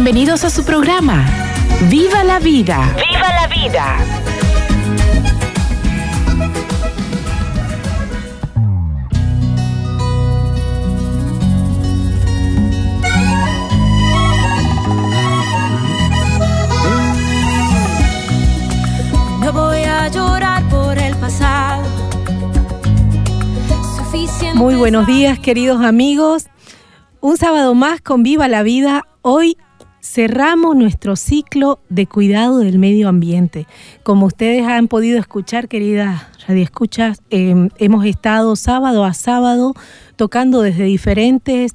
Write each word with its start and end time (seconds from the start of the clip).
Bienvenidos 0.00 0.44
a 0.44 0.50
su 0.50 0.64
programa. 0.64 1.26
¡Viva 1.90 2.22
la 2.22 2.38
vida! 2.38 2.94
¡Viva 2.94 3.28
la 3.34 3.48
vida! 3.48 3.96
No 19.40 19.52
voy 19.52 19.82
a 19.82 20.06
llorar 20.06 20.62
por 20.68 20.96
el 20.96 21.16
pasado. 21.16 21.82
Suficiente 23.96 24.56
Muy 24.56 24.76
buenos 24.76 25.08
días, 25.08 25.40
queridos 25.40 25.82
amigos. 25.82 26.46
Un 27.20 27.36
sábado 27.36 27.74
más 27.74 28.00
con 28.00 28.22
Viva 28.22 28.46
la 28.46 28.62
Vida. 28.62 29.04
Hoy 29.22 29.58
cerramos 30.00 30.76
nuestro 30.76 31.16
ciclo 31.16 31.80
de 31.88 32.06
cuidado 32.06 32.58
del 32.58 32.78
medio 32.78 33.08
ambiente. 33.08 33.66
Como 34.02 34.26
ustedes 34.26 34.66
han 34.66 34.88
podido 34.88 35.18
escuchar, 35.18 35.68
queridas 35.68 36.22
radioescuchas, 36.46 37.20
eh, 37.30 37.68
hemos 37.78 38.04
estado 38.04 38.56
sábado 38.56 39.04
a 39.04 39.14
sábado 39.14 39.74
tocando 40.16 40.62
desde 40.62 40.84
diferentes 40.84 41.72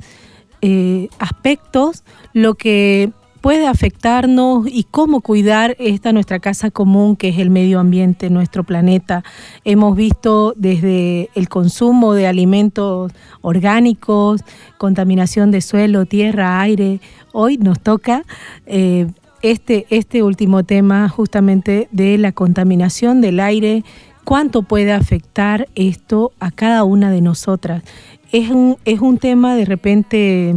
eh, 0.61 1.09
aspectos 1.19 2.03
lo 2.33 2.55
que 2.55 3.11
puede 3.43 3.67
afectarnos 3.67 4.67
y 4.71 4.85
cómo 4.89 5.19
cuidar 5.19 5.75
esta 5.77 6.13
nuestra 6.13 6.39
casa 6.39 6.71
común 6.71 7.17
que 7.17 7.27
es 7.27 7.39
el 7.39 7.49
medio 7.49 7.81
ambiente, 7.81 8.29
nuestro 8.29 8.63
planeta. 8.63 9.25
Hemos 9.65 9.97
visto 9.97 10.53
desde 10.55 11.29
el 11.35 11.49
consumo 11.49 12.13
de 12.13 12.25
alimentos 12.25 13.11
orgánicos, 13.41 14.39
contaminación 14.77 15.51
de 15.51 15.59
suelo, 15.59 16.05
tierra, 16.05 16.61
aire. 16.61 17.01
Hoy 17.33 17.57
nos 17.57 17.81
toca 17.81 18.23
eh, 18.65 19.07
este, 19.41 19.87
este 19.89 20.23
último 20.23 20.63
tema 20.63 21.09
justamente 21.09 21.89
de 21.91 22.17
la 22.17 22.31
contaminación 22.31 23.19
del 23.19 23.41
aire, 23.41 23.83
cuánto 24.23 24.61
puede 24.61 24.93
afectar 24.93 25.67
esto 25.75 26.31
a 26.39 26.49
cada 26.49 26.85
una 26.85 27.11
de 27.11 27.19
nosotras. 27.19 27.83
Es 28.31 28.49
un, 28.51 28.77
es 28.85 29.01
un 29.01 29.17
tema 29.17 29.57
de 29.57 29.65
repente 29.65 30.55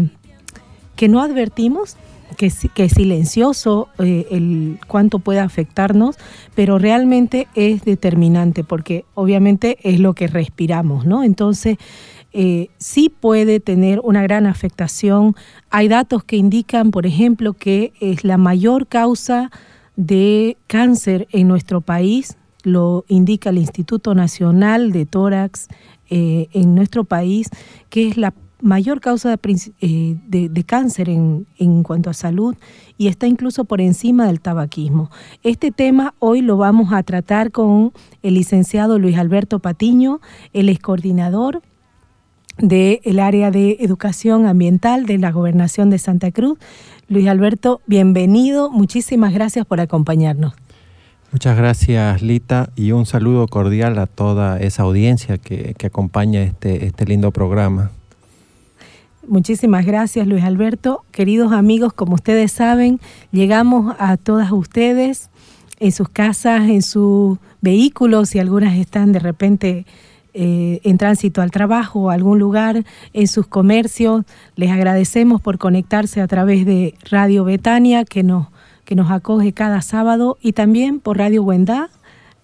que 0.94 1.08
no 1.08 1.20
advertimos, 1.20 1.96
que, 2.36 2.46
es- 2.46 2.68
silencioso 2.94 3.88
eh, 3.98 4.26
el 4.30 4.78
cuánto 4.86 5.18
puede 5.18 5.40
afectarnos, 5.40 6.16
pero 6.54 6.78
realmente 6.78 7.48
es 7.54 7.82
determinante 7.84 8.62
porque 8.64 9.04
obviamente 9.14 9.78
es 9.82 9.98
lo 10.00 10.14
que 10.14 10.26
respiramos, 10.28 11.04
¿no? 11.06 11.24
Entonces, 11.24 11.76
eh, 12.32 12.68
sí 12.78 13.08
puede 13.08 13.60
tener 13.60 14.00
una 14.04 14.22
gran 14.22 14.46
afectación. 14.46 15.34
Hay 15.70 15.88
datos 15.88 16.22
que 16.22 16.36
indican, 16.36 16.90
por 16.90 17.06
ejemplo, 17.06 17.54
que 17.54 17.92
es 18.00 18.24
la 18.24 18.36
mayor 18.36 18.86
causa 18.86 19.50
de 19.96 20.58
cáncer 20.66 21.26
en 21.32 21.48
nuestro 21.48 21.80
país, 21.80 22.36
lo 22.62 23.04
indica 23.08 23.50
el 23.50 23.58
Instituto 23.58 24.14
Nacional 24.14 24.92
de 24.92 25.06
Tórax 25.06 25.69
eh, 26.10 26.48
en 26.52 26.75
nuestro 26.75 27.04
país, 27.04 27.48
que 27.88 28.08
es 28.08 28.16
la 28.16 28.34
mayor 28.61 29.00
causa 29.00 29.37
de, 29.37 29.39
eh, 29.81 30.65
cáncer 30.65 31.09
en, 31.09 31.83
cuanto 31.83 32.11
a 32.11 32.15
salud 32.15 32.56
y 32.97 33.09
está 33.09 33.27
incluso 33.27 33.65
por 33.65 33.81
encima 33.81 34.27
del 34.27 34.41
tabaquismo. 34.41 35.11
Este 35.43 35.71
tema 35.71 36.15
hoy 36.19 36.41
lo 36.41 36.56
vamos 36.56 36.93
a 36.93 37.03
tratar 37.03 37.50
con 37.50 37.93
el 38.22 38.34
licenciado 38.34 38.99
Luis 38.99 39.19
Alberto 39.19 39.59
Patiño, 39.59 40.21
el 40.53 40.69
ex 40.69 40.81
coordinador 40.81 41.62
del 42.59 43.19
área 43.21 43.50
de 43.50 43.77
educación 43.81 44.47
ambiental 44.47 45.05
de 45.05 45.19
la 45.19 45.31
gobernación 45.31 45.91
de 45.91 45.99
Santa 45.99 46.31
Cruz. 46.31 46.59
Luis 47.09 47.28
Alberto, 47.28 47.83
bienvenido, 47.87 48.71
muchísimas 48.71 49.34
gracias 49.34 49.67
por 49.67 49.81
acompañarnos. 49.81 50.55
Muchas 51.33 51.56
gracias 51.59 52.23
Lita 52.23 52.71
y 52.77 52.93
un 52.93 53.05
saludo 53.05 53.47
cordial 53.47 53.99
a 53.99 54.06
toda 54.06 54.59
esa 54.59 54.84
audiencia 54.84 55.37
que, 55.37 55.75
que 55.77 55.87
acompaña 55.88 56.43
este, 56.43 56.87
este 56.87 57.05
lindo 57.05 57.31
programa. 57.31 57.91
Muchísimas 59.28 59.84
gracias 59.84 60.26
Luis 60.26 60.44
Alberto. 60.44 61.04
Queridos 61.10 61.53
amigos, 61.53 61.92
como 61.92 62.14
ustedes 62.14 62.53
saben, 62.53 63.00
llegamos 63.32 63.97
a 63.98 64.16
todas 64.16 64.53
ustedes 64.53 65.31
en 65.81 65.91
sus 65.91 66.09
casas, 66.09 66.69
en 66.69 66.82
sus 66.82 67.38
vehículos, 67.60 68.28
si 68.28 68.38
algunas 68.38 68.76
están 68.76 69.10
de 69.10 69.19
repente 69.19 69.84
eh, 70.32 70.81
en 70.84 70.97
tránsito 70.97 71.42
al 71.42 71.50
trabajo 71.50 72.03
o 72.03 72.10
algún 72.10 72.38
lugar, 72.38 72.84
en 73.12 73.26
sus 73.26 73.48
comercios. 73.48 74.25
Les 74.54 74.70
agradecemos 74.70 75.41
por 75.41 75.58
conectarse 75.58 76.20
a 76.20 76.28
través 76.28 76.64
de 76.64 76.94
Radio 77.10 77.44
Betania, 77.44 78.04
que 78.04 78.22
nos, 78.22 78.47
que 78.84 78.94
nos 78.94 79.10
acoge 79.10 79.53
cada 79.53 79.82
sábado, 79.82 80.38
y 80.41 80.53
también 80.53 81.00
por 81.00 81.19
Radio 81.19 81.43
Buendá. 81.43 81.91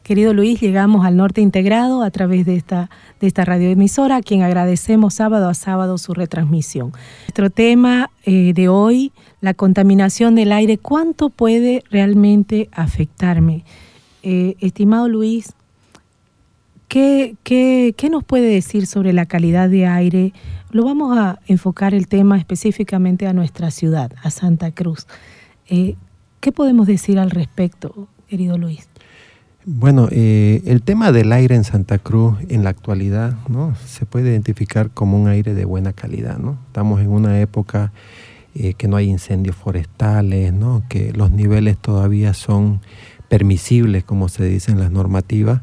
Querido 0.03 0.35
Luis, 0.35 0.61
llegamos 0.61 1.07
al 1.07 1.17
norte 1.17 1.41
integrado 1.41 2.03
a 2.03 2.11
través 2.11 2.45
de 2.45 2.57
esta, 2.57 2.91
de 3.21 3.29
esta 3.29 3.45
radioemisora, 3.45 4.17
a 4.17 4.23
quien 4.23 4.43
agradecemos 4.43 5.15
sábado 5.15 5.49
a 5.49 5.55
sábado 5.55 5.97
su 5.97 6.13
retransmisión. 6.13 6.93
Nuestro 7.23 7.51
tema 7.51 8.11
eh, 8.25 8.53
de 8.53 8.69
hoy, 8.69 9.13
la 9.41 9.55
contaminación 9.55 10.35
del 10.35 10.51
aire, 10.51 10.77
¿cuánto 10.77 11.31
puede 11.31 11.85
realmente 11.89 12.69
afectarme? 12.73 13.65
Eh, 14.25 14.57
estimado 14.59 15.09
Luis, 15.09 15.53
¿qué, 16.89 17.37
qué, 17.45 17.95
qué 17.97 18.11
nos 18.11 18.25
puede 18.25 18.49
decir 18.49 18.89
sobre 18.89 19.13
la 19.13 19.27
calidad 19.27 19.69
de 19.69 19.87
aire? 19.87 20.33
Lo 20.73 20.85
vamos 20.85 21.17
a 21.17 21.39
enfocar 21.47 21.95
el 21.95 22.09
tema 22.09 22.39
específicamente 22.39 23.29
a 23.29 23.33
nuestra 23.33 23.71
ciudad, 23.71 24.13
a 24.21 24.31
Santa 24.31 24.73
Cruz. 24.73 25.07
Eh, 25.69 25.95
¿Qué 26.41 26.51
podemos 26.51 26.89
decir 26.89 27.21
al 27.21 27.31
respecto, 27.31 28.09
querido 28.27 28.59
Luis? 28.59 28.89
Bueno, 29.65 30.09
eh, 30.11 30.61
el 30.67 30.83
tema 30.83 31.13
del 31.13 31.31
aire 31.31 31.55
en 31.55 31.63
Santa 31.63 31.99
Cruz 31.99 32.37
en 32.49 32.65
la 32.65 32.71
actualidad 32.71 33.37
¿no? 33.49 33.77
se 33.87 34.07
puede 34.07 34.31
identificar 34.31 34.91
como 34.91 35.21
un 35.21 35.29
aire 35.29 35.55
de 35.55 35.65
buena 35.65 35.93
calidad. 35.93 36.39
¿no? 36.39 36.59
Estamos 36.67 37.01
en 37.01 37.11
una 37.11 37.41
época 37.41 37.93
eh, 38.57 38.75
que 38.75 38.89
no 38.89 38.97
hay 38.97 39.09
incendios 39.09 39.55
forestales, 39.55 40.53
¿no? 40.53 40.83
que 40.89 41.13
los 41.13 41.31
niveles 41.31 41.79
todavía 41.79 42.35
son 42.35 42.81
permisibles, 43.29 44.03
como 44.03 44.29
se 44.29 44.47
dice 44.47 44.73
en 44.73 44.81
las 44.81 44.91
normativas. 44.91 45.61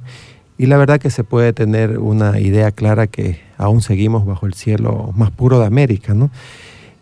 Y 0.57 0.67
la 0.67 0.77
verdad 0.77 1.01
que 1.01 1.09
se 1.09 1.25
puede 1.25 1.51
tener 1.51 1.99
una 1.99 2.39
idea 2.39 2.71
clara 2.71 3.07
que 3.07 3.41
aún 3.57 3.81
seguimos 3.81 4.25
bajo 4.25 4.45
el 4.45 4.53
cielo 4.53 5.11
más 5.17 5.31
puro 5.31 5.59
de 5.59 5.65
América. 5.65 6.13
¿no? 6.13 6.31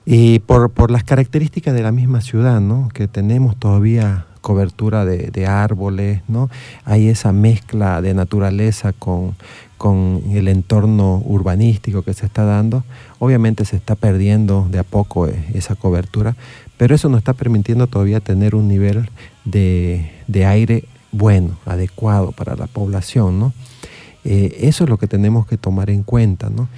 Y 0.03 0.39
por, 0.39 0.71
por 0.71 0.89
las 0.89 1.03
características 1.03 1.75
de 1.75 1.83
la 1.83 1.91
misma 1.91 2.21
ciudad, 2.21 2.59
¿no? 2.59 2.89
que 2.91 3.07
tenemos 3.07 3.55
todavía 3.55 4.25
cobertura 4.47 5.03
de, 5.03 5.45
árboles, 5.45 6.21
¿no? 6.29 6.49
hay 6.85 7.09
esa 7.09 7.33
mezcla 7.33 8.01
de 8.01 8.13
naturaleza 8.13 8.93
con, 8.93 9.35
con 9.77 10.23
el 10.31 10.47
entorno 10.47 11.21
urbanístico 11.25 12.01
que 12.01 12.13
se 12.13 12.27
está 12.27 12.45
dando. 12.45 12.85
Obviamente 13.19 13.65
se 13.65 13.75
está 13.75 13.95
perdiendo 13.95 14.65
de 14.71 14.79
a 14.79 14.83
poco 14.83 15.27
eh, 15.27 15.35
esa 15.53 15.75
cobertura, 15.75 16.37
pero 16.77 16.95
eso 16.95 17.09
nos 17.09 17.17
está 17.17 17.33
permitiendo 17.33 17.87
todavía 17.87 18.21
tener 18.21 18.55
un 18.55 18.69
nivel 18.69 19.09
de, 19.43 20.13
de 20.27 20.45
aire 20.45 20.85
bueno, 21.11 21.57
adecuado 21.65 22.31
para 22.31 22.55
la 22.55 22.67
población. 22.67 23.39
¿no? 23.39 23.53
Eh, 24.23 24.59
eso 24.61 24.85
es 24.85 24.89
lo 24.89 24.97
que 24.97 25.07
tenemos 25.07 25.45
que 25.45 25.57
tomar 25.57 25.89
en 25.89 26.03
cuenta. 26.03 26.49
¿no? 26.49 26.69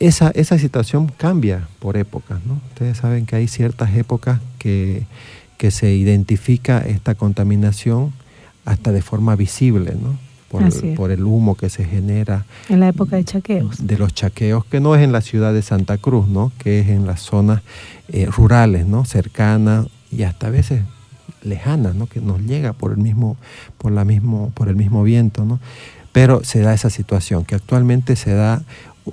Esa, 0.00 0.32
esa 0.34 0.58
situación 0.58 1.12
cambia 1.16 1.68
por 1.78 1.96
épocas. 1.96 2.40
¿no? 2.44 2.60
Ustedes 2.70 2.98
saben 2.98 3.24
que 3.24 3.36
hay 3.36 3.46
ciertas 3.46 3.94
épocas 3.94 4.40
que, 4.58 5.04
que 5.56 5.70
se 5.70 5.94
identifica 5.94 6.78
esta 6.78 7.14
contaminación 7.14 8.12
hasta 8.64 8.92
de 8.92 9.02
forma 9.02 9.36
visible, 9.36 9.94
¿no? 10.00 10.18
por, 10.96 11.10
el 11.10 11.24
humo 11.24 11.56
que 11.56 11.68
se 11.68 11.84
genera 11.84 12.44
En 12.68 12.78
la 12.78 12.88
época 12.88 13.16
de 13.16 13.24
chaqueos. 13.24 13.84
de 13.84 13.98
los 13.98 14.14
chaqueos, 14.14 14.64
que 14.64 14.78
no 14.78 14.94
es 14.94 15.02
en 15.02 15.10
la 15.10 15.20
ciudad 15.20 15.52
de 15.52 15.62
Santa 15.62 15.98
Cruz, 15.98 16.28
¿no? 16.28 16.52
que 16.58 16.80
es 16.80 16.88
en 16.88 17.06
las 17.06 17.20
zonas 17.22 17.62
eh, 18.08 18.26
rurales, 18.26 18.86
¿no? 18.86 19.04
cercanas 19.04 19.86
y 20.12 20.22
hasta 20.22 20.46
a 20.46 20.50
veces 20.50 20.82
lejanas, 21.42 21.96
¿no? 21.96 22.06
que 22.06 22.20
nos 22.20 22.40
llega 22.40 22.72
por 22.72 22.92
el 22.92 22.98
mismo, 22.98 23.36
por 23.78 23.90
la 23.90 24.04
mismo, 24.04 24.52
por 24.54 24.68
el 24.68 24.76
mismo 24.76 25.02
viento. 25.02 25.44
¿no? 25.44 25.58
Pero 26.12 26.44
se 26.44 26.60
da 26.60 26.72
esa 26.72 26.90
situación, 26.90 27.44
que 27.44 27.56
actualmente 27.56 28.14
se 28.14 28.32
da 28.32 28.62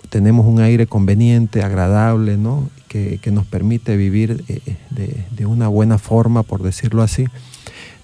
tenemos 0.09 0.45
un 0.45 0.61
aire 0.61 0.87
conveniente, 0.87 1.63
agradable, 1.63 2.37
¿no? 2.37 2.69
Que, 2.91 3.31
nos 3.31 3.45
permite 3.45 3.95
vivir 3.95 4.43
eh, 4.49 4.59
de, 4.89 5.25
de, 5.31 5.45
una 5.45 5.69
buena 5.69 5.97
forma, 5.97 6.43
por 6.43 6.61
decirlo 6.61 7.03
así. 7.03 7.25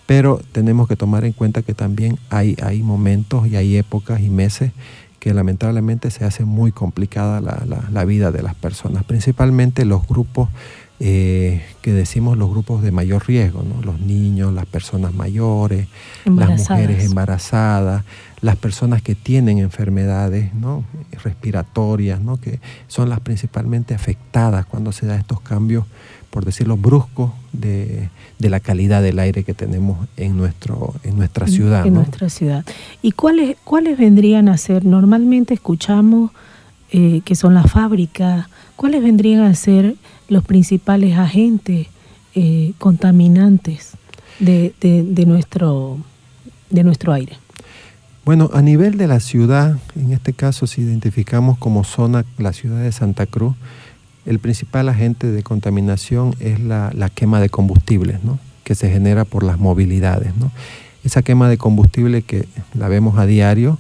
Pero 0.06 0.40
tenemos 0.54 0.88
que 0.88 0.96
tomar 0.96 1.26
en 1.26 1.34
cuenta 1.34 1.62
que 1.62 1.74
también 1.74 2.18
hay, 2.30 2.56
hay 2.64 2.82
momentos 2.82 3.48
y 3.48 3.58
hay 3.58 3.76
épocas 3.76 4.22
y 4.22 4.30
meses 4.30 4.72
que 5.20 5.34
lamentablemente 5.34 6.10
se 6.10 6.24
hace 6.24 6.46
muy 6.46 6.72
complicada 6.72 7.42
la, 7.42 7.66
la, 7.92 8.06
vida 8.06 8.32
de 8.32 8.42
las 8.42 8.56
personas, 8.56 9.04
principalmente 9.04 9.84
los 9.84 10.08
grupos 10.08 10.48
eh, 11.00 11.62
que 11.82 11.92
decimos 11.92 12.38
los 12.38 12.50
grupos 12.50 12.82
de 12.82 12.92
mayor 12.92 13.28
riesgo, 13.28 13.64
¿no? 13.64 13.82
los 13.84 14.00
niños, 14.00 14.54
las 14.54 14.66
personas 14.66 15.14
mayores, 15.14 15.88
las 16.24 16.70
mujeres 16.70 17.04
embarazadas, 17.04 18.04
las 18.42 18.56
personas 18.56 19.02
que 19.02 19.16
tienen 19.16 19.58
enfermedades 19.58 20.54
¿no? 20.54 20.84
respiratorias, 21.24 22.22
¿no? 22.22 22.38
que 22.38 22.60
son 22.88 23.10
las 23.10 23.20
principalmente 23.20 23.96
afectadas 23.96 24.66
cuando 24.66 24.92
se 24.92 25.08
da 25.08 25.16
estos 25.16 25.42
cambios, 25.42 25.86
por 26.30 26.46
decirlo, 26.46 26.78
bruscos 26.78 27.32
de, 27.52 28.10
de 28.38 28.50
la 28.50 28.60
calidad 28.60 29.02
del 29.02 29.18
aire 29.20 29.44
que 29.44 29.54
tenemos 29.54 30.08
en, 30.18 30.38
nuestro, 30.38 30.94
en 31.04 31.18
nuestra 31.18 31.48
ciudad. 31.48 31.86
En 31.86 31.96
nuestra 31.96 32.30
ciudad. 32.30 32.64
¿Y 33.02 33.14
cuáles, 33.14 33.58
cuáles 33.64 33.98
vendrían 33.98 34.50
a 34.50 34.58
ser? 34.58 34.86
Normalmente 34.86 35.56
escuchamos 35.56 36.32
eh, 36.92 37.22
que 37.26 37.36
son 37.36 37.54
las 37.54 37.72
fábricas, 37.72 38.48
¿cuáles 38.76 39.02
vendrían 39.02 39.42
a 39.42 39.54
ser 39.56 39.96
los 40.30 40.44
principales 40.46 41.18
agentes 41.18 41.88
eh, 42.36 42.74
contaminantes 42.78 43.94
de, 44.40 44.74
de, 44.80 45.26
nuestro, 45.26 45.98
de 46.70 46.84
nuestro 46.84 47.14
aire? 47.14 47.38
Bueno, 48.28 48.50
a 48.52 48.62
nivel 48.62 48.98
de 48.98 49.08
la 49.08 49.22
ciudad, 49.22 49.78
en 49.96 50.12
este 50.12 50.34
caso 50.34 50.68
si 50.68 50.82
identificamos 50.82 51.58
como 51.58 51.86
zona 51.86 52.26
la 52.38 52.52
ciudad 52.52 52.82
de 52.82 52.92
Santa 52.92 53.26
Cruz, 53.26 53.56
el 54.26 54.40
principal 54.40 54.90
agente 54.90 55.32
de 55.32 55.44
contaminación 55.44 56.36
es 56.42 56.60
la, 56.60 56.92
quema 57.16 57.40
de 57.40 57.48
combustibles, 57.48 58.22
¿no? 58.26 58.38
que 58.66 58.76
se 58.76 58.92
genera 58.92 59.24
por 59.24 59.44
las 59.44 59.60
movilidades. 59.60 60.36
¿no? 60.36 60.52
Esa 61.06 61.22
quema 61.22 61.48
de 61.48 61.58
combustible 61.58 62.22
que 62.22 62.50
la 62.74 62.90
vemos 62.90 63.18
a 63.18 63.26
diario, 63.26 63.80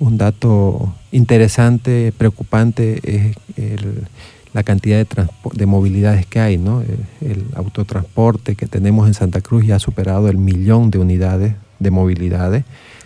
un 0.00 0.18
dato 0.18 0.92
interesante, 1.12 2.12
preocupante, 2.18 2.98
es 3.04 3.36
el, 3.56 4.08
la 4.54 4.64
cantidad 4.64 4.96
de, 4.98 5.06
de 5.52 5.66
movilidades 5.66 6.26
que 6.26 6.40
hay, 6.40 6.58
¿no? 6.58 6.82
El, 7.20 7.44
autotransporte 7.54 8.56
que 8.56 8.66
tenemos 8.66 9.06
en 9.06 9.14
Santa 9.14 9.40
Cruz 9.40 9.64
ya 9.64 9.76
ha 9.76 9.78
superado 9.78 10.28
el 10.28 10.38
millón 10.38 10.90
de 10.90 10.98
unidades 10.98 11.54
de 11.84 11.92
movilidades. 11.92 12.64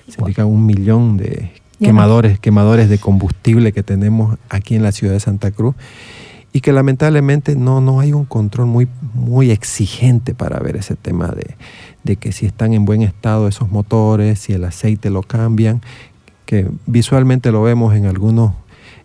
Significa 0.09 0.47
un 0.47 0.65
millón 0.65 1.19
de 1.19 1.53
quemadores, 1.79 2.39
quemadores 2.39 2.89
de 2.89 2.97
combustible 2.99 3.73
que 3.73 3.83
tenemos 3.83 4.39
aquí 4.49 4.75
en 4.75 4.83
la 4.83 4.93
ciudad 4.93 5.13
de 5.13 5.21
Santa 5.21 5.51
Cruz 5.51 5.75
y 6.53 6.63
que 6.63 6.73
lamentablemente 6.73 7.57
no, 7.57 7.83
no 7.83 8.01
hay 8.01 8.15
un 8.15 8.25
control 8.25 8.67
muy, 8.69 8.89
muy 9.13 9.51
exigente 9.51 10.35
para 10.35 10.59
ver 10.61 10.77
ese 10.77 10.97
tema 10.97 11.29
de, 11.29 11.57
de 12.05 12.17
que 12.17 12.33
si 12.33 12.47
están 12.47 12.73
en 12.73 12.87
buen 12.87 13.03
estado 13.03 13.49
esos 13.49 13.71
motores, 13.71 14.39
si 14.39 14.55
el 14.55 14.65
aceite 14.65 15.11
lo 15.11 15.23
cambian, 15.23 15.83
que 16.47 16.67
visualmente 16.87 17.53
lo 17.53 17.63
vemos 17.63 17.95
en 17.95 18.07
algunos 18.07 18.55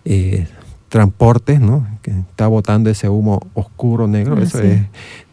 eh, 0.06 0.48
transportes, 0.94 1.60
¿no? 1.60 1.88
que 2.04 2.12
está 2.12 2.46
botando 2.46 2.92
ese 2.92 3.10
humo 3.10 3.42
oscuro 3.56 4.08
negro, 4.08 4.40
eso 4.40 4.62
es 4.62 4.84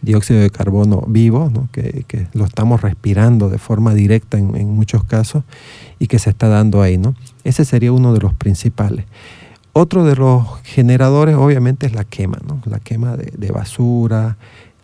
dióxido 0.01 0.41
de 0.41 0.49
carbono 0.49 1.05
vivo, 1.07 1.51
¿no? 1.53 1.69
que, 1.71 2.07
que, 2.09 2.29
lo 2.33 2.47
estamos 2.47 2.81
respirando 2.81 3.51
de 3.51 3.59
forma 3.59 3.93
directa 3.93 4.39
en, 4.39 4.57
en, 4.57 4.71
muchos 4.71 5.05
casos 5.05 5.45
y 5.99 6.07
que 6.07 6.19
se 6.19 6.31
está 6.31 6.49
dando 6.49 6.81
ahí. 6.81 6.97
¿no? 6.97 7.15
Ese 7.45 7.67
sería 7.67 7.93
uno 7.93 8.15
de 8.15 8.21
los 8.21 8.33
principales. 8.33 9.05
Otro 9.75 10.03
de 10.07 10.17
los 10.17 10.47
generadores 10.63 11.37
obviamente 11.37 11.85
es 11.85 11.93
la 11.93 12.05
quema, 12.05 12.39
¿no? 12.49 12.63
la 12.65 12.79
quema 12.79 13.19
de, 13.19 13.31
de 13.37 13.53
basura, 13.53 14.39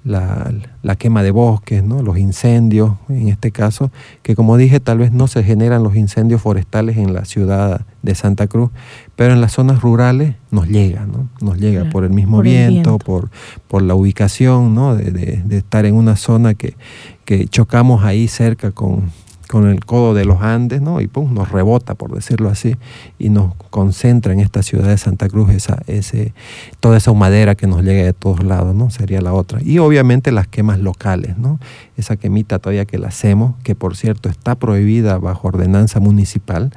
la, 0.06 0.96
quema 0.99 1.22
de 1.22 1.31
bosques, 1.32 1.82
¿no? 1.82 2.02
los 2.02 2.17
incendios, 2.19 2.93
en 3.08 3.29
este 3.29 3.50
caso, 3.50 3.90
que 4.22 4.37
como 4.37 4.56
dije, 4.56 4.79
tal 4.79 4.99
vez 4.99 5.12
no 5.12 5.26
se 5.26 5.43
generan 5.43 5.82
los 5.82 5.96
incendios 5.96 6.40
forestales 6.40 6.96
en 6.96 7.12
la 7.12 7.25
ciudad 7.25 7.84
de 8.02 8.14
Santa 8.14 8.46
Cruz, 8.46 8.70
pero 9.17 9.33
en 9.33 9.41
las 9.41 9.53
zonas 9.53 9.81
rurales 9.81 10.37
nos 10.51 10.69
llega, 10.69 11.07
¿no? 11.07 11.29
nos 11.41 11.59
llega 11.59 11.89
por 11.91 12.05
el 12.05 12.11
mismo 12.11 12.43
viento, 12.43 12.99
Por, 12.99 13.31
por 13.67 13.83
la 13.83 13.95
ubicación, 13.95 14.75
¿no? 14.75 14.95
de, 14.95 15.11
de, 15.11 15.57
estar 15.57 15.87
en 15.87 15.95
una 15.95 16.17
zona 16.17 16.55
que, 16.55 16.77
que 17.25 17.49
chocamos 17.49 18.05
ahí 18.05 18.29
cerca 18.29 18.73
con, 18.73 19.11
con 19.49 19.69
el 19.69 19.85
codo 19.85 20.15
de 20.15 20.25
los 20.25 20.43
Andes, 20.43 20.83
¿no? 20.83 21.01
Y 21.01 21.07
pum, 21.07 21.33
nos 21.33 21.51
rebota, 21.51 21.95
por 21.95 22.13
decirlo 22.15 22.49
así, 22.49 22.77
y 23.19 23.29
nos 23.29 23.55
concentra 23.71 24.33
en 24.33 24.41
esta 24.41 24.63
ciudad 24.63 24.89
de 24.89 24.99
Santa 24.99 25.29
Cruz 25.29 25.51
esa, 25.51 25.83
ese, 25.87 26.35
toda 26.81 26.97
esa 26.97 27.11
humadera 27.11 27.55
que 27.55 27.67
nos 27.67 27.83
llega 27.83 28.05
de 28.05 28.13
todos 28.13 28.43
lados, 28.43 28.75
¿no? 28.75 28.91
Sería 28.91 29.21
la 29.21 29.33
otra. 29.33 29.61
Y 29.63 29.79
obviamente 29.79 30.33
las 30.33 30.49
quemas 30.49 30.79
locales, 30.79 31.39
¿no? 31.39 31.61
Esa 31.97 32.17
quemita 32.17 32.59
todavía 32.59 32.85
que 32.85 32.99
la 32.99 33.09
hacemos, 33.09 33.55
que 33.63 33.75
por 33.75 33.97
cierto 33.97 34.29
está 34.29 34.57
prohibida 34.57 35.19
bajo 35.19 35.49
ordenanza 35.49 36.01
municipal 36.01 36.73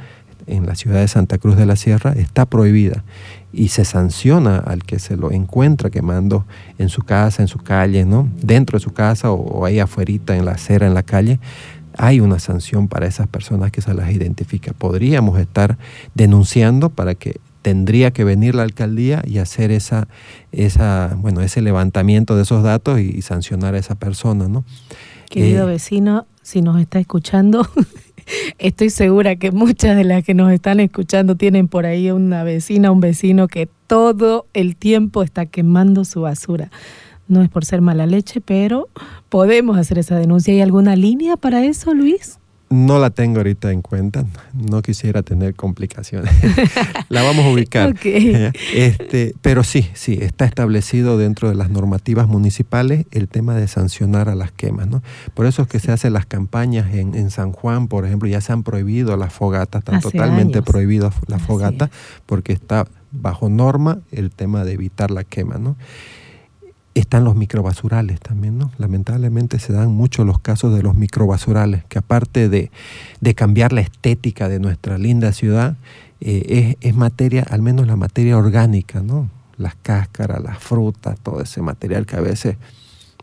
en 0.50 0.66
la 0.66 0.75
ciudad 0.75 1.00
de 1.00 1.07
Santa 1.07 1.38
Cruz 1.38 1.56
de 1.56 1.66
la 1.66 1.75
Sierra, 1.75 2.13
está 2.13 2.46
prohibida 2.46 3.04
y 3.54 3.69
se 3.69 3.86
sanciona 3.86 4.57
al 4.57 4.84
que 4.84 5.00
se 5.00 5.16
lo 5.18 5.31
encuentra 5.31 5.90
quemando 5.90 6.46
en 6.78 6.90
su 6.90 7.04
casa, 7.04 7.42
en 7.42 7.48
su 7.48 7.60
calle, 7.60 8.06
¿no? 8.06 8.28
Dentro 8.42 8.78
de 8.78 8.84
su 8.84 8.92
casa 8.92 9.31
o, 9.31 9.36
o 9.36 9.66
ahí 9.66 9.80
afuera 9.80 10.13
en 10.30 10.46
la 10.46 10.51
acera, 10.51 10.88
en 10.88 10.94
la 10.94 11.04
calle, 11.04 11.40
hay 11.98 12.22
una 12.22 12.40
sanción 12.40 12.88
para 12.88 13.07
esas 13.07 13.28
personas 13.28 13.72
que 13.72 13.81
se 13.81 13.94
las 13.94 14.12
identifica. 14.12 14.74
Podríamos 14.74 15.40
estar 15.40 15.78
denunciando 16.16 16.90
para 16.90 17.16
que 17.16 17.40
tendría 17.62 18.12
que 18.12 18.24
venir 18.24 18.56
la 18.56 18.63
alcaldía 18.63 19.22
y 19.25 19.40
hacer 19.40 19.72
esa, 19.72 20.07
esa, 20.52 21.16
bueno, 21.18 21.42
ese 21.42 21.62
levantamiento 21.62 22.36
de 22.36 22.44
esos 22.44 22.63
datos 22.63 23.00
y, 23.00 23.22
sancionar 23.22 23.75
a 23.75 23.80
esa 23.80 23.95
persona, 23.95 24.48
¿no? 24.48 24.63
Querido 25.30 25.63
eh, 25.68 25.74
vecino, 25.74 26.25
si 26.42 26.62
nos 26.62 26.80
está 26.80 27.00
escuchando, 27.00 27.68
estoy 28.58 28.90
segura 28.90 29.36
que 29.36 29.52
muchas 29.52 29.96
de 29.96 30.04
las 30.04 30.24
que 30.24 30.34
nos 30.34 30.52
están 30.52 30.80
escuchando 30.80 31.36
tienen 31.36 31.68
por 31.68 31.86
ahí 31.86 32.12
una 32.12 32.44
vecina, 32.44 32.92
un 32.92 33.00
vecino 33.00 33.48
que 33.48 33.68
todo 33.88 34.46
el 34.54 34.76
tiempo 34.76 35.24
está 35.24 35.46
quemando 35.46 36.06
su 36.06 36.22
basura. 36.22 36.72
No 37.28 37.42
es 37.44 37.50
por 37.50 37.66
ser 37.66 37.81
mala 37.81 38.06
leche, 38.08 38.42
pero 38.42 38.90
podemos 39.30 39.78
hacer 39.78 40.00
esa 40.00 40.18
denuncia. 40.18 40.54
¿Hay 40.54 40.62
alguna 40.62 40.96
línea 40.96 41.38
para 41.38 41.64
eso, 41.64 41.94
Luis? 41.94 42.40
No 42.69 43.00
la 43.00 43.10
tengo 43.10 43.38
ahorita 43.38 43.71
en 43.71 43.81
cuenta, 43.81 44.25
no 44.54 44.81
quisiera 44.81 45.24
tener 45.24 45.56
complicaciones. 45.56 46.31
la 47.10 47.24
vamos 47.24 47.45
a 47.45 47.50
ubicar. 47.50 47.95
Este, 48.74 49.33
pero 49.42 49.63
sí, 49.63 49.89
sí, 49.94 50.19
está 50.21 50.45
establecido 50.45 51.18
dentro 51.18 51.50
de 51.50 51.56
las 51.56 51.69
normativas 51.69 52.27
municipales 52.27 53.06
el 53.11 53.28
tema 53.28 53.56
de 53.56 53.68
sancionar 53.68 54.30
a 54.30 54.35
las 54.35 54.52
quemas. 54.52 54.88
¿no? 54.88 55.02
Por 55.33 55.45
eso 55.45 55.64
es 55.64 55.68
que 55.68 55.80
se 55.80 55.92
hacen 55.92 56.14
las 56.14 56.26
campañas 56.26 56.94
en, 56.94 57.31
San 57.31 57.52
Juan, 57.52 57.88
por 57.88 58.06
ejemplo, 58.06 58.28
ya 58.30 58.42
se 58.42 58.54
han 58.54 58.64
prohibido 58.64 59.18
las 59.18 59.33
fogatas, 59.33 59.80
están 59.80 60.02
totalmente 60.02 60.61
prohibidas 60.61 61.16
las 61.28 61.42
fogatas, 61.42 61.90
porque 62.26 62.54
está 62.54 62.88
bajo 63.11 63.49
norma 63.49 63.99
el 64.11 64.31
tema 64.31 64.64
de 64.64 64.73
evitar 64.73 65.11
la 65.11 65.23
quema. 65.23 65.57
¿no? 65.57 65.76
Están 66.96 67.24
los 67.24 67.36
microbasurales 67.36 68.19
también, 68.19 68.58
¿no? 68.58 68.72
Lamentablemente 68.78 69.60
se 69.60 69.74
dan 69.74 69.92
muchos 69.92 70.26
los 70.26 70.40
casos 70.40 70.76
de 70.76 70.84
los 70.84 70.96
microbasurales, 70.96 71.84
que 71.86 72.00
aparte 72.00 72.50
de, 72.50 72.72
cambiar 73.36 73.74
la 73.74 73.81
estética 73.81 74.50
de 74.50 74.60
nuestra 74.60 74.98
linda 74.98 75.31
ciudad, 75.31 75.78
eh, 76.22 76.76
es, 76.81 76.90
es, 76.90 76.96
materia, 76.96 77.46
al 77.50 77.62
menos 77.62 77.88
la 77.88 77.96
materia 77.96 78.38
orgánica, 78.38 79.02
¿no? 79.02 79.30
Las 79.58 79.76
cáscaras, 79.76 80.42
las 80.42 80.58
frutas, 80.60 81.19
todo 81.22 81.42
ese 81.42 81.62
material 81.62 82.06
que 82.06 82.16
a 82.16 82.22
veces 82.22 82.58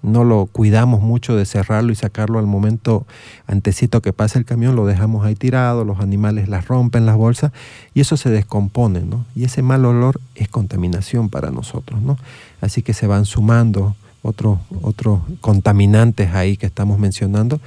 no 0.07 0.25
lo 0.25 0.47
cuidamos 0.47 1.03
mucho 1.03 1.37
de 1.37 1.45
cerrarlo 1.45 1.93
y 1.93 1.97
sacarlo 1.97 2.39
al 2.39 2.47
momento 2.47 3.07
antecito 3.47 4.01
que 4.01 4.13
pase 4.13 4.39
el 4.39 4.45
camión, 4.45 4.77
lo 4.77 4.87
dejamos 4.87 5.27
ahí 5.27 5.35
tirado, 5.35 5.85
los 5.85 6.01
animales 6.01 6.49
las 6.49 6.69
rompen 6.69 7.07
las 7.07 7.17
bolsas 7.17 7.53
y 7.93 8.01
eso 8.01 8.17
se 8.17 8.31
descompone, 8.31 9.01
¿no? 9.01 9.27
Y 9.35 9.45
ese 9.45 9.63
mal 9.63 9.85
olor 9.85 10.21
es 10.35 10.49
contaminación 10.49 11.29
para 11.29 11.51
nosotros, 11.51 12.01
¿no? 12.01 12.19
Así 12.61 12.83
que 12.83 12.95
se 12.95 13.07
van 13.07 13.25
sumando 13.25 13.97
otros, 14.23 14.59
otros 14.83 15.21
contaminantes 15.41 16.35
ahí 16.35 16.57
que 16.57 16.67
estamos 16.67 16.99
mencionando 16.99 17.61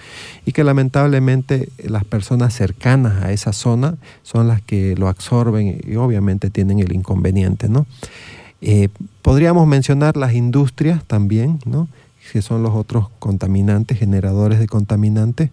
y 0.46 0.52
que 0.52 0.64
lamentablemente 0.64 1.70
las 1.84 2.04
personas 2.04 2.54
cercanas 2.54 3.24
a 3.24 3.32
esa 3.32 3.54
zona 3.54 3.96
son 4.24 4.48
las 4.48 4.62
que 4.62 4.96
lo 4.96 5.08
absorben 5.08 5.82
y 5.86 5.96
obviamente 5.96 6.50
tienen 6.50 6.80
el 6.80 6.94
inconveniente, 6.94 7.70
¿no? 7.70 7.86
Eh, 8.62 8.90
podríamos 9.22 9.68
mencionar 9.68 10.18
las 10.18 10.34
industrias 10.34 11.04
también, 11.06 11.60
¿no? 11.66 11.88
Que 12.32 12.42
son 12.42 12.64
los 12.64 12.74
otros 12.76 13.10
contaminantes, 13.20 13.98
generadores 13.98 14.60
de 14.60 14.68
contaminantes, 14.68 15.52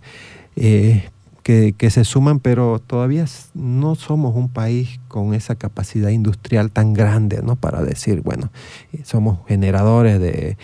eh, 0.56 1.08
que, 1.42 1.90
se 1.90 2.04
suman, 2.04 2.40
pero 2.40 2.80
todavía 2.84 3.24
no 3.54 3.94
somos 3.94 4.34
un 4.34 4.48
país 4.48 4.98
con 5.06 5.32
esa 5.32 5.54
capacidad 5.54 6.08
industrial 6.08 6.72
tan 6.72 6.92
grande, 6.92 7.40
¿no? 7.40 7.54
Para 7.54 7.84
decir, 7.84 8.20
bueno, 8.22 8.50
eh, 8.92 9.02
somos 9.04 9.38
generadores 9.46 10.20
de, 10.20 10.56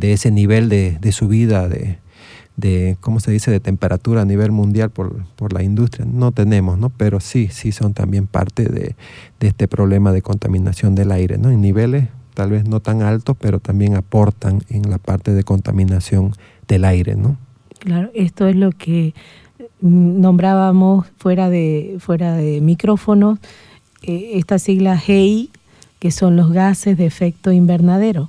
ese 0.00 0.30
nivel 0.30 0.68
de, 0.68 1.10
subida 1.10 1.68
de, 1.68 1.98
de, 2.56 2.96
¿cómo 3.00 3.18
se 3.18 3.32
dice?, 3.32 3.50
de 3.50 3.58
temperatura 3.58 4.22
a 4.22 4.24
nivel 4.24 4.52
mundial 4.52 4.90
por, 4.90 5.24
por, 5.34 5.52
la 5.52 5.64
industria. 5.64 6.06
No 6.08 6.30
tenemos, 6.30 6.78
¿no? 6.78 6.90
Pero 6.90 7.18
sí, 7.18 7.48
sí 7.50 7.72
son 7.72 7.92
también 7.92 8.28
parte 8.28 8.66
de, 8.66 8.94
de, 9.40 9.48
este 9.48 9.66
problema 9.66 10.12
de 10.12 10.22
contaminación 10.22 10.94
del 10.94 11.10
aire, 11.10 11.36
¿no? 11.36 11.50
En 11.50 11.60
niveles 11.60 12.10
tal 12.36 12.50
vez 12.50 12.68
no 12.68 12.80
tan 12.80 13.00
altos, 13.00 13.34
pero 13.40 13.60
también 13.60 13.94
aportan 13.96 14.60
en 14.68 14.90
la 14.90 14.98
parte 14.98 15.32
de 15.32 15.42
contaminación 15.42 16.34
del 16.68 16.84
aire, 16.84 17.16
¿no? 17.16 17.38
Claro, 17.78 18.10
esto 18.14 18.46
es 18.46 18.54
lo 18.54 18.72
que 18.72 19.14
mm, 19.80 20.20
nombrábamos 20.20 21.06
fuera 21.16 21.48
de, 21.48 21.96
fuera 21.98 22.34
de 22.34 22.60
micrófonos, 22.60 23.38
eh, 24.02 24.32
esta 24.34 24.58
sigla 24.58 24.98
GEI, 24.98 25.48
que 25.98 26.10
son 26.10 26.36
los 26.36 26.52
gases 26.52 26.98
de 26.98 27.06
efecto 27.06 27.52
invernadero. 27.52 28.28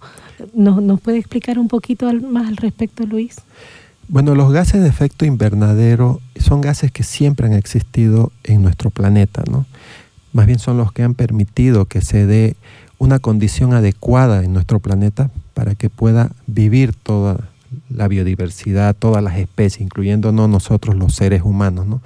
¿Nos, 0.53 0.81
¿Nos 0.81 1.01
puede 1.01 1.17
explicar 1.17 1.59
un 1.59 1.67
poquito 1.67 2.11
más 2.13 2.47
al 2.47 2.55
respecto, 2.55 3.05
Luis? 3.05 3.35
Bueno, 4.07 4.35
los 4.35 4.53
gases 4.53 4.81
de 4.81 4.87
efecto 4.87 5.25
invernadero 5.25 6.21
son 6.39 6.61
gases 6.61 6.93
que 6.93 7.03
siempre 7.03 7.45
han 7.45 7.53
existido 7.53 8.31
en 8.45 8.61
nuestro 8.61 8.89
planeta, 8.89 9.43
¿no? 9.51 9.65
Más 10.31 10.45
bien 10.45 10.59
son 10.59 10.77
los 10.77 10.93
que 10.93 11.03
han 11.03 11.13
permitido 11.13 11.85
que 11.85 11.99
se 11.99 12.25
dé 12.25 12.55
una 12.97 13.19
condición 13.19 13.73
adecuada 13.73 14.43
en 14.43 14.53
nuestro 14.53 14.79
planeta 14.79 15.29
para 15.53 15.75
que 15.75 15.89
pueda 15.89 16.31
vivir 16.47 16.93
toda 16.93 17.49
la 17.89 18.07
biodiversidad, 18.07 18.95
todas 18.95 19.23
las 19.23 19.37
especies, 19.37 19.81
incluyéndonos 19.81 20.49
nosotros 20.49 20.95
los 20.95 21.15
seres 21.15 21.41
humanos. 21.43 21.85
¿no? 21.87 22.01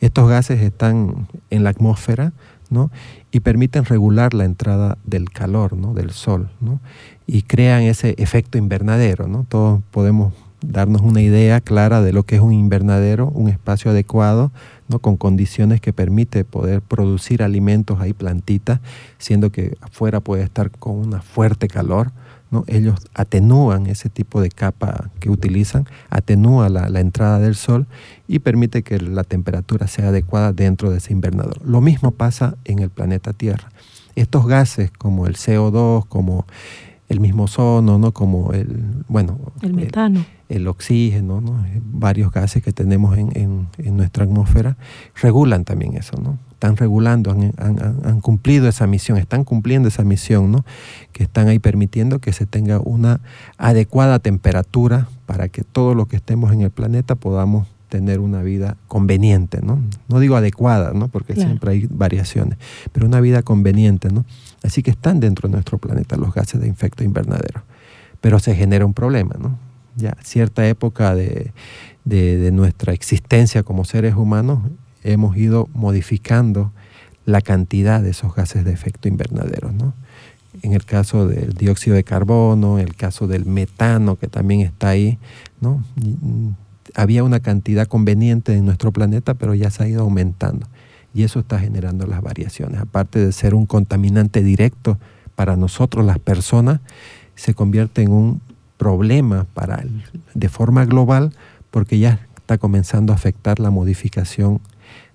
Estos 0.00 0.28
gases 0.28 0.62
están 0.62 1.28
en 1.50 1.64
la 1.64 1.70
atmósfera 1.70 2.32
¿no? 2.70 2.90
y 3.32 3.40
permiten 3.40 3.84
regular 3.84 4.34
la 4.34 4.44
entrada 4.44 4.98
del 5.04 5.30
calor, 5.30 5.76
¿no? 5.76 5.94
del 5.94 6.10
sol, 6.10 6.50
¿no? 6.60 6.80
y 7.26 7.42
crean 7.42 7.82
ese 7.82 8.14
efecto 8.18 8.58
invernadero. 8.58 9.28
¿no? 9.28 9.44
Todos 9.48 9.80
podemos 9.90 10.32
darnos 10.60 11.02
una 11.02 11.20
idea 11.20 11.60
clara 11.60 12.02
de 12.02 12.12
lo 12.12 12.24
que 12.24 12.36
es 12.36 12.40
un 12.40 12.52
invernadero, 12.52 13.28
un 13.28 13.48
espacio 13.48 13.90
adecuado, 13.90 14.50
¿no? 14.88 14.98
con 14.98 15.16
condiciones 15.16 15.80
que 15.80 15.92
permite 15.92 16.44
poder 16.44 16.80
producir 16.80 17.42
alimentos 17.42 18.00
ahí, 18.00 18.12
plantitas, 18.12 18.80
siendo 19.18 19.50
que 19.50 19.76
afuera 19.80 20.20
puede 20.20 20.42
estar 20.42 20.70
con 20.70 20.96
una 20.96 21.22
fuerte 21.22 21.68
calor. 21.68 22.10
¿no? 22.50 22.64
Ellos 22.66 22.98
atenúan 23.14 23.86
ese 23.86 24.08
tipo 24.08 24.40
de 24.40 24.48
capa 24.48 25.10
que 25.20 25.30
utilizan, 25.30 25.86
atenúa 26.08 26.70
la, 26.70 26.88
la, 26.88 27.00
entrada 27.00 27.38
del 27.38 27.54
sol 27.54 27.86
y 28.26 28.38
permite 28.38 28.82
que 28.82 28.98
la 28.98 29.22
temperatura 29.22 29.86
sea 29.86 30.08
adecuada 30.08 30.52
dentro 30.52 30.90
de 30.90 30.98
ese 30.98 31.12
invernadero. 31.12 31.60
Lo 31.64 31.82
mismo 31.82 32.10
pasa 32.10 32.56
en 32.64 32.78
el 32.78 32.88
planeta 32.88 33.34
Tierra. 33.34 33.70
Estos 34.14 34.46
gases 34.46 34.90
como 34.90 35.26
el 35.26 35.36
CO2, 35.36 36.06
como 36.08 36.46
el 37.08 37.20
mismo 37.20 37.44
ozono, 37.44 37.98
¿no? 37.98 38.12
como 38.12 38.52
el, 38.52 38.84
bueno, 39.08 39.38
el 39.62 39.72
metano. 39.72 40.24
El, 40.48 40.66
oxígeno, 40.68 41.40
¿no? 41.40 41.64
varios 41.84 42.32
gases 42.32 42.62
que 42.62 42.72
tenemos 42.72 43.16
en, 43.16 43.30
en, 43.78 43.96
nuestra 43.96 44.24
atmósfera, 44.24 44.76
regulan 45.20 45.64
también 45.64 45.96
eso, 45.96 46.20
¿no? 46.20 46.38
Están 46.52 46.76
regulando, 46.76 47.30
han, 47.30 47.52
han, 47.56 48.00
han, 48.04 48.20
cumplido 48.20 48.68
esa 48.68 48.86
misión, 48.86 49.16
están 49.16 49.44
cumpliendo 49.44 49.88
esa 49.88 50.04
misión, 50.04 50.50
¿no? 50.50 50.64
Que 51.12 51.22
están 51.22 51.48
ahí 51.48 51.58
permitiendo 51.58 52.18
que 52.18 52.32
se 52.32 52.46
tenga 52.46 52.80
una 52.80 53.20
adecuada 53.58 54.18
temperatura 54.18 55.08
para 55.26 55.48
que 55.48 55.62
todo 55.62 55.94
lo 55.94 56.06
que 56.06 56.16
estemos 56.16 56.52
en 56.52 56.62
el 56.62 56.70
planeta 56.70 57.14
podamos 57.14 57.68
tener 57.88 58.20
una 58.20 58.42
vida 58.42 58.76
conveniente, 58.86 59.60
¿no? 59.62 59.80
No 60.08 60.20
digo 60.20 60.36
adecuada, 60.36 60.92
¿no? 60.92 61.08
Porque 61.08 61.34
claro. 61.34 61.48
siempre 61.48 61.72
hay 61.72 61.86
variaciones, 61.90 62.58
pero 62.92 63.06
una 63.06 63.20
vida 63.20 63.42
conveniente, 63.42 64.10
¿no? 64.10 64.24
Así 64.62 64.82
que 64.82 64.90
están 64.90 65.20
dentro 65.20 65.48
de 65.48 65.52
nuestro 65.52 65.78
planeta 65.78 66.16
los 66.16 66.34
gases 66.34 66.60
de 66.60 66.68
efecto 66.68 67.04
invernadero. 67.04 67.62
Pero 68.20 68.38
se 68.38 68.54
genera 68.54 68.84
un 68.84 68.94
problema, 68.94 69.36
¿no? 69.38 69.58
Ya 69.96 70.16
cierta 70.22 70.66
época 70.68 71.14
de, 71.14 71.52
de, 72.04 72.50
nuestra 72.52 72.92
existencia 72.92 73.62
como 73.62 73.84
seres 73.84 74.14
humanos 74.14 74.60
hemos 75.02 75.36
ido 75.36 75.68
modificando 75.74 76.72
la 77.24 77.40
cantidad 77.40 78.00
de 78.02 78.10
esos 78.10 78.34
gases 78.34 78.64
de 78.64 78.72
efecto 78.72 79.08
invernadero, 79.08 79.72
¿no? 79.72 79.94
En 80.62 80.72
el 80.72 80.84
caso 80.84 81.26
del 81.26 81.54
dióxido 81.54 81.96
de 81.96 82.04
carbono, 82.04 82.78
en 82.78 82.86
el 82.86 82.96
caso 82.96 83.26
del 83.26 83.44
metano 83.44 84.16
que 84.16 84.28
también 84.28 84.60
está 84.60 84.88
ahí, 84.88 85.18
¿no? 85.60 85.84
había 86.94 87.24
una 87.24 87.40
cantidad 87.40 87.86
conveniente 87.86 88.54
en 88.54 88.64
nuestro 88.64 88.92
planeta, 88.92 89.34
pero 89.34 89.54
ya 89.54 89.70
se 89.70 89.82
ha 89.82 89.88
ido 89.88 90.02
aumentando. 90.02 90.66
Y 91.18 91.24
eso 91.24 91.40
está 91.40 91.58
generando 91.58 92.06
las 92.06 92.22
variaciones. 92.22 92.80
Aparte 92.80 93.18
de 93.18 93.32
ser 93.32 93.52
un 93.52 93.66
contaminante 93.66 94.40
directo 94.40 95.00
para 95.34 95.56
nosotros, 95.56 96.06
las 96.06 96.20
personas, 96.20 96.78
se 97.34 97.54
convierte 97.54 98.02
en 98.02 98.12
un 98.12 98.40
problema 98.76 99.44
para 99.52 99.80
el, 99.80 100.04
de 100.34 100.48
forma 100.48 100.84
global 100.84 101.32
porque 101.72 101.98
ya 101.98 102.20
está 102.36 102.56
comenzando 102.56 103.12
a 103.12 103.16
afectar 103.16 103.58
la 103.58 103.72
modificación 103.72 104.60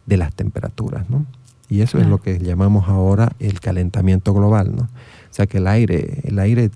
de 0.05 0.17
las 0.17 0.33
temperaturas. 0.33 1.09
¿no? 1.09 1.25
Y 1.69 1.79
eso 1.79 1.93
claro. 1.93 2.03
es 2.03 2.09
lo 2.09 2.21
que 2.21 2.37
llamamos 2.37 2.89
ahora 2.89 3.31
el 3.39 3.61
calentamiento 3.61 4.33
global. 4.33 4.75
¿no? 4.75 4.83
O 4.83 5.33
sea 5.33 5.47
que 5.47 5.59
el 5.59 5.67
aire, 5.67 6.19
el 6.25 6.37
aire, 6.37 6.69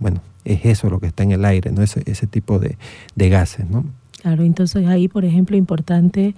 bueno, 0.00 0.20
es 0.44 0.64
eso 0.64 0.90
lo 0.90 0.98
que 0.98 1.06
está 1.06 1.22
en 1.22 1.30
el 1.30 1.44
aire, 1.44 1.70
¿no? 1.70 1.80
ese, 1.80 2.02
ese 2.06 2.26
tipo 2.26 2.58
de, 2.58 2.76
de 3.14 3.28
gases. 3.28 3.70
¿no? 3.70 3.84
Claro, 4.20 4.42
entonces 4.42 4.88
ahí, 4.88 5.06
por 5.06 5.24
ejemplo, 5.24 5.56
importante 5.56 6.34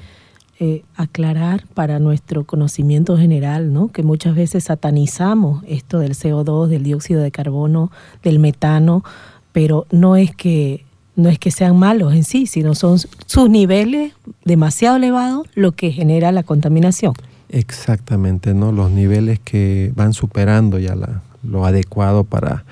eh, 0.59 0.85
aclarar 0.95 1.67
para 1.75 1.99
nuestro 1.99 2.45
conocimiento 2.45 3.19
general, 3.19 3.75
¿no? 3.75 3.89
Que 3.89 4.03
muchas 4.03 4.35
veces 4.35 4.65
satanizamos 4.65 5.63
esto 5.69 5.99
del 5.99 6.15
CO2, 6.15 6.69
del 6.69 6.83
dióxido 6.83 7.21
de 7.21 7.31
carbono, 7.31 7.91
del 8.23 8.39
metano, 8.39 9.05
pero 9.53 9.87
no 9.91 10.17
es 10.17 10.35
que 10.35 10.87
no 11.15 11.29
es 11.29 11.39
que 11.39 11.51
sean 11.51 11.79
malos 11.79 12.15
en 12.15 12.25
sí, 12.25 12.47
sino 12.47 12.75
son 12.75 12.99
sus 12.99 13.51
niveles 13.51 14.15
demasiado 14.45 14.97
elevados 14.97 15.47
lo 15.55 15.73
que 15.73 15.93
genera 15.93 16.33
la 16.33 16.43
contaminación. 16.43 17.13
Exactamente, 17.51 18.55
¿no? 18.55 18.73
Los 18.73 18.91
niveles 18.91 19.39
que 19.41 19.93
van 19.95 20.15
superando 20.15 20.79
ya 20.79 20.95
la, 20.95 21.23
lo 21.43 21.67
adecuado 21.67 22.25
para, 22.25 22.65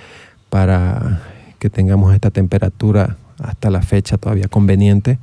para 0.48 1.22
que 1.58 1.68
tengamos 1.68 2.14
esta 2.14 2.30
temperatura 2.30 3.18
hasta 3.38 3.68
la 3.68 3.82
fecha 3.82 4.16
todavía 4.16 4.48
conveniente 4.48 5.18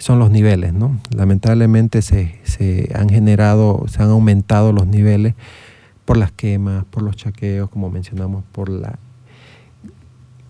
son 0.00 0.18
los 0.18 0.30
niveles, 0.30 0.72
¿no? 0.72 0.98
Lamentablemente 1.14 2.02
se, 2.02 2.40
se, 2.42 2.90
han 2.94 3.08
generado, 3.08 3.84
se 3.88 4.02
han 4.02 4.08
aumentado 4.08 4.72
los 4.72 4.86
niveles 4.86 5.34
por 6.04 6.16
las 6.16 6.32
quemas, 6.32 6.84
por 6.86 7.02
los 7.02 7.16
chaqueos, 7.16 7.70
como 7.70 7.90
mencionamos, 7.90 8.42
por 8.50 8.68
la 8.68 8.98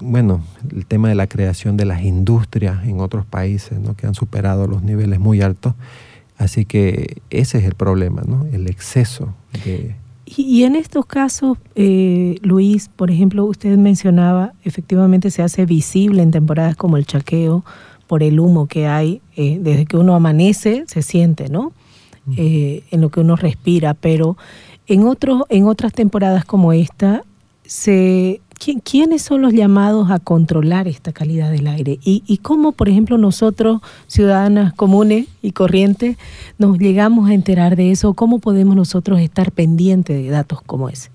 bueno, 0.03 0.41
el 0.75 0.87
tema 0.87 1.11
de 1.11 1.15
la 1.15 1.27
creación 1.27 1.77
de 1.77 1.85
las 1.85 2.03
industrias 2.03 2.87
en 2.87 3.01
otros 3.01 3.27
países, 3.27 3.79
¿no? 3.79 3.95
que 3.95 4.07
han 4.07 4.15
superado 4.15 4.67
los 4.67 4.83
niveles 4.83 5.21
muy 5.21 5.43
altos. 5.43 5.75
Así 6.39 6.65
que 6.65 7.21
ese 7.29 7.59
es 7.59 7.65
el 7.65 7.75
problema, 7.75 8.23
¿no? 8.27 8.47
El 8.47 8.67
exceso 8.67 9.35
de 9.53 9.95
y, 10.37 10.63
en 10.63 10.77
estos 10.77 11.07
casos, 11.07 11.59
eh, 11.75 12.37
Luis, 12.43 12.89
por 12.89 13.11
ejemplo, 13.11 13.45
usted 13.47 13.77
mencionaba, 13.77 14.53
efectivamente 14.63 15.31
se 15.33 15.43
hace 15.43 15.67
visible 15.67 16.23
en 16.23 16.31
temporadas 16.31 16.77
como 16.77 16.97
el 16.97 17.05
chaqueo 17.05 17.65
por 18.11 18.25
el 18.25 18.41
humo 18.41 18.67
que 18.67 18.89
hay, 18.89 19.21
eh, 19.37 19.61
desde 19.63 19.87
que 19.87 19.97
uno 19.97 20.17
amanece 20.17 20.83
se 20.89 21.01
siente, 21.01 21.49
¿no? 21.49 21.73
Eh, 22.37 22.83
en 22.91 23.01
lo 23.03 23.09
que 23.09 23.21
uno 23.21 23.37
respira, 23.37 23.95
pero 23.95 24.37
en, 24.89 25.07
otro, 25.07 25.47
en 25.49 25.69
otras 25.69 25.93
temporadas 25.93 26.45
como 26.45 26.73
esta 26.73 27.23
se 27.65 28.41
¿quiénes 28.83 29.23
son 29.23 29.43
los 29.43 29.53
llamados 29.53 30.11
a 30.11 30.19
controlar 30.19 30.89
esta 30.89 31.13
calidad 31.13 31.53
del 31.53 31.69
aire? 31.69 32.01
¿Y, 32.03 32.25
¿Y, 32.27 32.39
cómo, 32.39 32.73
por 32.73 32.89
ejemplo, 32.89 33.17
nosotros, 33.17 33.81
ciudadanas 34.09 34.73
comunes 34.73 35.29
y 35.41 35.53
corrientes, 35.53 36.17
nos 36.59 36.79
llegamos 36.79 37.31
a 37.31 37.35
enterar 37.35 37.77
de 37.77 37.93
eso? 37.93 38.15
¿Cómo 38.15 38.41
podemos 38.41 38.75
nosotros 38.75 39.21
estar 39.21 39.53
pendientes 39.53 40.21
de 40.21 40.31
datos 40.31 40.63
como 40.63 40.89
ese? 40.89 41.11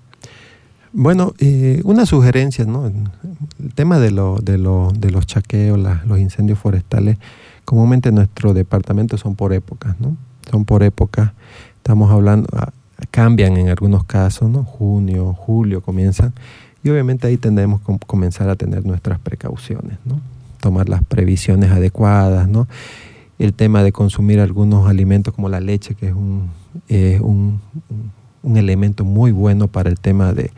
Bueno, 0.98 1.34
eh, 1.40 1.82
una 1.84 2.06
sugerencia, 2.06 2.64
¿no? 2.64 2.86
El 2.86 3.74
tema 3.74 3.98
de, 3.98 4.10
lo, 4.10 4.38
de, 4.38 4.56
lo, 4.56 4.92
de 4.98 5.10
los 5.10 5.26
chaqueos, 5.26 5.78
los 6.06 6.18
incendios 6.18 6.58
forestales, 6.58 7.18
comúnmente 7.66 8.08
en 8.08 8.14
nuestro 8.14 8.54
departamento 8.54 9.18
son 9.18 9.34
por 9.34 9.52
épocas, 9.52 10.00
¿no? 10.00 10.16
Son 10.50 10.64
por 10.64 10.82
épocas. 10.82 11.32
Estamos 11.76 12.10
hablando, 12.10 12.48
ah, 12.54 12.72
cambian 13.10 13.58
en 13.58 13.68
algunos 13.68 14.04
casos, 14.04 14.48
¿no? 14.48 14.64
Junio, 14.64 15.34
julio 15.34 15.82
comienzan 15.82 16.32
y 16.82 16.88
obviamente 16.88 17.26
ahí 17.26 17.36
tendremos 17.36 17.82
que 17.82 17.98
comenzar 18.06 18.48
a 18.48 18.56
tener 18.56 18.86
nuestras 18.86 19.18
precauciones, 19.18 19.98
¿no? 20.06 20.18
tomar 20.60 20.88
las 20.88 21.04
previsiones 21.04 21.72
adecuadas, 21.72 22.48
¿no? 22.48 22.68
el 23.38 23.52
tema 23.52 23.82
de 23.82 23.92
consumir 23.92 24.40
algunos 24.40 24.88
alimentos 24.88 25.34
como 25.34 25.50
la 25.50 25.60
leche, 25.60 25.94
que 25.94 26.08
es 26.08 26.14
un, 26.14 26.48
un, 27.20 27.60
elemento 28.54 29.04
muy 29.04 29.32
bueno 29.32 29.68
para 29.68 29.88
el 29.88 29.98
tema 29.98 30.32
de, 30.32 30.50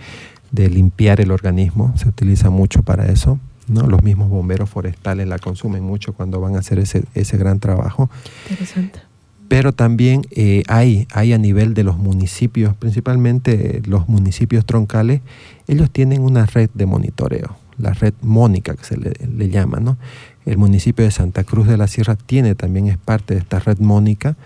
de, 0.50 0.68
limpiar 0.68 1.21
el 1.21 1.30
organismo, 1.30 1.95
se 1.97 2.09
utiliza 2.09 2.50
mucho 2.50 2.83
para 2.83 3.07
eso. 3.07 3.38
¿no? 3.68 3.87
Los 3.87 4.02
mismos 4.02 4.28
bomberos 4.28 4.68
forestales 4.68 5.28
la 5.28 5.38
consumen 5.38 5.83
mucho 5.83 6.12
cuando 6.12 6.40
van 6.40 6.57
a 6.57 6.59
hacer 6.59 6.78
ese, 6.78 7.04
ese 7.14 7.37
gran 7.37 7.61
trabajo. 7.61 8.11
Interesante 8.50 9.00
pero 9.49 9.73
también 9.73 10.26
eh, 10.30 10.62
hay, 10.68 11.09
hay 11.11 11.33
a 11.33 11.38
nivel 11.38 11.75
de 11.75 11.83
los 11.83 11.99
municipios, 11.99 12.76
principalmente 12.76 13.80
los 13.87 14.09
municipios 14.09 14.64
troncales, 14.66 15.23
ellos 15.66 15.90
tienen 15.90 16.23
una 16.23 16.45
red 16.47 16.68
de 16.75 16.87
monitoreo, 16.87 17.57
la 17.78 17.95
red 17.95 18.12
Mónica 18.21 18.76
que 18.76 18.85
se 18.85 18.99
le, 18.99 19.12
le 19.37 19.49
llama, 19.49 19.80
¿no? 19.80 19.97
El 20.45 20.59
municipio 20.59 21.04
de 21.04 21.11
Santa 21.11 21.45
Cruz 21.45 21.66
de 21.66 21.76
la 21.76 21.87
Sierra 21.88 22.16
tiene 22.16 22.54
también, 22.54 22.88
es 22.88 22.99
parte 22.99 23.35
de 23.35 23.40
esta 23.40 23.59
red 23.59 23.78
mónica, 23.78 24.37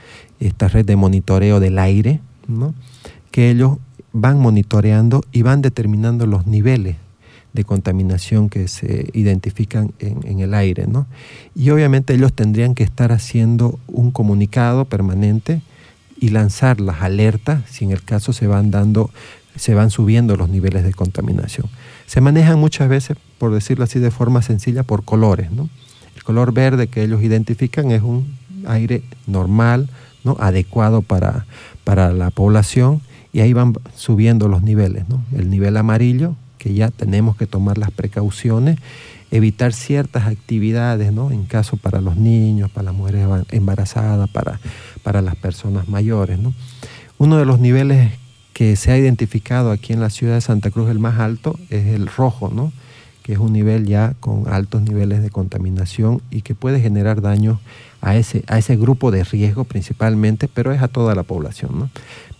esta 0.40 0.68
red 0.68 0.84
de 0.84 0.96
monitoreo 0.96 1.60
del 1.60 1.78
aire, 1.78 2.20
¿no? 2.48 2.74
Que 3.32 3.50
ellos 3.50 3.78
van 4.12 4.38
monitoreando 4.38 5.24
y 5.32 5.42
van 5.42 5.62
determinando 5.62 6.26
los 6.26 6.46
niveles 6.46 6.96
de 7.52 7.64
contaminación 7.64 8.48
que 8.48 8.68
se 8.68 9.10
identifican 9.12 9.92
en, 9.98 10.40
el 10.40 10.54
aire. 10.54 10.86
¿no? 10.86 11.06
Y 11.54 11.70
obviamente 11.70 12.14
ellos 12.14 12.32
tendrían 12.32 12.74
que 12.74 12.84
estar 12.84 13.12
haciendo 13.12 13.78
un 13.88 14.10
comunicado 14.10 14.84
permanente 14.84 15.60
y 16.18 16.28
lanzar 16.28 16.80
las 16.80 17.02
alertas 17.02 17.62
si 17.68 17.84
en 17.84 17.90
el 17.90 18.02
caso 18.02 18.32
se 18.32 18.46
van 18.46 18.70
dando, 18.70 19.10
se 19.56 19.74
van 19.74 19.90
subiendo 19.90 20.36
los 20.36 20.48
niveles 20.48 20.84
de 20.84 20.94
contaminación. 20.94 21.66
Se 22.06 22.20
manejan 22.20 22.58
muchas 22.58 22.88
veces, 22.88 23.16
por 23.38 23.52
decirlo 23.52 23.84
así 23.84 23.98
de 23.98 24.10
forma 24.10 24.40
sencilla, 24.40 24.82
por 24.82 25.04
colores. 25.04 25.50
¿no? 25.50 25.68
El 26.14 26.22
color 26.22 26.52
verde 26.52 26.86
que 26.86 27.02
ellos 27.02 27.22
identifican 27.22 27.90
es 27.90 28.02
un 28.02 28.34
aire 28.66 29.02
normal, 29.26 29.90
¿no? 30.24 30.36
adecuado 30.38 31.02
para, 31.02 31.46
para 31.84 32.12
la 32.12 32.30
población 32.30 33.02
y 33.32 33.40
ahí 33.40 33.52
van 33.52 33.74
subiendo 33.96 34.48
los 34.48 34.62
niveles. 34.62 35.08
¿no? 35.08 35.24
El 35.36 35.50
nivel 35.50 35.76
amarillo 35.76 36.36
que 36.58 36.74
ya 36.74 36.90
tenemos 36.90 37.36
que 37.36 37.48
tomar 37.48 37.76
las 37.76 37.90
precauciones, 37.90 38.78
evitar 39.32 39.72
ciertas 39.72 40.28
actividades, 40.28 41.12
¿no? 41.12 41.32
En 41.32 41.44
caso 41.44 41.76
para 41.76 42.00
los 42.00 42.16
niños, 42.16 42.70
para 42.70 42.84
las 42.84 42.94
mujeres 42.94 43.26
embarazadas, 43.50 44.30
para, 44.30 44.60
para 45.02 45.22
las 45.22 45.34
personas 45.34 45.88
mayores, 45.88 46.38
¿no? 46.38 46.54
Uno 47.18 47.36
de 47.36 47.46
los 47.46 47.58
niveles 47.58 48.12
que 48.52 48.76
se 48.76 48.92
ha 48.92 48.98
identificado 48.98 49.72
aquí 49.72 49.92
en 49.92 50.00
la 50.00 50.10
ciudad 50.10 50.34
de 50.34 50.40
Santa 50.40 50.70
Cruz, 50.70 50.88
el 50.90 51.00
más 51.00 51.18
alto, 51.18 51.58
es 51.70 51.86
el 51.86 52.06
rojo, 52.06 52.50
¿no? 52.54 52.72
que 53.22 53.32
es 53.32 53.38
un 53.38 53.52
nivel 53.52 53.86
ya 53.86 54.14
con 54.20 54.52
altos 54.52 54.82
niveles 54.82 55.22
de 55.22 55.30
contaminación 55.30 56.20
y 56.30 56.42
que 56.42 56.54
puede 56.54 56.80
generar 56.80 57.22
daño 57.22 57.60
a 58.00 58.16
ese, 58.16 58.44
a 58.48 58.58
ese 58.58 58.76
grupo 58.76 59.12
de 59.12 59.22
riesgo 59.22 59.64
principalmente, 59.64 60.48
pero 60.48 60.72
es 60.72 60.82
a 60.82 60.88
toda 60.88 61.14
la 61.14 61.22
población. 61.22 61.78
¿no? 61.78 61.90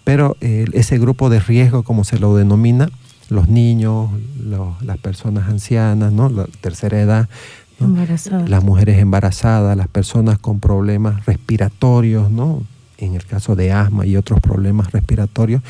Pero 0.05 0.37
eh, 0.41 0.67
ese 0.73 0.99
grupo 0.99 1.31
de 1.31 1.41
riesgo, 1.41 1.83
como 1.83 2.05
se 2.05 2.19
lo 2.19 2.37
denomina, 2.37 2.91
los 3.29 3.49
niños, 3.49 4.11
las 4.83 4.99
personas 4.99 5.49
ancianas, 5.49 6.13
¿no? 6.13 6.29
la 6.29 6.47
tercera 6.61 7.01
edad, 7.01 7.29
las 8.47 8.63
mujeres 8.63 8.99
embarazadas, 8.99 9.77
las 9.77 9.89
personas 9.89 10.39
con 10.39 10.61
problemas 10.61 11.25
respiratorios, 11.27 12.31
¿no? 12.31 12.63
en 12.99 13.15
el 13.15 13.25
caso 13.25 13.57
de 13.57 13.73
asma 13.73 14.07
y 14.07 14.17
otros 14.17 14.41
problemas 14.41 14.93
respiratorios, 14.93 15.63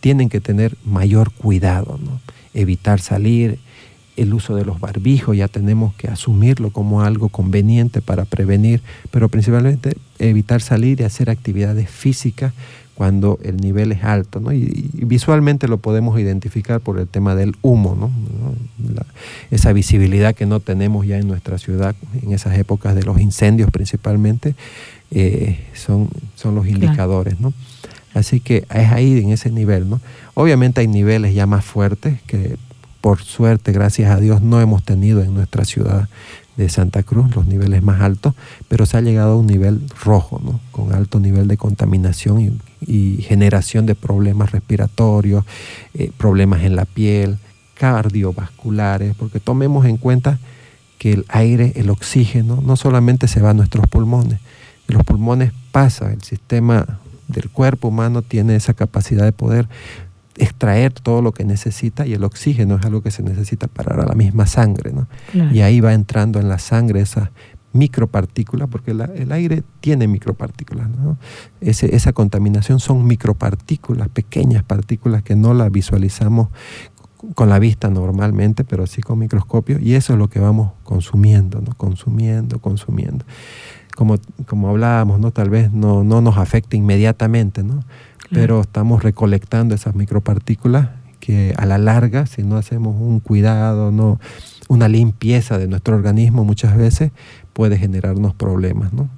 tienen 0.00 0.28
que 0.28 0.40
tener 0.40 0.76
mayor 0.84 1.32
cuidado, 1.32 1.98
¿no? 2.02 2.20
evitar 2.54 3.00
salir, 3.00 3.58
el 4.16 4.34
uso 4.34 4.56
de 4.56 4.64
los 4.64 4.80
barbijos, 4.80 5.36
ya 5.36 5.46
tenemos 5.46 5.94
que 5.94 6.08
asumirlo 6.08 6.70
como 6.70 7.02
algo 7.02 7.28
conveniente 7.28 8.02
para 8.02 8.24
prevenir, 8.24 8.82
pero 9.12 9.28
principalmente 9.28 9.96
evitar 10.18 10.60
salir 10.60 11.00
y 11.00 11.04
hacer 11.04 11.30
actividades 11.30 11.88
físicas 11.88 12.52
cuando 12.98 13.38
el 13.44 13.58
nivel 13.58 13.92
es 13.92 14.02
alto, 14.02 14.40
¿no? 14.40 14.52
y, 14.52 14.90
visualmente 14.92 15.68
lo 15.68 15.78
podemos 15.78 16.18
identificar 16.18 16.80
por 16.80 16.98
el 16.98 17.06
tema 17.06 17.36
del 17.36 17.54
humo, 17.62 17.94
¿no? 17.94 18.10
esa 19.52 19.72
visibilidad 19.72 20.34
que 20.34 20.46
no 20.46 20.58
tenemos 20.58 21.06
ya 21.06 21.16
en 21.16 21.28
nuestra 21.28 21.58
ciudad 21.58 21.94
en 22.24 22.32
esas 22.32 22.58
épocas 22.58 22.96
de 22.96 23.04
los 23.04 23.20
incendios 23.20 23.70
principalmente, 23.70 24.56
eh, 25.12 25.60
son, 25.74 26.08
son 26.34 26.56
los 26.56 26.66
indicadores. 26.66 27.38
¿no? 27.38 27.54
Así 28.14 28.40
que 28.40 28.64
es 28.74 28.90
ahí 28.90 29.16
en 29.20 29.30
ese 29.30 29.52
nivel. 29.52 29.88
¿no? 29.88 30.00
Obviamente 30.34 30.80
hay 30.80 30.88
niveles 30.88 31.36
ya 31.36 31.46
más 31.46 31.64
fuertes 31.64 32.20
que 32.26 32.56
por 33.00 33.22
suerte, 33.22 33.70
gracias 33.70 34.10
a 34.10 34.18
Dios, 34.18 34.42
no 34.42 34.60
hemos 34.60 34.82
tenido 34.82 35.22
en 35.22 35.32
nuestra 35.34 35.64
ciudad 35.64 36.08
de 36.58 36.68
Santa 36.68 37.04
Cruz, 37.04 37.34
los 37.36 37.46
niveles 37.46 37.82
más 37.84 38.00
altos, 38.00 38.34
pero 38.66 38.84
se 38.84 38.96
ha 38.96 39.00
llegado 39.00 39.34
a 39.34 39.36
un 39.36 39.46
nivel 39.46 39.80
rojo, 40.02 40.40
¿no? 40.44 40.60
con 40.72 40.92
alto 40.92 41.20
nivel 41.20 41.46
de 41.46 41.56
contaminación 41.56 42.58
y, 42.80 43.22
generación 43.22 43.86
de 43.86 43.94
problemas 43.94 44.50
respiratorios, 44.52 45.44
eh, 45.94 46.10
problemas 46.18 46.62
en 46.64 46.74
la 46.74 46.84
piel, 46.84 47.38
cardiovasculares, 47.74 49.14
porque 49.16 49.38
tomemos 49.38 49.86
en 49.86 49.98
cuenta 49.98 50.38
que 50.98 51.12
el 51.12 51.26
aire, 51.28 51.72
el 51.76 51.90
oxígeno, 51.90 52.60
no 52.60 52.76
solamente 52.76 53.28
se 53.28 53.40
va 53.40 53.50
a 53.50 53.54
nuestros 53.54 53.86
pulmones, 53.86 54.40
los 54.88 55.04
pulmones 55.04 55.52
pasa, 55.70 56.12
el 56.12 56.22
sistema 56.22 56.98
del 57.28 57.50
cuerpo 57.50 57.88
humano 57.88 58.22
tiene 58.22 58.56
esa 58.56 58.74
capacidad 58.74 59.24
de 59.24 59.32
poder 59.32 59.68
extraer 60.38 60.92
todo 60.92 61.20
lo 61.20 61.32
que 61.32 61.44
necesita 61.44 62.06
y 62.06 62.14
el 62.14 62.24
oxígeno 62.24 62.76
es 62.76 62.84
algo 62.86 63.02
que 63.02 63.10
se 63.10 63.22
necesita 63.22 63.66
para 63.66 64.06
la 64.06 64.14
misma 64.14 64.46
sangre. 64.46 64.92
¿no? 64.92 65.08
Y 65.52 65.60
ahí 65.60 65.80
va 65.80 65.92
entrando 65.92 66.40
en 66.40 66.48
la 66.48 66.58
sangre 66.58 67.00
esa 67.00 67.32
micropartícula, 67.72 68.66
porque 68.66 68.92
el 68.92 69.32
aire 69.32 69.62
tiene 69.80 70.08
micropartículas. 70.08 70.88
¿no? 70.88 71.18
esa 71.60 72.12
contaminación 72.12 72.80
son 72.80 73.06
micropartículas, 73.06 74.08
pequeñas 74.08 74.62
partículas 74.62 75.22
que 75.22 75.36
no 75.36 75.54
las 75.54 75.70
visualizamos 75.70 76.48
con 77.34 77.48
la 77.48 77.58
vista 77.58 77.90
normalmente, 77.90 78.64
pero 78.64 78.86
sí 78.86 79.02
con 79.02 79.18
microscopio, 79.18 79.78
y 79.80 79.94
eso 79.94 80.12
es 80.12 80.18
lo 80.18 80.28
que 80.28 80.38
vamos 80.38 80.72
consumiendo, 80.84 81.60
¿no? 81.60 81.74
consumiendo, 81.74 82.60
consumiendo. 82.60 83.24
Como, 83.96 84.14
como 84.46 84.68
hablábamos, 84.68 85.18
¿no? 85.18 85.32
tal 85.32 85.50
vez 85.50 85.72
no, 85.72 86.04
no 86.04 86.20
nos 86.20 86.38
afecta 86.38 86.76
inmediatamente, 86.76 87.64
¿no? 87.64 87.82
Pero 88.30 88.60
estamos 88.60 89.02
recolectando 89.02 89.74
esas 89.74 89.94
micropartículas 89.94 90.90
que 91.20 91.54
a 91.56 91.66
la 91.66 91.78
larga, 91.78 92.26
si 92.26 92.42
no 92.42 92.56
hacemos 92.56 92.96
un 92.98 93.20
cuidado, 93.20 93.90
no, 93.90 94.20
una 94.68 94.88
limpieza 94.88 95.58
de 95.58 95.66
nuestro 95.66 95.96
organismo 95.96 96.44
muchas 96.44 96.76
veces 96.76 97.10
puede 97.52 97.76
generarnos 97.76 98.34
problemas. 98.34 98.92
¿no? 98.92 99.08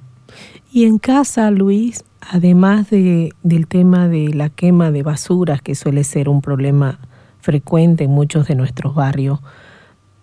Y 0.71 0.85
en 0.85 0.97
casa, 0.97 1.51
Luis, 1.51 2.03
además 2.21 2.89
de, 2.89 3.33
del 3.43 3.67
tema 3.67 4.07
de 4.07 4.33
la 4.33 4.49
quema 4.49 4.91
de 4.91 5.03
basuras, 5.03 5.61
que 5.61 5.75
suele 5.75 6.03
ser 6.03 6.29
un 6.29 6.41
problema 6.41 6.99
frecuente 7.39 8.05
en 8.05 8.11
muchos 8.11 8.47
de 8.47 8.55
nuestros 8.55 8.95
barrios, 8.95 9.39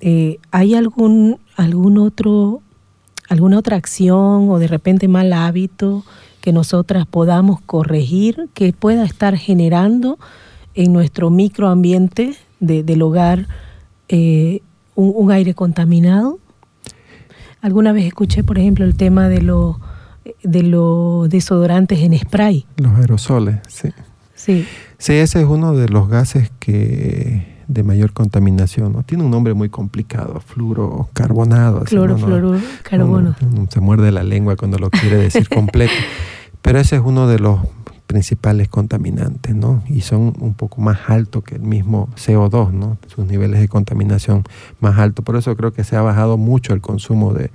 eh, 0.01 0.39
¿hay 0.51 0.75
algún, 0.75 1.39
algún 1.57 1.99
otro, 1.99 2.63
alguna 3.29 3.59
otra 3.59 3.77
acción 3.77 4.49
o 4.49 4.59
de 4.59 4.69
repente 4.69 5.09
mal 5.09 5.33
hábito 5.33 6.05
que 6.41 6.53
nosotras 6.53 7.07
podamos 7.07 7.61
corregir, 7.61 8.49
que 8.55 8.73
pueda 8.73 9.05
estar 9.05 9.37
generando 9.37 10.19
en 10.75 10.93
nuestro 10.93 11.31
microambiente 11.31 12.37
del 12.61 13.03
hogar 13.03 13.47
eh, 14.09 14.61
un, 14.95 15.31
aire 15.31 15.55
contaminado. 15.55 16.39
Alguna 17.61 17.93
vez 17.93 18.07
escuché, 18.07 18.45
por 18.45 18.59
ejemplo, 18.59 18.85
el 18.85 18.97
tema 18.97 19.29
de, 19.29 19.41
de 20.43 20.63
los 20.63 21.29
desodorantes 21.29 21.99
en 22.01 22.17
spray. 22.19 22.67
Los 22.77 22.95
aerosoles, 22.97 23.57
sí. 23.69 23.89
Sí. 24.35 24.67
Sí, 24.99 25.15
ese 25.15 25.41
es 25.41 25.47
uno 25.49 25.75
de 25.75 25.89
los 25.89 26.09
gases 26.09 26.51
que 26.61 27.58
de 27.69 27.83
mayor 27.83 28.13
contaminación. 28.13 28.93
¿no? 28.93 29.03
Tiene 29.05 29.23
un 29.23 29.31
nombre 29.31 29.55
muy 29.55 29.69
complicado, 29.69 30.41
fluorocarbonado. 30.41 31.85
Cloro, 31.85 32.17
carbono. 32.83 33.37
se 33.69 33.81
muerde 33.81 34.11
la 34.11 34.25
lengua 34.25 34.57
cuando 34.57 34.79
lo 34.79 34.91
quiere 34.91 35.17
decir 35.17 35.49
completo. 35.55 35.93
Pero 36.63 36.81
ese 36.81 36.97
es 36.97 37.03
uno 37.05 37.29
de 37.29 37.39
los 37.39 37.61
principales 38.09 38.69
contaminantes, 38.69 39.55
¿no? 39.55 39.83
Y 39.87 40.01
son 40.01 40.33
un 40.41 40.55
poco 40.55 40.81
más 40.81 40.99
altos 41.09 41.45
que 41.45 41.57
el 41.57 41.63
mismo 41.63 42.09
CO2, 42.17 42.73
¿no? 42.73 42.97
Sus 43.07 43.27
niveles 43.27 43.61
de 43.61 43.69
contaminación 43.69 44.45
más 44.81 44.99
altos. 44.99 45.25
Por 45.25 45.37
eso 45.37 45.55
creo 45.57 45.73
que 45.73 45.85
se 45.85 45.95
ha 45.95 46.01
bajado 46.01 46.39
mucho 46.39 46.73
el 46.73 46.81
consumo 46.81 47.35
de, 47.35 47.51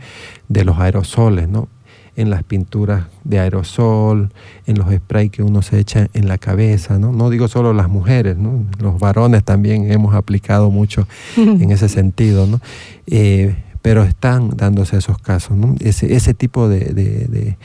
de 0.49 0.63
los 0.63 0.77
aerosoles, 0.77 1.49
¿no? 1.49 1.67
En 2.15 2.29
las 2.29 2.43
pinturas 2.43 3.05
de 3.23 3.39
aerosol, 3.39 4.31
en 4.65 4.77
los 4.77 4.93
sprays 4.93 5.31
que 5.31 5.43
uno 5.43 5.61
se 5.61 5.79
echa 5.79 6.07
en 6.13 6.27
la 6.27 6.37
cabeza, 6.37 6.99
¿no? 6.99 7.11
No 7.11 7.29
digo 7.29 7.47
solo 7.47 7.73
las 7.73 7.89
mujeres, 7.89 8.37
¿no? 8.37 8.65
Los 8.79 8.99
varones 8.99 9.43
también 9.43 9.91
hemos 9.91 10.13
aplicado 10.13 10.69
mucho 10.69 11.07
en 11.37 11.71
ese 11.71 11.89
sentido, 11.89 12.47
¿no? 12.47 12.59
Eh, 13.07 13.55
pero 13.81 14.03
están 14.03 14.51
dándose 14.55 14.97
esos 14.97 15.17
casos, 15.17 15.57
¿no? 15.57 15.75
Ese, 15.81 16.15
ese 16.15 16.33
tipo 16.33 16.69
de, 16.69 17.57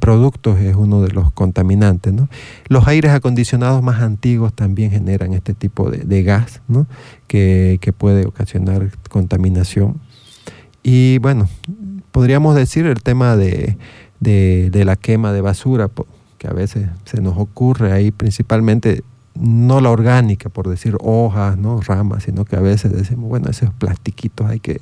productos 0.00 0.58
es 0.58 0.74
uno 0.74 1.02
de 1.02 1.10
los 1.10 1.30
contaminantes, 1.32 2.14
¿no? 2.14 2.30
Los 2.68 2.88
aires 2.88 3.10
acondicionados 3.10 3.82
más 3.82 4.00
antiguos 4.00 4.54
también 4.54 4.90
generan 4.90 5.34
este 5.34 5.52
tipo 5.52 5.90
de, 5.90 6.22
gas, 6.22 6.62
¿no? 6.66 6.86
Que, 7.26 7.76
que 7.82 7.92
puede 7.92 8.24
ocasionar 8.24 8.90
contaminación. 9.10 10.00
Y 10.82 11.18
bueno, 11.18 11.46
podríamos 12.16 12.54
decir 12.54 12.86
el 12.86 13.02
tema 13.02 13.36
de, 13.36 13.76
la 14.72 14.96
quema 14.96 15.34
de 15.34 15.42
basura, 15.42 15.90
que 16.38 16.48
a 16.48 16.54
veces 16.54 16.88
se 17.04 17.20
nos 17.20 17.36
ocurre 17.36 17.92
ahí 17.92 18.10
principalmente 18.10 19.02
no 19.34 19.82
la 19.82 19.90
orgánica, 19.90 20.48
por 20.48 20.66
decir 20.66 20.96
hojas, 21.00 21.58
¿no? 21.58 21.78
ramas, 21.82 22.22
sino 22.22 22.46
que 22.46 22.56
a 22.56 22.60
veces 22.60 22.90
decimos, 22.90 23.28
bueno, 23.28 23.50
esos 23.50 23.68
plastiquitos 23.74 24.48
hay 24.48 24.60
que 24.60 24.80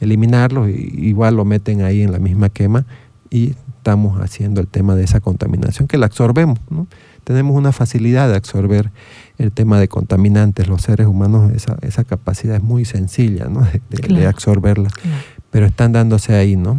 eliminarlos, 0.00 0.70
y 0.70 1.06
igual 1.06 1.36
lo 1.36 1.44
meten 1.44 1.82
ahí 1.82 2.02
en 2.02 2.10
la 2.10 2.18
misma 2.18 2.48
quema 2.48 2.84
y 3.30 3.54
estamos 3.76 4.20
haciendo 4.20 4.60
el 4.60 4.66
tema 4.66 4.96
de 4.96 5.04
esa 5.04 5.20
contaminación, 5.20 5.86
que 5.86 5.98
la 5.98 6.06
absorbemos. 6.06 6.58
¿no? 6.68 6.88
Tenemos 7.22 7.56
una 7.56 7.70
facilidad 7.70 8.28
de 8.28 8.34
absorber 8.34 8.90
el 9.38 9.52
tema 9.52 9.78
de 9.78 9.86
contaminantes, 9.86 10.66
los 10.66 10.82
seres 10.82 11.06
humanos, 11.06 11.52
esa, 11.52 11.76
esa 11.82 12.02
capacidad 12.02 12.56
es 12.56 12.62
muy 12.62 12.84
sencilla 12.84 13.46
¿no? 13.46 13.66
de, 13.90 14.26
absorberla 14.26 14.90
pero 15.52 15.66
están 15.66 15.92
dándose 15.92 16.34
ahí, 16.34 16.56
¿no? 16.56 16.78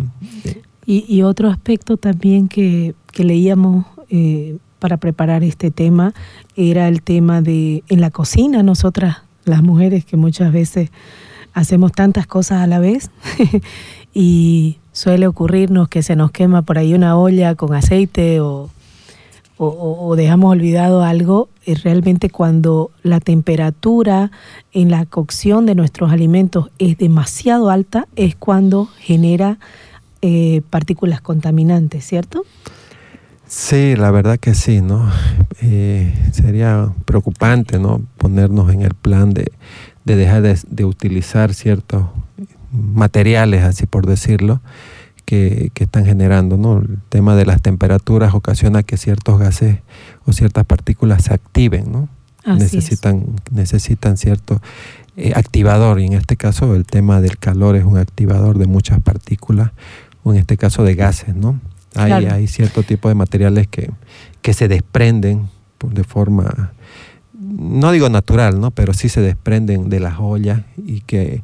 Y, 0.86 1.06
y 1.08 1.22
otro 1.22 1.50
aspecto 1.50 1.96
también 1.96 2.50
que, 2.50 2.96
leíamos 3.16 3.86
eh, 4.10 4.58
para 4.80 4.98
preparar 4.98 5.44
este 5.44 5.70
tema 5.70 6.14
era 6.56 6.88
el 6.88 7.04
tema 7.04 7.42
de 7.42 7.84
en 7.88 8.02
la 8.02 8.10
cocina, 8.10 8.64
nosotras 8.64 9.18
las 9.46 9.62
mujeres 9.62 10.04
que 10.04 10.18
muchas 10.18 10.52
veces 10.52 10.90
hacemos 11.54 11.92
tantas 11.92 12.26
cosas 12.26 12.64
a 12.64 12.68
la 12.68 12.80
vez 12.80 13.12
y 14.14 14.78
suele 14.92 15.28
ocurrirnos 15.28 15.88
que 15.88 16.02
se 16.02 16.16
nos 16.16 16.32
quema 16.32 16.64
por 16.64 16.80
ahí 16.80 16.96
una 16.96 17.16
olla 17.16 17.54
con 17.54 17.76
aceite 17.76 18.42
o, 18.42 18.72
o, 19.58 20.16
dejamos 20.16 20.52
olvidado 20.52 21.04
algo, 21.04 21.50
es 21.66 21.84
realmente 21.84 22.30
cuando 22.30 22.92
la 23.04 23.20
temperatura 23.20 24.32
en 24.72 24.90
la 24.90 25.06
cocción 25.06 25.66
de 25.66 25.76
nuestros 25.76 26.12
alimentos 26.12 26.72
es 26.80 26.98
demasiado 26.98 27.70
alta, 27.70 28.08
es 28.16 28.36
cuando 28.36 28.90
genera 29.00 29.60
eh, 30.22 30.62
partículas 30.70 31.22
contaminantes, 31.22 32.06
¿cierto? 32.06 32.44
Sí, 33.48 33.96
la 33.96 34.10
verdad 34.10 34.40
que 34.40 34.56
sí, 34.56 34.82
¿no? 34.82 35.12
Eh, 35.62 36.14
sería 36.32 36.92
preocupante, 37.06 37.78
¿no? 37.78 38.02
Ponernos 38.18 38.74
en 38.74 38.82
el 38.82 38.96
plan 38.96 39.34
de, 39.34 39.52
de 40.06 40.16
dejar 40.16 40.42
de, 40.42 40.58
de 40.68 40.86
utilizar 40.86 41.54
ciertos 41.54 42.06
materiales, 42.72 43.64
así 43.64 43.86
por 43.86 44.08
decirlo, 44.08 44.62
que, 45.26 45.72
que, 45.74 45.86
están 45.86 46.06
generando, 46.06 46.58
¿no? 46.58 46.80
El 46.80 47.00
tema 47.10 47.36
de 47.36 47.46
las 47.46 47.62
temperaturas 47.62 48.34
ocasiona 48.34 48.84
que 48.84 48.98
ciertos 48.98 49.40
gases 49.40 49.80
o 50.26 50.34
ciertas 50.34 50.66
partículas 50.66 51.24
se 51.26 51.34
activen, 51.34 51.92
¿no? 51.92 52.10
Así 52.46 52.60
necesitan, 52.60 53.26
necesitan 53.52 54.18
cierto 54.18 54.62
eh, 55.16 55.34
activador, 55.36 56.00
y 56.00 56.06
en 56.06 56.14
este 56.14 56.36
caso 56.36 56.76
el 56.76 56.86
tema 56.86 57.22
del 57.22 57.38
calor 57.38 57.76
es 57.76 57.86
un 57.86 57.98
activador 57.98 58.58
de 58.58 58.68
muchas 58.68 59.02
partículas, 59.02 59.72
o 60.24 60.34
en 60.34 60.40
este 60.40 60.58
caso 60.58 60.84
de 60.84 60.96
gases, 60.96 61.36
¿no? 61.36 61.60
Hay, 61.96 62.08
Claro. 62.08 62.34
hay 62.34 62.48
cierto 62.48 62.84
tipo 62.84 63.08
de 63.08 63.16
materiales 63.16 63.68
que, 63.68 63.92
que 64.42 64.54
se 64.54 64.68
desprenden 64.68 65.48
de 65.92 66.04
forma, 66.04 66.72
no 67.34 67.92
digo 67.92 68.10
natural, 68.10 68.60
¿no? 68.60 68.72
Pero 68.72 68.94
sí 68.94 69.10
se 69.10 69.22
desprenden 69.22 69.90
de 69.90 70.00
las 70.00 70.16
ollas 70.20 70.62
y 70.78 71.02
que, 71.02 71.44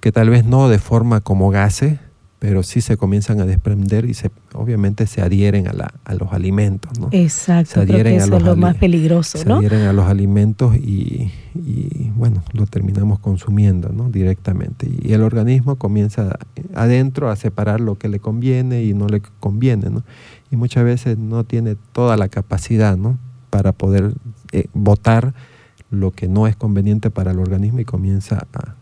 que 0.00 0.12
tal 0.12 0.30
vez 0.30 0.44
no 0.44 0.68
de 0.68 0.78
forma 0.78 1.20
como 1.20 1.50
gases, 1.50 1.98
pero 2.46 2.62
sí 2.62 2.80
se 2.80 2.96
comienzan 2.96 3.40
a 3.40 3.44
desprender 3.44 4.04
y 4.04 4.14
se, 4.14 4.30
obviamente 4.54 5.08
se 5.08 5.20
adhieren 5.20 5.66
a, 5.66 5.72
la, 5.72 5.92
a 6.04 6.14
los 6.14 6.32
alimentos, 6.32 6.96
¿no? 6.96 7.08
Exacto, 7.10 7.70
Se 7.70 7.74
creo 7.80 7.86
que 7.86 7.92
adhieren 7.94 8.12
a 8.12 8.16
eso 8.18 8.30
los 8.30 8.40
es 8.40 8.46
lo 8.46 8.56
más 8.56 8.76
peligroso, 8.76 9.38
se 9.38 9.46
¿no? 9.46 9.56
adhieren 9.56 9.80
a 9.80 9.92
los 9.92 10.06
alimentos 10.06 10.76
y, 10.76 11.32
y, 11.56 12.12
bueno, 12.14 12.44
lo 12.52 12.66
terminamos 12.66 13.18
consumiendo 13.18 13.88
¿no? 13.88 14.10
directamente. 14.10 14.88
Y 15.02 15.12
el 15.12 15.22
organismo 15.22 15.74
comienza 15.74 16.38
adentro 16.72 17.30
a 17.30 17.34
separar 17.34 17.80
lo 17.80 17.98
que 17.98 18.08
le 18.08 18.20
conviene 18.20 18.84
y 18.84 18.94
no 18.94 19.08
le 19.08 19.22
conviene. 19.40 19.90
¿no? 19.90 20.04
Y 20.52 20.54
muchas 20.54 20.84
veces 20.84 21.18
no 21.18 21.42
tiene 21.42 21.74
toda 21.92 22.16
la 22.16 22.28
capacidad 22.28 22.96
¿no? 22.96 23.18
para 23.50 23.72
poder 23.72 24.14
eh, 24.52 24.68
votar 24.72 25.34
lo 25.90 26.12
que 26.12 26.28
no 26.28 26.46
es 26.46 26.54
conveniente 26.54 27.10
para 27.10 27.32
el 27.32 27.40
organismo 27.40 27.80
y 27.80 27.84
comienza 27.84 28.46
a, 28.52 28.75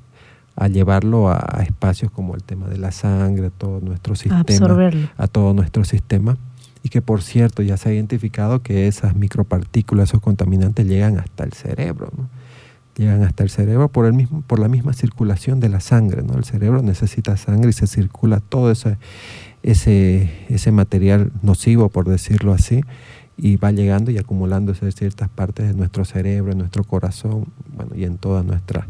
a 0.57 0.69
llevarlo 0.69 1.29
a, 1.29 1.39
a 1.39 1.63
espacios 1.63 2.11
como 2.11 2.35
el 2.35 2.43
tema 2.43 2.69
de 2.69 2.79
la 2.79 2.93
sangre, 2.93 3.51
todo 3.51 3.81
nuestro 3.81 4.15
sistema 4.15 4.41
Absorberlo. 4.41 5.09
a 5.17 5.27
todo 5.27 5.53
nuestro 5.55 5.85
sistema 5.85 6.37
y 6.85 6.91
que 6.91 7.01
por 7.01 7.23
cierto 7.23 7.63
ya 7.63 7.79
se 7.79 7.89
ha 7.89 7.93
identificado 7.95 8.63
que 8.63 8.87
esas 8.87 9.17
micropartículas, 9.17 10.11
esos 10.11 10.21
contaminantes 10.21 10.87
llegan 10.87 11.19
hasta 11.19 11.43
el 11.43 11.55
cerebro, 11.55 12.13
¿no? 12.17 12.29
Llegan 12.97 13.25
hasta 13.25 13.43
el 13.43 13.51
cerebro 13.51 13.89
por, 13.89 14.07
el 14.07 14.13
mismo, 14.13 14.43
por 14.43 14.61
la 14.61 14.69
misma 14.69 14.93
circulación 14.93 15.59
de 15.59 15.69
la 15.71 15.81
sangre, 15.81 16.23
¿no? 16.23 16.35
El 16.35 16.45
cerebro 16.45 16.83
necesita 16.83 17.37
sangre 17.39 17.71
y 17.71 17.73
se 17.73 17.87
circula 17.87 18.39
todo 18.39 18.71
ese, 18.71 18.99
ese, 19.63 20.31
ese 20.51 20.71
material 20.73 21.33
nocivo, 21.43 21.89
por 21.89 22.07
decirlo 22.07 22.53
así, 22.53 22.83
y 23.37 23.57
va 23.57 23.73
llegando 23.73 24.11
y 24.11 24.19
acumulándose 24.19 24.85
en 24.85 24.93
ciertas 24.93 25.31
partes 25.31 25.67
de 25.67 25.75
nuestro 25.75 26.05
cerebro, 26.05 26.53
en 26.53 26.59
nuestro 26.59 26.85
corazón, 26.85 27.47
bueno, 27.75 27.97
y 27.97 28.05
en 28.05 28.19
toda 28.19 28.43
nuestra 28.43 28.87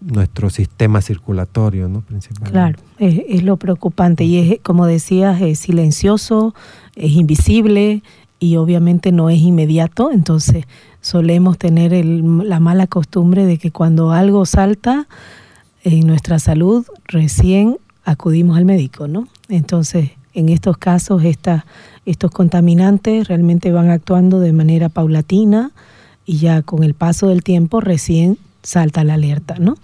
nuestro 0.00 0.48
sistema 0.50 1.00
circulatorio, 1.02 1.88
¿no? 1.88 2.02
Principalmente. 2.02 2.52
Claro, 2.52 2.78
es, 2.98 3.20
es 3.28 3.42
lo 3.42 3.56
preocupante 3.56 4.24
y 4.24 4.38
es, 4.52 4.60
como 4.62 4.86
decías, 4.86 5.40
es 5.42 5.58
silencioso, 5.58 6.54
es 6.96 7.12
invisible 7.12 8.02
y 8.40 8.56
obviamente 8.56 9.10
no 9.10 9.28
es 9.30 9.40
inmediato, 9.40 10.10
entonces 10.12 10.64
solemos 11.00 11.58
tener 11.58 11.92
el- 11.92 12.48
la 12.48 12.60
mala 12.60 12.86
costumbre 12.86 13.44
de 13.46 13.58
que 13.58 13.70
cuando 13.72 14.12
algo 14.12 14.46
salta 14.46 15.08
en 15.82 16.06
nuestra 16.06 16.38
salud, 16.38 16.86
recién 17.06 17.78
acudimos 18.04 18.56
al 18.56 18.64
médico, 18.64 19.08
¿no? 19.08 19.28
Entonces, 19.48 20.10
en 20.34 20.48
estos 20.48 20.78
casos, 20.78 21.22
estos 22.06 22.30
contaminantes 22.30 23.26
realmente 23.28 23.72
van 23.72 23.90
actuando 23.90 24.38
de 24.40 24.52
manera 24.52 24.88
paulatina 24.88 25.72
y 26.24 26.38
ya 26.38 26.62
con 26.62 26.84
el 26.84 26.94
paso 26.94 27.28
del 27.28 27.42
tiempo 27.42 27.80
recién 27.80 28.38
salta 28.62 29.04
la 29.04 29.14
alerta, 29.14 29.56
¿no? 29.58 29.76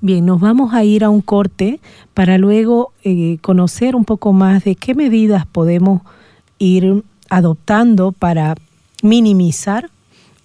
Bien, 0.00 0.24
nos 0.24 0.40
vamos 0.40 0.74
a 0.74 0.84
ir 0.84 1.04
a 1.04 1.10
un 1.10 1.20
corte 1.20 1.80
para 2.14 2.38
luego 2.38 2.92
eh, 3.02 3.38
conocer 3.40 3.96
un 3.96 4.04
poco 4.04 4.32
más 4.32 4.64
de 4.64 4.76
qué 4.76 4.94
medidas 4.94 5.46
podemos 5.46 6.02
ir 6.58 7.02
adoptando 7.28 8.12
para 8.12 8.54
minimizar 9.02 9.90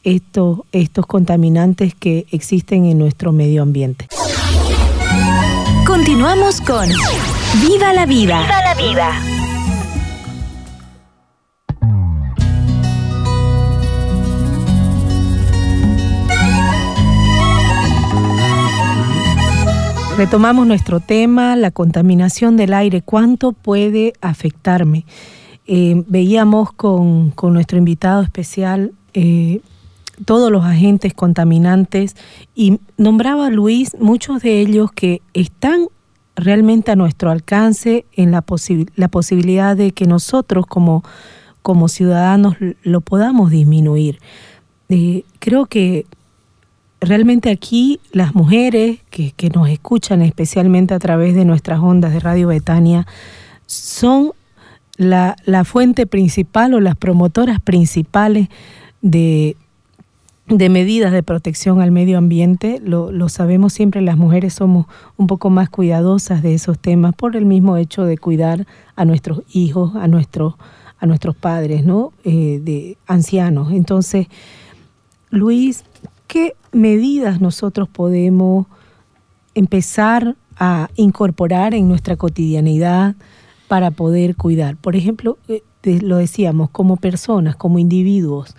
estos, 0.04 0.60
estos 0.72 1.06
contaminantes 1.06 1.96
que 1.96 2.26
existen 2.32 2.86
en 2.86 2.98
nuestro 2.98 3.32
medio 3.32 3.62
ambiente. 3.62 4.08
Continuamos 5.86 6.60
con 6.62 6.88
Viva 7.62 7.94
la 7.94 8.06
vida. 8.06 8.42
Viva 8.42 8.64
la 8.64 8.74
vida. 8.76 9.33
Retomamos 20.16 20.68
nuestro 20.68 21.00
tema, 21.00 21.56
la 21.56 21.72
contaminación 21.72 22.56
del 22.56 22.74
aire, 22.74 23.02
¿cuánto 23.02 23.52
puede 23.52 24.14
afectarme? 24.22 25.06
Eh, 25.66 26.04
veíamos 26.08 26.72
con, 26.72 27.32
con 27.32 27.54
nuestro 27.54 27.80
invitado 27.80 28.22
especial 28.22 28.92
eh, 29.16 29.62
todos 30.26 30.52
los 30.52 30.64
agentes 30.66 31.14
contaminantes 31.16 32.16
y 32.54 32.80
nombraba 32.96 33.50
Luis 33.50 33.96
muchos 34.00 34.44
de 34.44 34.62
ellos 34.62 34.92
que 34.92 35.22
están 35.34 35.88
realmente 36.36 36.92
a 36.92 36.96
nuestro 36.96 37.32
alcance 37.32 38.06
en 38.14 38.30
la, 38.32 38.46
posi- 38.46 38.90
la 38.96 39.08
posibilidad 39.08 39.76
de 39.76 39.92
que 39.94 40.06
nosotros 40.06 40.68
como, 40.68 41.04
como 41.64 41.88
ciudadanos 41.88 42.56
lo 42.84 43.02
podamos 43.02 43.50
disminuir. 43.50 44.20
Eh, 44.90 45.24
creo 45.40 45.66
que 45.66 46.06
realmente 47.06 47.50
aquí 47.50 48.00
las 48.12 48.36
mujeres 48.36 49.00
que, 49.10 49.32
que 49.32 49.50
nos 49.50 49.70
escuchan 49.70 50.22
especialmente 50.22 50.94
a 50.94 51.00
través 51.00 51.36
de 51.36 51.46
nuestras 51.46 51.80
ondas 51.80 52.14
de 52.14 52.20
Radio 52.20 52.48
Betania 52.48 53.08
son 53.66 54.32
la, 54.98 55.36
la 55.46 55.64
fuente 55.64 56.06
principal 56.06 56.74
o 56.74 56.80
las 56.80 56.96
promotoras 56.96 57.60
principales 57.60 58.50
de, 59.02 59.56
de 60.48 60.70
medidas 60.70 61.12
de 61.12 61.24
protección 61.24 61.82
al 61.82 61.92
medio 61.92 62.18
ambiente. 62.18 62.80
Lo, 62.84 63.12
lo 63.12 63.30
sabemos 63.30 63.74
siempre, 63.74 64.02
las 64.02 64.18
mujeres 64.18 64.54
somos 64.54 64.86
un 65.18 65.28
poco 65.28 65.50
más 65.50 65.70
cuidadosas 65.70 66.42
de 66.42 66.54
esos 66.54 66.80
temas 66.80 67.16
por 67.16 67.36
el 67.36 67.46
mismo 67.46 67.78
hecho 67.78 68.04
de 68.04 68.18
cuidar 68.18 68.68
a 68.96 69.06
nuestros 69.06 69.42
hijos, 69.52 69.96
a 69.96 70.08
nuestros, 70.08 70.56
a 71.00 71.06
nuestros 71.06 71.36
padres, 71.36 71.86
¿no? 71.86 72.14
Eh, 72.24 72.60
de 72.62 72.98
ancianos. 73.08 73.72
Entonces, 73.72 74.28
Luis, 75.30 75.84
¿qué 76.34 76.56
medidas 76.72 77.42
nosotros 77.42 77.88
podemos 77.88 78.66
empezar 79.54 80.36
a 80.58 80.90
incorporar 80.96 81.76
en 81.76 81.88
nuestra 81.88 82.16
cotidianidad 82.16 83.16
para 83.68 83.92
poder 83.92 84.36
cuidar? 84.36 84.76
Por 84.76 84.96
ejemplo, 84.96 85.38
eh, 85.48 85.62
lo 86.02 86.18
decíamos, 86.18 86.72
como 86.72 86.98
personas, 86.98 87.56
como 87.56 87.78
individuos, 87.78 88.56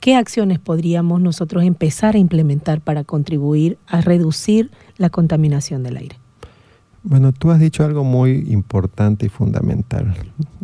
¿qué 0.00 0.14
acciones 0.14 0.58
podríamos 0.58 1.22
nosotros 1.22 1.64
empezar 1.64 2.16
a 2.16 2.18
implementar 2.18 2.82
para 2.82 3.02
contribuir 3.02 3.78
a 3.86 4.02
reducir 4.02 4.70
la 4.98 5.08
contaminación 5.08 5.82
del 5.82 5.96
aire? 5.96 6.16
Bueno, 7.02 7.32
tú 7.32 7.50
has 7.50 7.60
dicho 7.60 7.82
algo 7.82 8.04
muy 8.04 8.44
importante 8.50 9.24
y 9.24 9.30
fundamental. 9.30 10.14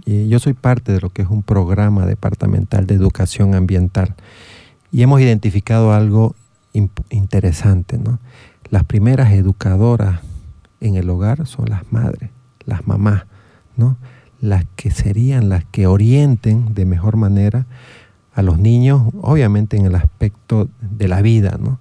Yo 0.04 0.38
soy 0.38 0.52
parte 0.52 0.92
de 0.92 1.00
lo 1.00 1.08
que 1.08 1.22
es 1.22 1.30
un 1.30 1.42
programa 1.42 2.04
departamental 2.04 2.86
de 2.86 2.94
educación 2.94 3.54
ambiental. 3.54 4.14
Y 4.92 5.02
hemos 5.02 5.20
identificado 5.20 5.92
algo 5.92 6.34
interesante, 7.10 7.98
¿no? 7.98 8.18
Las 8.70 8.84
primeras 8.84 9.32
educadoras 9.32 10.20
en 10.80 10.96
el 10.96 11.08
hogar 11.08 11.46
son 11.46 11.66
las 11.70 11.90
madres, 11.92 12.30
las 12.64 12.86
mamás, 12.86 13.24
¿no? 13.76 13.96
Las 14.40 14.64
que 14.76 14.90
serían 14.90 15.48
las 15.48 15.64
que 15.64 15.86
orienten 15.86 16.74
de 16.74 16.84
mejor 16.84 17.16
manera 17.16 17.66
a 18.34 18.42
los 18.42 18.58
niños, 18.58 19.02
obviamente 19.22 19.76
en 19.78 19.86
el 19.86 19.94
aspecto 19.94 20.68
de 20.80 21.08
la 21.08 21.22
vida, 21.22 21.56
¿no? 21.58 21.78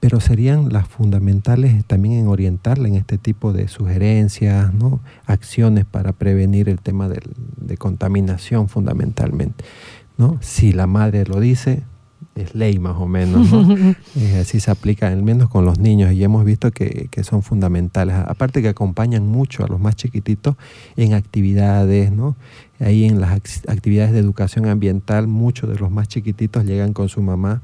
pero 0.00 0.18
serían 0.18 0.72
las 0.72 0.88
fundamentales 0.88 1.84
también 1.84 2.18
en 2.18 2.26
orientarla 2.26 2.88
en 2.88 2.96
este 2.96 3.18
tipo 3.18 3.52
de 3.52 3.68
sugerencias, 3.68 4.74
¿no? 4.74 4.98
acciones 5.26 5.84
para 5.84 6.12
prevenir 6.12 6.68
el 6.68 6.80
tema 6.80 7.08
del- 7.08 7.30
de 7.58 7.76
contaminación 7.76 8.68
fundamentalmente. 8.68 9.64
¿no? 10.18 10.38
Si 10.40 10.72
la 10.72 10.88
madre 10.88 11.24
lo 11.24 11.38
dice, 11.38 11.84
es 12.34 12.54
ley 12.54 12.78
más 12.78 12.96
o 12.98 13.06
menos. 13.06 13.50
¿no? 13.52 13.94
Eh, 14.16 14.38
así 14.40 14.60
se 14.60 14.70
aplica 14.70 15.08
al 15.08 15.22
menos 15.22 15.48
con 15.48 15.64
los 15.64 15.78
niños 15.78 16.12
y 16.12 16.22
hemos 16.22 16.44
visto 16.44 16.70
que, 16.70 17.08
que 17.10 17.24
son 17.24 17.42
fundamentales. 17.42 18.14
Aparte 18.14 18.60
que 18.62 18.68
acompañan 18.68 19.26
mucho 19.26 19.64
a 19.64 19.68
los 19.68 19.80
más 19.80 19.96
chiquititos 19.96 20.56
en 20.96 21.14
actividades, 21.14 22.12
¿no? 22.12 22.36
Ahí 22.78 23.04
en 23.04 23.20
las 23.20 23.30
ac- 23.30 23.70
actividades 23.72 24.12
de 24.12 24.18
educación 24.18 24.66
ambiental, 24.66 25.26
muchos 25.28 25.70
de 25.70 25.76
los 25.78 25.90
más 25.90 26.08
chiquititos 26.08 26.64
llegan 26.64 26.92
con 26.92 27.08
su 27.08 27.22
mamá 27.22 27.62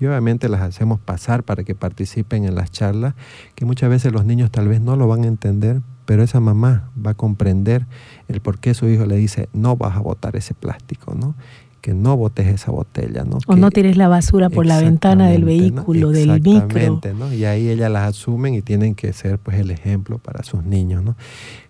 y 0.00 0.06
obviamente 0.06 0.48
las 0.48 0.62
hacemos 0.62 0.98
pasar 1.00 1.42
para 1.42 1.64
que 1.64 1.74
participen 1.74 2.44
en 2.44 2.54
las 2.54 2.70
charlas, 2.70 3.14
que 3.54 3.66
muchas 3.66 3.90
veces 3.90 4.12
los 4.12 4.24
niños 4.24 4.50
tal 4.50 4.68
vez 4.68 4.80
no 4.80 4.96
lo 4.96 5.06
van 5.06 5.24
a 5.24 5.26
entender, 5.26 5.82
pero 6.06 6.22
esa 6.22 6.40
mamá 6.40 6.90
va 7.04 7.10
a 7.10 7.14
comprender 7.14 7.84
el 8.28 8.40
por 8.40 8.58
qué 8.58 8.72
su 8.72 8.88
hijo 8.88 9.04
le 9.04 9.16
dice, 9.16 9.48
no 9.52 9.76
vas 9.76 9.96
a 9.96 10.00
botar 10.00 10.34
ese 10.36 10.54
plástico, 10.54 11.14
¿no? 11.14 11.34
Que 11.80 11.94
no 11.94 12.16
botes 12.16 12.46
esa 12.46 12.70
botella, 12.70 13.24
¿no? 13.24 13.38
O 13.46 13.54
Que- 13.54 13.60
no 13.60 13.70
tires 13.70 13.96
la 13.96 14.08
basura 14.08 14.50
por 14.50 14.66
la 14.66 14.78
ventana 14.80 15.28
del 15.28 15.44
vehículo, 15.44 16.10
del 16.10 16.40
micro. 16.42 16.50
Exactamente, 16.60 17.14
¿no? 17.14 17.32
Y 17.32 17.44
ahí 17.44 17.68
ellas 17.70 17.90
las 17.90 18.08
asumen 18.08 18.54
y 18.54 18.62
tienen 18.62 18.94
que 18.94 19.12
ser 19.12 19.38
pues 19.38 19.58
el 19.58 19.70
ejemplo 19.70 20.18
para 20.18 20.42
sus 20.42 20.62
niños, 20.64 21.02
¿no? 21.02 21.16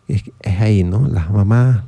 Es, 0.08 0.24
es 0.40 0.60
ahí, 0.60 0.82
¿no? 0.82 1.06
Las 1.06 1.30
mamás, 1.30 1.84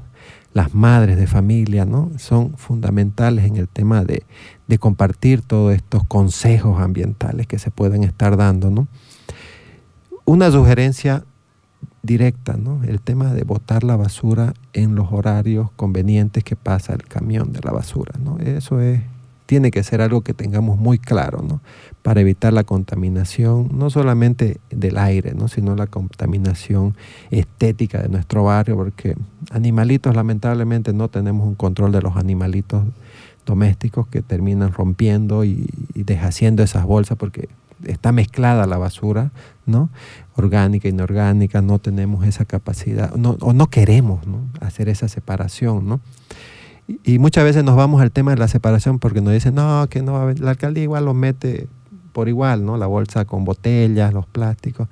las 0.54 0.74
madres 0.74 1.16
de 1.16 1.26
familia, 1.26 1.84
¿no? 1.84 2.10
Son 2.18 2.56
fundamentales 2.56 3.44
en 3.46 3.56
el 3.56 3.68
tema 3.68 4.04
de, 4.04 4.22
de 4.68 4.78
compartir 4.78 5.42
todos 5.42 5.74
estos 5.74 6.04
consejos 6.04 6.80
ambientales 6.80 7.46
que 7.46 7.58
se 7.58 7.70
pueden 7.70 8.04
estar 8.04 8.36
dando, 8.36 8.70
¿no? 8.70 8.86
Una 10.24 10.50
sugerencia 10.52 11.24
directa, 12.02 12.56
¿no? 12.56 12.82
El 12.84 13.00
tema 13.00 13.32
de 13.32 13.44
botar 13.44 13.84
la 13.84 13.96
basura 13.96 14.54
en 14.72 14.94
los 14.94 15.12
horarios 15.12 15.70
convenientes 15.76 16.44
que 16.44 16.56
pasa 16.56 16.92
el 16.94 17.04
camión 17.04 17.52
de 17.52 17.60
la 17.62 17.72
basura, 17.72 18.12
¿no? 18.22 18.38
Eso 18.38 18.80
es 18.80 19.00
tiene 19.52 19.70
que 19.70 19.82
ser 19.82 20.00
algo 20.00 20.22
que 20.22 20.32
tengamos 20.32 20.78
muy 20.78 20.98
claro, 20.98 21.44
¿no? 21.46 21.60
Para 22.02 22.22
evitar 22.22 22.54
la 22.54 22.64
contaminación, 22.64 23.68
no 23.76 23.90
solamente 23.90 24.56
del 24.70 24.96
aire, 24.96 25.34
¿no? 25.34 25.46
Sino 25.46 25.76
la 25.76 25.86
contaminación 25.86 26.96
estética 27.30 28.00
de 28.00 28.08
nuestro 28.08 28.44
barrio, 28.44 28.76
porque 28.76 29.14
animalitos, 29.50 30.16
lamentablemente, 30.16 30.94
no 30.94 31.08
tenemos 31.08 31.46
un 31.46 31.54
control 31.54 31.92
de 31.92 32.00
los 32.00 32.16
animalitos 32.16 32.84
domésticos 33.44 34.06
que 34.06 34.22
terminan 34.22 34.72
rompiendo 34.72 35.44
y, 35.44 35.68
deshaciendo 35.94 36.62
esas 36.62 36.86
bolsas 36.86 37.18
porque 37.18 37.50
está 37.84 38.10
mezclada 38.10 38.66
la 38.66 38.78
basura, 38.78 39.32
¿no? 39.66 39.90
Orgánica, 40.34 40.88
inorgánica, 40.88 41.60
no 41.62 41.78
tenemos 41.78 42.24
esa 42.26 42.44
capacidad, 42.44 43.14
no, 43.16 43.36
o 43.40 43.52
no 43.52 43.68
queremos, 43.68 44.26
¿no? 44.26 44.40
Hacer 44.60 44.88
esa 44.88 45.08
separación, 45.08 45.86
¿no? 45.88 46.00
Y, 46.88 47.14
y 47.14 47.18
muchas 47.18 47.44
veces 47.44 47.64
nos 47.64 47.76
vamos 47.76 48.00
al 48.02 48.10
tema 48.10 48.32
de 48.32 48.38
la 48.38 48.48
separación 48.48 48.98
porque 48.98 49.20
nos 49.20 49.32
dicen, 49.32 49.54
no, 49.54 49.86
que 49.88 50.02
no, 50.02 50.12
va 50.14 50.20
a 50.20 50.22
haber-". 50.22 50.40
la 50.40 50.50
alcaldía 50.50 50.82
igual 50.84 51.04
lo 51.04 51.14
mete 51.14 51.68
por 52.12 52.28
igual, 52.28 52.64
¿no? 52.64 52.76
La 52.76 52.86
bolsa 52.86 53.24
con 53.24 53.44
botellas, 53.44 54.12
los 54.12 54.26
plásticos. 54.26 54.88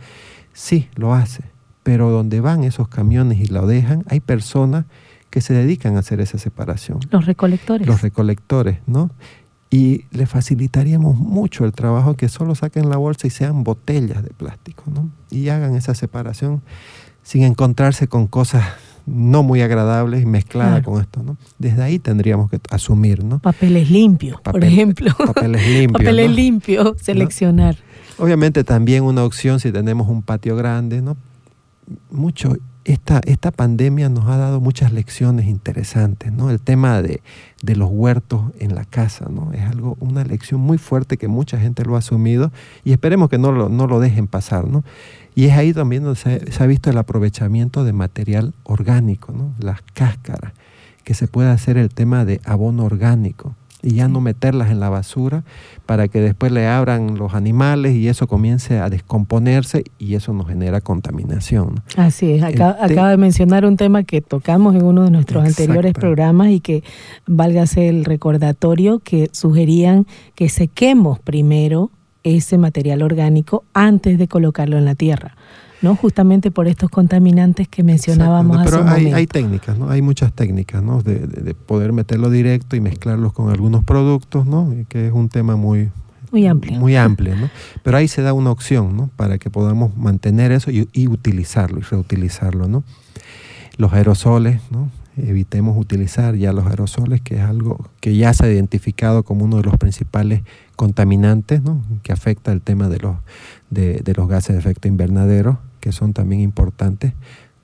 Sí, 0.52 0.88
lo 0.94 1.14
hace, 1.14 1.44
pero 1.82 2.10
donde 2.10 2.40
van 2.40 2.64
esos 2.64 2.88
camiones 2.88 3.38
y 3.40 3.46
lo 3.46 3.66
dejan, 3.66 4.04
hay 4.08 4.20
personas 4.20 4.84
que 5.30 5.40
se 5.40 5.54
dedican 5.54 5.96
a 5.96 6.00
hacer 6.00 6.20
esa 6.20 6.38
separación 6.38 6.98
Los 7.10 7.24
recolectores. 7.26 7.86
los 7.86 8.02
recolectores, 8.02 8.78
¿no? 8.86 9.10
Y 9.70 10.04
le 10.10 10.26
facilitaríamos 10.26 11.16
mucho 11.16 11.64
el 11.64 11.72
trabajo 11.72 12.14
que 12.16 12.28
solo 12.28 12.54
saquen 12.56 12.88
la 12.88 12.96
bolsa 12.96 13.28
y 13.28 13.30
sean 13.30 13.62
botellas 13.62 14.22
de 14.24 14.30
plástico, 14.30 14.84
¿no? 14.92 15.08
Y 15.30 15.48
hagan 15.48 15.76
esa 15.76 15.94
separación 15.94 16.60
sin 17.22 17.44
encontrarse 17.44 18.08
con 18.08 18.26
cosas 18.26 18.64
no 19.06 19.42
muy 19.42 19.60
agradables 19.62 20.22
y 20.22 20.26
mezcladas 20.26 20.80
Claro. 20.80 20.90
con 20.90 21.00
esto, 21.00 21.22
¿no? 21.22 21.36
Desde 21.58 21.82
ahí 21.82 21.98
tendríamos 21.98 22.50
que 22.50 22.58
asumir, 22.70 23.22
¿no? 23.24 23.38
Papeles 23.38 23.90
limpios, 23.90 24.40
por 24.40 24.64
ejemplo. 24.64 25.12
Papeles 25.16 25.62
limpios. 25.68 26.02
Papeles 26.02 26.28
¿no? 26.30 26.36
limpios, 26.36 27.00
seleccionar. 27.00 27.76
Obviamente 28.18 28.64
también 28.64 29.04
una 29.04 29.24
opción 29.24 29.60
si 29.60 29.72
tenemos 29.72 30.08
un 30.08 30.22
patio 30.22 30.56
grande, 30.56 31.00
¿no? 31.00 31.16
Mucho, 32.10 32.56
esta, 32.84 33.20
esta 33.26 33.50
pandemia 33.50 34.08
nos 34.08 34.26
ha 34.26 34.36
dado 34.36 34.60
muchas 34.60 34.92
lecciones 34.92 35.46
interesantes, 35.46 36.32
¿no? 36.32 36.50
El 36.50 36.60
tema 36.60 37.02
de, 37.02 37.22
de 37.62 37.76
los 37.76 37.90
huertos 37.90 38.52
en 38.58 38.74
la 38.74 38.84
casa, 38.84 39.28
¿no? 39.30 39.52
Es 39.52 39.62
algo, 39.62 39.96
una 40.00 40.24
lección 40.24 40.60
muy 40.60 40.78
fuerte 40.78 41.18
que 41.18 41.28
mucha 41.28 41.58
gente 41.58 41.84
lo 41.84 41.96
ha 41.96 41.98
asumido 41.98 42.50
y 42.82 42.92
esperemos 42.92 43.28
que 43.28 43.38
no 43.38 43.52
lo, 43.52 43.68
no 43.68 43.86
lo 43.86 44.00
dejen 44.00 44.26
pasar, 44.26 44.66
¿no? 44.66 44.82
Y 45.34 45.46
es 45.46 45.52
ahí 45.52 45.72
también 45.72 46.04
donde 46.04 46.18
se, 46.18 46.62
ha 46.62 46.66
visto 46.66 46.90
el 46.90 46.98
aprovechamiento 46.98 47.84
de 47.84 47.92
material 47.92 48.54
orgánico, 48.64 49.32
¿no? 49.32 49.54
Las 49.58 49.82
cáscaras, 49.94 50.52
que 51.04 51.14
se 51.14 51.28
puede 51.28 51.50
hacer 51.50 51.76
el 51.76 51.90
tema 51.90 52.24
de 52.24 52.40
abono 52.44 52.84
orgánico 52.84 53.54
y 53.82 53.94
ya 53.94 54.08
no 54.08 54.20
meterlas 54.20 54.70
en 54.70 54.80
la 54.80 54.88
basura 54.88 55.42
para 55.86 56.08
que 56.08 56.20
después 56.20 56.52
le 56.52 56.66
abran 56.66 57.16
los 57.16 57.34
animales 57.34 57.94
y 57.94 58.08
eso 58.08 58.26
comience 58.26 58.78
a 58.78 58.88
descomponerse 58.90 59.84
y 59.98 60.14
eso 60.14 60.32
nos 60.32 60.48
genera 60.48 60.80
contaminación. 60.80 61.82
Así 61.96 62.32
es, 62.32 62.42
acá- 62.42 62.76
acaba 62.80 63.10
de 63.10 63.16
mencionar 63.16 63.64
un 63.64 63.76
tema 63.76 64.02
que 64.04 64.20
tocamos 64.20 64.74
en 64.74 64.82
uno 64.84 65.04
de 65.04 65.10
nuestros 65.10 65.44
anteriores 65.44 65.92
programas 65.94 66.48
y 66.48 66.60
que 66.60 66.82
válgase 67.26 67.88
el 67.88 68.04
recordatorio 68.04 68.98
que 69.00 69.28
sugerían 69.32 70.06
que 70.34 70.48
sequemos 70.48 71.18
primero 71.18 71.90
ese 72.22 72.58
material 72.58 73.02
orgánico 73.02 73.64
antes 73.72 74.18
de 74.18 74.28
colocarlo 74.28 74.76
en 74.76 74.84
la 74.84 74.94
tierra, 74.94 75.36
¿no? 75.82 75.96
Justamente 75.96 76.50
por 76.50 76.68
estos 76.68 76.90
contaminantes 76.90 77.68
que 77.68 77.82
mencionábamos 77.82 78.58
Exacto, 78.58 78.68
hace 78.68 78.70
Pero 78.76 78.82
un 78.84 78.88
hay, 78.88 78.98
momento. 79.00 79.16
hay 79.16 79.26
técnicas, 79.26 79.78
¿no? 79.78 79.90
Hay 79.90 80.02
muchas 80.02 80.32
técnicas, 80.32 80.82
¿no? 80.82 81.02
De, 81.02 81.20
de- 81.26 81.42
de 81.42 81.54
poder 81.54 81.92
meterlo 81.92 82.30
directo 82.30 82.76
y 82.76 82.80
mezclarlos 82.80 83.32
con 83.32 83.50
algunos 83.50 83.84
productos, 83.84 84.46
¿no? 84.46 84.72
Que 84.88 85.06
es 85.06 85.12
un 85.12 85.28
tema 85.28 85.56
muy, 85.56 85.90
Muy 86.32 86.46
amplio. 86.46 86.78
Muy 86.78 86.96
amplio, 86.96 87.34
¿no? 87.36 87.48
Pero 87.82 87.96
ahí 87.96 88.08
se 88.08 88.22
da 88.22 88.32
una 88.32 88.50
opción, 88.50 88.96
¿no? 88.96 89.10
Para 89.16 89.38
que 89.38 89.50
podamos 89.50 89.96
mantener 89.96 90.52
eso 90.52 90.70
y, 90.70 90.88
y 90.92 91.08
utilizarlo 91.08 91.78
y 91.78 91.82
reutilizarlo, 91.82 92.68
¿no? 92.68 92.84
Los 93.78 93.92
aerosoles, 93.92 94.60
¿no? 94.70 94.90
Evitemos 95.16 95.76
utilizar 95.76 96.36
ya 96.36 96.52
los 96.52 96.66
aerosoles, 96.66 97.20
que 97.20 97.36
es 97.36 97.40
algo 97.42 97.84
que 98.00 98.16
ya 98.16 98.32
se 98.32 98.46
ha 98.46 98.50
identificado 98.52 99.22
como 99.24 99.44
uno 99.44 99.56
de 99.56 99.64
los 99.64 99.76
principales 99.76 100.42
contaminantes, 100.76 101.62
¿no? 101.62 101.82
Que 102.02 102.12
afecta 102.12 102.52
el 102.52 102.62
tema 102.62 102.88
de 102.88 102.98
los, 103.00 103.16
de, 103.70 104.00
de 104.04 104.14
los 104.14 104.28
gases 104.28 104.54
de 104.54 104.60
efecto 104.60 104.88
invernadero, 104.88 105.58
que 105.80 105.92
son 105.92 106.12
también 106.12 106.40
importantes. 106.42 107.12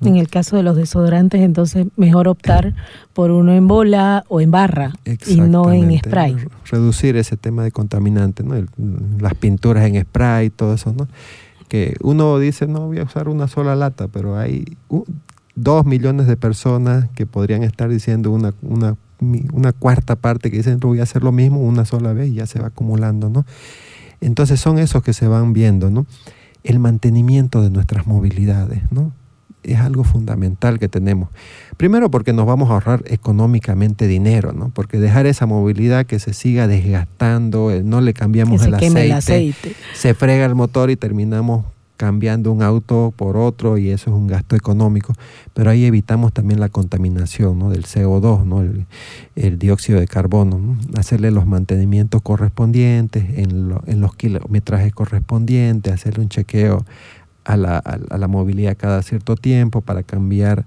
¿no? 0.01 0.09
En 0.09 0.17
el 0.17 0.29
caso 0.29 0.57
de 0.57 0.63
los 0.63 0.77
desodorantes, 0.77 1.41
entonces 1.41 1.87
mejor 1.97 2.29
optar 2.29 2.75
por 3.15 3.31
uno 3.31 3.53
en 3.55 3.67
bola 3.67 4.25
o 4.29 4.41
en 4.43 4.51
barra 4.51 4.93
y 5.27 5.37
no 5.51 5.63
en 5.73 5.89
spray. 6.09 6.37
Reducir 6.71 7.17
ese 7.17 7.37
tema 7.37 7.63
de 7.65 7.71
contaminantes, 7.71 8.45
¿no? 8.45 8.55
El- 8.57 8.69
las 9.21 9.35
pinturas 9.35 9.87
en 9.87 9.99
spray, 10.03 10.51
todo 10.51 10.75
eso, 10.75 10.93
¿no? 10.93 11.09
Que 11.69 11.97
uno 12.03 12.39
dice, 12.39 12.67
no 12.67 12.87
voy 12.89 12.99
a 12.99 13.05
usar 13.05 13.29
una 13.29 13.49
sola 13.49 13.75
lata, 13.75 14.09
pero 14.09 14.37
hay 14.37 14.65
u- 14.89 15.05
dos 15.55 15.87
millones 15.87 16.27
de 16.27 16.37
personas 16.37 17.09
que 17.15 17.25
podrían 17.25 17.63
estar 17.63 17.89
diciendo 17.89 18.31
una, 18.31 18.53
una, 18.61 18.97
una 19.55 19.73
cuarta 19.73 20.15
parte 20.17 20.51
que 20.51 20.59
dicen, 20.59 20.79
voy 20.79 21.01
a 21.01 21.05
hacer 21.05 21.25
lo 21.25 21.33
mismo 21.33 21.61
una 21.63 21.87
sola 21.87 22.13
vez 22.13 22.29
y 22.29 22.35
ya 22.35 22.47
se 22.47 22.61
va 22.61 22.67
acumulando, 22.67 23.31
¿no? 23.31 23.47
Entonces 24.21 24.61
son 24.61 24.79
esos 24.79 25.03
que 25.03 25.15
se 25.15 25.27
van 25.27 25.55
viendo, 25.55 25.91
¿no? 25.91 26.07
El 26.67 26.79
mantenimiento 26.79 27.63
de 27.63 27.71
nuestras 27.71 28.07
movilidades, 28.07 28.83
¿no? 28.91 29.13
Es 29.63 29.79
algo 29.81 30.05
fundamental 30.05 30.79
que 30.79 30.89
tenemos. 30.89 31.29
Primero 31.77 32.11
porque 32.11 32.33
nos 32.33 32.47
vamos 32.47 32.71
a 32.71 32.75
ahorrar 32.75 33.03
económicamente 33.07 34.07
dinero, 34.07 34.53
¿no? 34.53 34.71
Porque 34.71 34.99
dejar 34.99 35.27
esa 35.27 35.47
movilidad 35.47 36.07
que 36.07 36.19
se 36.19 36.35
siga 36.35 36.69
desgastando, 36.69 37.71
eh, 37.71 37.83
no 37.83 38.01
le 38.01 38.15
Que 38.15 38.21
cambiamos 38.21 38.61
se 38.61 38.69
el 38.69 38.77
queme 38.77 39.13
aceite, 39.13 39.35
el 39.51 39.53
aceite. 39.53 39.73
se 39.95 40.15
frega 40.15 40.45
el 40.45 40.55
motor 40.55 40.91
y 40.91 40.97
terminamos 40.97 41.65
cambiando 41.97 42.53
un 42.53 42.63
auto 42.63 43.13
por 43.17 43.37
otro 43.37 43.79
y 43.79 43.91
eso 43.91 44.11
es 44.11 44.17
un 44.17 44.27
gasto 44.27 44.57
económico, 44.57 45.13
pero 45.55 45.71
ahí 45.71 45.85
evitamos 45.85 46.33
también 46.33 46.61
la 46.61 46.69
contaminación 46.69 47.59
¿no? 47.59 47.71
del 47.71 47.85
CO2, 47.85 48.45
¿no? 48.45 48.63
el, 49.35 49.59
dióxido 49.59 49.99
de 50.01 50.07
carbono, 50.07 50.59
¿no? 50.59 50.77
hacerle 50.99 51.31
los 51.31 51.47
mantenimientos 51.47 52.23
correspondientes 52.23 53.25
en, 53.39 53.69
lo- 53.69 53.83
en 53.87 54.01
los 54.01 54.15
kilometrajes 54.15 54.93
correspondientes, 54.93 55.93
hacerle 55.93 56.23
un 56.25 56.29
chequeo 56.29 56.85
a 57.45 57.57
la, 57.57 57.79
a 57.79 58.19
la 58.19 58.29
movilidad 58.29 58.77
cada 58.77 59.03
cierto 59.03 59.37
tiempo 59.37 59.81
para 59.81 60.03
cambiar 60.03 60.65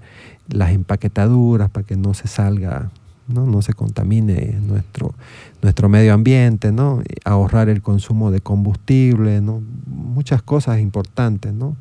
las 0.48 0.72
empaquetaduras, 0.72 1.70
para 1.70 1.86
que 1.86 1.96
no 1.96 2.14
se 2.14 2.28
salga, 2.28 2.90
no, 3.30 3.46
no 3.46 3.62
se 3.62 3.74
contamine 3.74 4.60
nuestro, 4.62 5.14
nuestro 5.62 5.90
medio 5.90 6.14
ambiente, 6.14 6.72
¿no? 6.72 7.02
Ahorrar 7.26 7.70
el 7.70 7.82
consumo 7.82 8.32
de 8.32 8.42
combustible, 8.42 9.42
¿no? 9.42 9.62
muchas 9.88 10.42
cosas 10.42 10.80
importantes 10.80 11.54
¿no? 11.54 11.78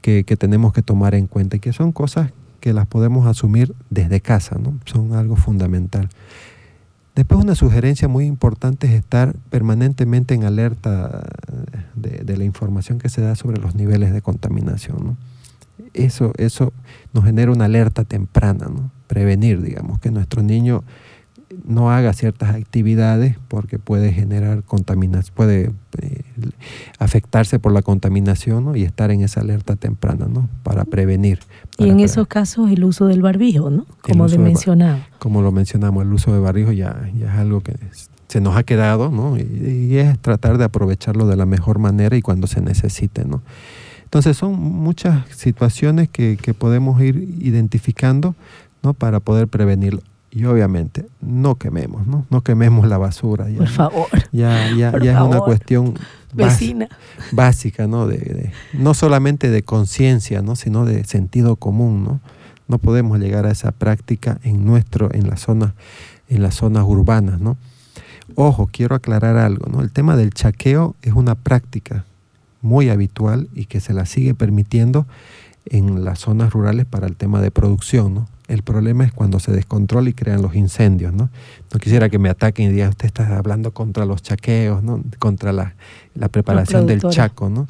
que, 0.00 0.24
que 0.24 0.36
tenemos 0.36 0.72
que 0.72 0.82
tomar 0.82 1.14
en 1.14 1.26
cuenta 1.26 1.56
y 1.56 1.60
que 1.60 1.72
son 1.72 1.92
cosas 1.92 2.32
que 2.60 2.72
las 2.72 2.86
podemos 2.86 3.26
asumir 3.26 3.74
desde 3.90 4.20
casa, 4.20 4.56
¿no? 4.62 4.78
son 4.84 5.14
algo 5.14 5.36
fundamental. 5.36 6.08
Después 7.14 7.42
una 7.42 7.54
sugerencia 7.54 8.08
muy 8.08 8.24
importante 8.24 8.86
es 8.86 8.94
estar 8.94 9.34
permanentemente 9.50 10.34
en 10.34 10.44
alerta 10.44 11.28
de, 11.94 12.22
de 12.24 12.36
la 12.36 12.44
información 12.44 12.98
que 12.98 13.08
se 13.08 13.20
da 13.20 13.34
sobre 13.34 13.60
los 13.60 13.74
niveles 13.74 14.12
de 14.12 14.22
contaminación. 14.22 14.98
¿no? 15.04 15.16
Eso, 15.92 16.32
eso 16.38 16.72
nos 17.12 17.24
genera 17.24 17.52
una 17.52 17.66
alerta 17.66 18.04
temprana, 18.04 18.66
¿no? 18.66 18.90
Prevenir, 19.16 19.60
digamos, 19.60 20.00
que 20.00 20.10
nuestro 20.10 20.42
niño 20.42 20.82
no 21.66 21.90
haga 21.90 22.14
ciertas 22.14 22.54
actividades 22.54 23.36
porque 23.48 23.78
puede 23.78 24.10
generar 24.10 24.62
contaminación, 24.62 25.34
puede 25.36 25.70
eh, 26.00 26.22
afectarse 26.98 27.58
por 27.58 27.72
la 27.72 27.82
contaminación 27.82 28.64
¿no? 28.64 28.74
y 28.74 28.84
estar 28.84 29.10
en 29.10 29.20
esa 29.20 29.42
alerta 29.42 29.76
temprana, 29.76 30.28
¿no? 30.32 30.48
Para 30.62 30.86
prevenir. 30.86 31.40
Y 31.76 31.90
en 31.90 32.00
esos 32.00 32.26
casos 32.26 32.70
el 32.70 32.82
uso 32.84 33.06
del 33.06 33.20
barbijo, 33.20 33.68
¿no? 33.68 33.84
Como 34.00 34.28
de 34.28 34.38
ba- 34.38 34.44
mencionaba. 34.44 35.06
como 35.18 35.42
lo 35.42 35.52
mencionamos, 35.52 36.04
el 36.04 36.12
uso 36.14 36.32
de 36.32 36.38
barrijo 36.38 36.72
ya, 36.72 37.10
ya 37.18 37.26
es 37.34 37.38
algo 37.38 37.60
que 37.60 37.72
es- 37.90 38.08
se 38.28 38.40
nos 38.40 38.56
ha 38.56 38.62
quedado, 38.62 39.10
¿no? 39.10 39.36
Y, 39.36 39.42
y 39.90 39.98
es 39.98 40.18
tratar 40.18 40.56
de 40.56 40.64
aprovecharlo 40.64 41.26
de 41.26 41.36
la 41.36 41.44
mejor 41.44 41.78
manera 41.78 42.16
y 42.16 42.22
cuando 42.22 42.46
se 42.46 42.62
necesite, 42.62 43.26
¿no? 43.26 43.42
Entonces 44.04 44.36
son 44.38 44.58
muchas 44.58 45.26
situaciones 45.34 46.08
que, 46.10 46.38
que 46.40 46.52
podemos 46.54 47.00
ir 47.02 47.16
identificando, 47.40 48.34
¿no? 48.82 48.94
Para 48.94 49.20
poder 49.20 49.48
prevenirlo. 49.48 50.02
Y 50.30 50.44
obviamente, 50.46 51.06
no 51.20 51.56
quememos, 51.56 52.06
¿no? 52.06 52.24
No 52.30 52.40
quememos 52.40 52.88
la 52.88 52.96
basura. 52.96 53.50
Ya, 53.50 53.58
Por 53.58 53.68
favor, 53.68 54.06
Ya, 54.32 54.70
ya, 54.74 54.90
por 54.90 55.02
ya 55.02 55.12
es 55.12 55.20
una 55.20 55.40
cuestión 55.40 55.92
vecina. 56.32 56.88
básica, 57.32 57.86
¿no? 57.86 58.06
De, 58.06 58.16
de- 58.16 58.52
no 58.72 58.94
solamente 58.94 59.50
de 59.50 59.62
conciencia, 59.62 60.40
¿no? 60.40 60.56
Sino 60.56 60.86
de 60.86 61.04
sentido 61.04 61.56
común, 61.56 62.02
¿no? 62.04 62.20
No 62.66 62.78
podemos 62.78 63.18
llegar 63.18 63.44
a 63.44 63.50
esa 63.50 63.72
práctica 63.72 64.38
en 64.42 64.64
nuestro, 64.64 65.12
en 65.12 65.28
las 65.28 65.40
zonas, 65.40 65.74
en 66.30 66.42
las 66.42 66.54
zonas 66.54 66.84
urbanas, 66.86 67.38
¿no? 67.40 67.58
Ojo, 68.34 68.70
quiero 68.72 68.94
aclarar 68.96 69.36
algo, 69.36 69.66
¿no? 69.70 69.82
El 69.82 69.92
tema 69.92 70.16
del 70.16 70.32
chaqueo 70.32 70.96
es 71.02 71.12
una 71.12 71.34
práctica 71.34 72.06
muy 72.62 72.88
habitual 72.88 73.48
y 73.54 73.66
que 73.66 73.80
se 73.80 73.92
la 73.92 74.06
sigue 74.06 74.32
permitiendo 74.32 75.06
en 75.66 76.04
las 76.04 76.20
zonas 76.20 76.52
rurales 76.54 76.86
para 76.86 77.06
el 77.06 77.16
tema 77.16 77.42
de 77.42 77.50
producción, 77.50 78.14
¿no? 78.14 78.28
El 78.52 78.62
problema 78.62 79.04
es 79.04 79.12
cuando 79.12 79.40
se 79.40 79.50
descontrola 79.50 80.10
y 80.10 80.12
crean 80.12 80.42
los 80.42 80.54
incendios, 80.54 81.14
¿no? 81.14 81.30
No 81.72 81.80
quisiera 81.80 82.10
que 82.10 82.18
me 82.18 82.28
ataquen 82.28 82.68
y 82.68 82.72
digan, 82.74 82.90
usted 82.90 83.06
está 83.06 83.38
hablando 83.38 83.72
contra 83.72 84.04
los 84.04 84.20
chaqueos, 84.20 84.82
¿no? 84.82 85.02
Contra 85.18 85.54
la, 85.54 85.74
la 86.14 86.28
preparación 86.28 86.86
del 86.86 87.00
chaco, 87.00 87.48
¿no? 87.48 87.66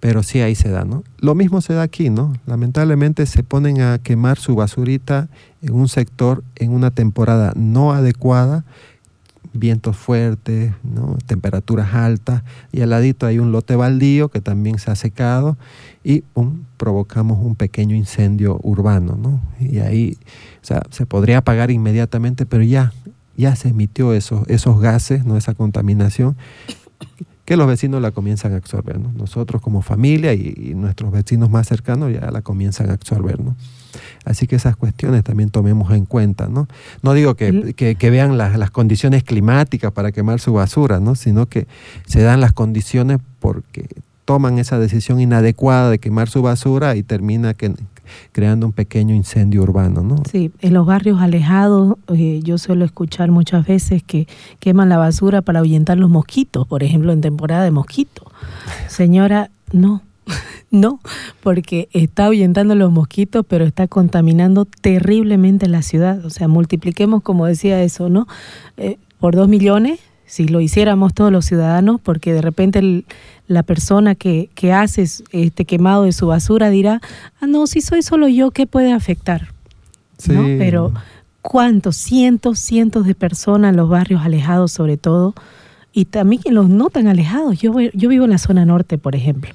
Pero 0.00 0.22
sí 0.22 0.40
ahí 0.40 0.54
se 0.54 0.70
da, 0.70 0.86
¿no? 0.86 1.04
Lo 1.18 1.34
mismo 1.34 1.60
se 1.60 1.74
da 1.74 1.82
aquí, 1.82 2.08
¿no? 2.08 2.32
Lamentablemente 2.46 3.26
se 3.26 3.42
ponen 3.42 3.82
a 3.82 3.98
quemar 3.98 4.38
su 4.38 4.54
basurita 4.54 5.28
en 5.60 5.74
un 5.74 5.88
sector 5.88 6.42
en 6.56 6.72
una 6.72 6.90
temporada 6.90 7.52
no 7.54 7.92
adecuada, 7.92 8.64
vientos 9.52 9.96
fuertes, 9.96 10.72
temperaturas 11.26 11.94
altas, 11.94 12.42
y 12.72 12.80
al 12.80 12.90
ladito 12.90 13.26
hay 13.26 13.38
un 13.38 13.52
lote 13.52 13.76
baldío 13.76 14.28
que 14.28 14.40
también 14.40 14.78
se 14.78 14.90
ha 14.90 14.96
secado 14.96 15.56
y 16.04 16.20
pum, 16.20 16.64
provocamos 16.76 17.38
un 17.38 17.54
pequeño 17.54 17.94
incendio 17.94 18.58
urbano, 18.62 19.16
¿no? 19.16 19.40
Y 19.60 19.78
ahí, 19.78 20.18
o 20.62 20.66
sea, 20.66 20.82
se 20.90 21.06
podría 21.06 21.38
apagar 21.38 21.70
inmediatamente, 21.70 22.46
pero 22.46 22.62
ya, 22.62 22.92
ya 23.36 23.54
se 23.56 23.68
emitió 23.68 24.14
esos, 24.14 24.48
esos 24.48 24.80
gases, 24.80 25.24
¿no? 25.24 25.36
Esa 25.36 25.54
contaminación 25.54 26.36
que 27.44 27.56
los 27.56 27.66
vecinos 27.66 28.00
la 28.00 28.12
comienzan 28.12 28.52
a 28.52 28.56
absorber, 28.56 29.00
¿no? 29.00 29.12
Nosotros 29.12 29.60
como 29.60 29.82
familia 29.82 30.32
y, 30.32 30.54
y 30.56 30.74
nuestros 30.74 31.12
vecinos 31.12 31.50
más 31.50 31.68
cercanos 31.68 32.12
ya 32.12 32.30
la 32.30 32.42
comienzan 32.42 32.90
a 32.90 32.94
absorber, 32.94 33.40
¿no? 33.40 33.56
Así 34.24 34.46
que 34.46 34.56
esas 34.56 34.76
cuestiones 34.76 35.22
también 35.24 35.50
tomemos 35.50 35.92
en 35.92 36.04
cuenta, 36.06 36.48
¿no? 36.48 36.68
No 37.02 37.12
digo 37.14 37.34
que, 37.34 37.48
El- 37.48 37.74
que- 37.74 37.94
que 37.96 38.10
vean 38.10 38.38
las, 38.38 38.56
las 38.58 38.70
condiciones 38.70 39.22
climáticas 39.24 39.92
para 39.92 40.12
quemar 40.12 40.40
su 40.40 40.52
basura, 40.52 41.00
¿no? 41.00 41.14
Sino 41.14 41.46
que 41.46 41.66
se 42.06 42.22
dan 42.22 42.40
las 42.40 42.52
condiciones 42.52 43.18
porque 43.40 43.86
toman 44.24 44.58
esa 44.58 44.78
decisión 44.78 45.20
inadecuada 45.20 45.90
de 45.90 45.98
quemar 45.98 46.28
su 46.28 46.42
basura 46.42 46.94
y 46.96 47.02
termina 47.02 47.54
que- 47.54 47.74
creando 48.32 48.66
un 48.66 48.72
pequeño 48.72 49.14
incendio 49.14 49.62
urbano, 49.62 50.02
¿no? 50.02 50.16
Sí, 50.30 50.50
en 50.60 50.74
los 50.74 50.86
barrios 50.86 51.20
alejados 51.20 51.96
eh, 52.08 52.40
yo 52.44 52.58
suelo 52.58 52.84
escuchar 52.84 53.30
muchas 53.30 53.66
veces 53.66 54.02
que 54.02 54.28
queman 54.60 54.88
la 54.90 54.98
basura 54.98 55.40
para 55.42 55.60
ahuyentar 55.60 55.98
los 55.98 56.10
mosquitos, 56.10 56.66
por 56.66 56.82
ejemplo, 56.82 57.12
en 57.12 57.20
temporada 57.20 57.64
de 57.64 57.70
mosquitos. 57.70 58.26
Señora, 58.88 59.50
no, 59.72 60.02
no, 60.70 61.00
porque 61.42 61.88
está 61.92 62.26
ahuyentando 62.26 62.74
los 62.74 62.90
mosquitos, 62.92 63.44
pero 63.48 63.64
está 63.64 63.88
contaminando 63.88 64.64
terriblemente 64.64 65.68
la 65.68 65.82
ciudad. 65.82 66.24
O 66.24 66.30
sea, 66.30 66.48
multipliquemos, 66.48 67.22
como 67.22 67.46
decía 67.46 67.82
eso, 67.82 68.08
¿no? 68.08 68.26
Eh, 68.76 68.98
por 69.18 69.34
dos 69.36 69.48
millones, 69.48 70.00
si 70.26 70.48
lo 70.48 70.60
hiciéramos 70.60 71.12
todos 71.14 71.30
los 71.30 71.44
ciudadanos, 71.44 72.00
porque 72.00 72.32
de 72.32 72.40
repente 72.42 72.78
el- 72.78 73.04
la 73.48 73.62
persona 73.62 74.14
que, 74.14 74.48
que 74.54 74.72
hace 74.72 75.06
este 75.32 75.64
quemado 75.66 76.04
de 76.04 76.12
su 76.12 76.26
basura 76.28 76.70
dirá, 76.70 77.00
ah, 77.40 77.46
no, 77.46 77.66
si 77.66 77.80
soy 77.82 78.02
solo 78.02 78.28
yo, 78.28 78.50
¿qué 78.50 78.66
puede 78.66 78.92
afectar? 78.92 79.48
¿no? 80.28 80.44
Sí. 80.46 80.56
Pero 80.58 80.92
cuántos, 81.42 81.96
cientos, 81.96 82.60
cientos 82.60 83.04
de 83.06 83.14
personas 83.14 83.70
en 83.70 83.76
los 83.76 83.88
barrios 83.88 84.22
alejados 84.22 84.72
sobre 84.72 84.96
todo, 84.96 85.34
y 85.92 86.06
también 86.06 86.42
los 86.50 86.68
no 86.68 86.88
tan 86.90 87.06
alejados. 87.06 87.60
Yo, 87.60 87.72
yo 87.92 88.08
vivo 88.08 88.24
en 88.24 88.30
la 88.30 88.38
zona 88.38 88.64
norte, 88.64 88.96
por 88.98 89.14
ejemplo. 89.14 89.50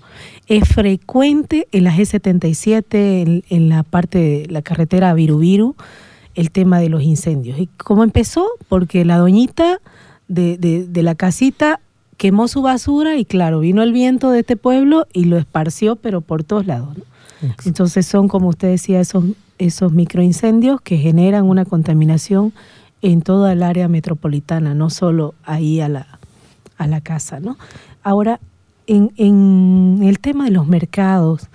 Es 0.48 0.68
frecuente 0.70 1.68
en 1.72 1.84
la 1.84 1.96
G77, 1.96 2.86
en, 2.94 3.44
en 3.50 3.70
la 3.70 3.84
parte 3.84 4.18
de 4.20 4.48
la 4.50 4.62
carretera 4.62 5.14
Virubiru, 5.14 5.76
el 6.36 6.52
tema 6.52 6.80
de 6.80 6.90
los 6.90 7.02
incendios. 7.04 7.60
¿Y 7.60 7.68
cómo 7.78 8.04
empezó? 8.04 8.46
Porque 8.70 9.04
la 9.06 9.18
doñita 9.18 9.80
de, 10.28 10.58
de- 10.58 10.86
de 10.86 11.04
la 11.04 11.16
casita 11.16 11.80
quemó 12.18 12.48
su 12.48 12.62
basura 12.62 13.18
y 13.18 13.26
claro, 13.26 13.60
vino 13.60 13.82
el 13.84 13.92
viento 13.94 14.30
de 14.32 14.40
este 14.40 14.56
pueblo 14.58 15.08
y 15.14 15.26
lo 15.26 15.38
esparció, 15.38 15.96
pero 15.96 16.22
por 16.22 16.44
todos 16.44 16.66
lados. 16.68 16.98
¿no? 16.98 17.04
Entonces 17.66 18.06
son, 18.06 18.28
como 18.28 18.50
usted 18.50 18.70
decía, 18.70 19.00
esos, 19.00 19.24
esos 19.60 19.92
microincendios 19.94 20.82
que 20.82 20.98
generan 20.98 21.46
una 21.46 21.66
contaminación 21.66 22.54
en 23.04 23.22
toda 23.22 23.54
el 23.54 23.62
área 23.62 23.88
metropolitana, 23.88 24.74
no 24.74 24.90
solo 24.90 25.36
ahí 25.44 25.80
a 25.80 25.90
la, 25.90 26.17
a 26.78 26.88
la 26.88 27.02
casa. 27.02 27.40
¿no? 27.40 27.58
Ahora, 28.04 28.40
en, 28.88 30.00
el 30.04 30.20
tema 30.20 30.46
de 30.46 30.52
los 30.52 30.68
mercados, 30.68 31.48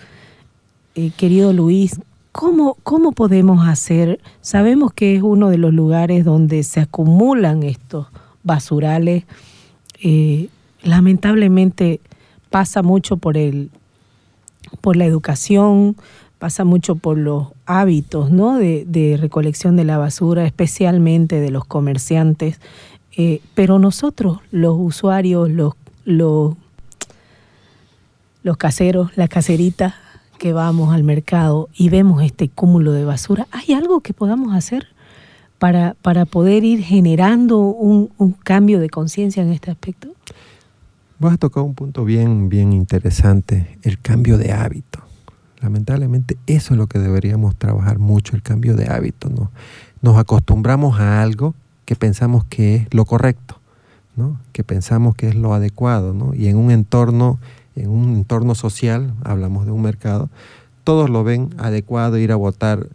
eh, 0.94 1.10
querido 1.16 1.52
Luis, 1.52 2.00
¿cómo, 2.32 2.76
¿cómo 2.82 3.12
podemos 3.12 3.66
hacer? 3.66 4.20
Sabemos 4.40 4.92
que 4.92 5.16
es 5.16 5.22
uno 5.22 5.48
de 5.48 5.58
los 5.58 5.72
lugares 5.72 6.24
donde 6.24 6.62
se 6.62 6.80
acumulan 6.80 7.62
estos 7.62 8.06
basurales. 8.42 9.24
eh, 10.00 10.48
lamentablemente 10.82 12.00
pasa 12.50 12.82
mucho 12.82 13.16
por 13.16 13.36
el 13.36 13.70
por 14.80 14.96
la 14.96 15.04
educación, 15.04 15.96
pasa 16.38 16.64
mucho 16.64 16.96
por 16.96 17.18
los 17.18 17.48
hábitos 17.66 18.30
¿no? 18.30 18.56
de 18.56 19.18
recolección 19.20 19.76
de 19.76 19.84
la 19.84 19.98
basura, 19.98 20.44
especialmente 20.44 21.40
de 21.40 21.50
los 21.50 21.64
comerciantes. 21.64 22.58
Eh, 23.16 23.40
pero 23.54 23.78
nosotros, 23.78 24.38
los 24.50 24.76
usuarios, 24.78 25.50
los, 25.50 25.74
los, 26.04 26.54
los 28.42 28.56
caseros, 28.56 29.16
la 29.16 29.28
caserita 29.28 29.94
que 30.38 30.52
vamos 30.52 30.94
al 30.94 31.04
mercado 31.04 31.68
y 31.74 31.88
vemos 31.88 32.22
este 32.22 32.48
cúmulo 32.48 32.92
de 32.92 33.04
basura, 33.04 33.46
¿hay 33.52 33.74
algo 33.74 34.00
que 34.00 34.14
podamos 34.14 34.54
hacer 34.54 34.88
para, 35.58 35.94
para 36.02 36.24
poder 36.24 36.64
ir 36.64 36.82
generando 36.82 37.58
un, 37.58 38.10
un 38.18 38.32
cambio 38.32 38.80
de 38.80 38.88
conciencia 38.88 39.42
en 39.42 39.52
este 39.52 39.70
aspecto? 39.70 40.08
Vos 41.18 41.32
has 41.32 41.38
tocado 41.38 41.64
un 41.64 41.74
punto 41.74 42.04
bien, 42.04 42.48
bien 42.48 42.72
interesante, 42.72 43.78
el 43.82 44.00
cambio 44.00 44.38
de 44.38 44.52
hábito. 44.52 45.00
Lamentablemente 45.60 46.36
eso 46.48 46.74
es 46.74 46.78
lo 46.78 46.88
que 46.88 46.98
deberíamos 46.98 47.54
trabajar 47.54 48.00
mucho, 48.00 48.34
el 48.34 48.42
cambio 48.42 48.74
de 48.74 48.86
hábito. 48.86 49.28
¿no? 49.28 49.52
Nos 50.00 50.16
acostumbramos 50.16 50.98
a 50.98 51.22
algo 51.22 51.54
que 51.92 51.96
pensamos 51.96 52.46
que 52.46 52.76
es 52.76 52.94
lo 52.94 53.04
correcto, 53.04 53.60
¿no? 54.16 54.40
que 54.52 54.64
pensamos 54.64 55.14
que 55.14 55.28
es 55.28 55.34
lo 55.34 55.52
adecuado. 55.52 56.14
¿no? 56.14 56.32
Y 56.32 56.46
en 56.46 56.56
un 56.56 56.70
entorno, 56.70 57.38
en 57.76 57.90
un 57.90 58.14
entorno 58.14 58.54
social, 58.54 59.12
hablamos 59.22 59.66
de 59.66 59.72
un 59.72 59.82
mercado, 59.82 60.30
todos 60.84 61.10
lo 61.10 61.22
ven 61.22 61.50
adecuado 61.58 62.16
ir 62.16 62.32
a 62.32 62.36
botar 62.36 62.86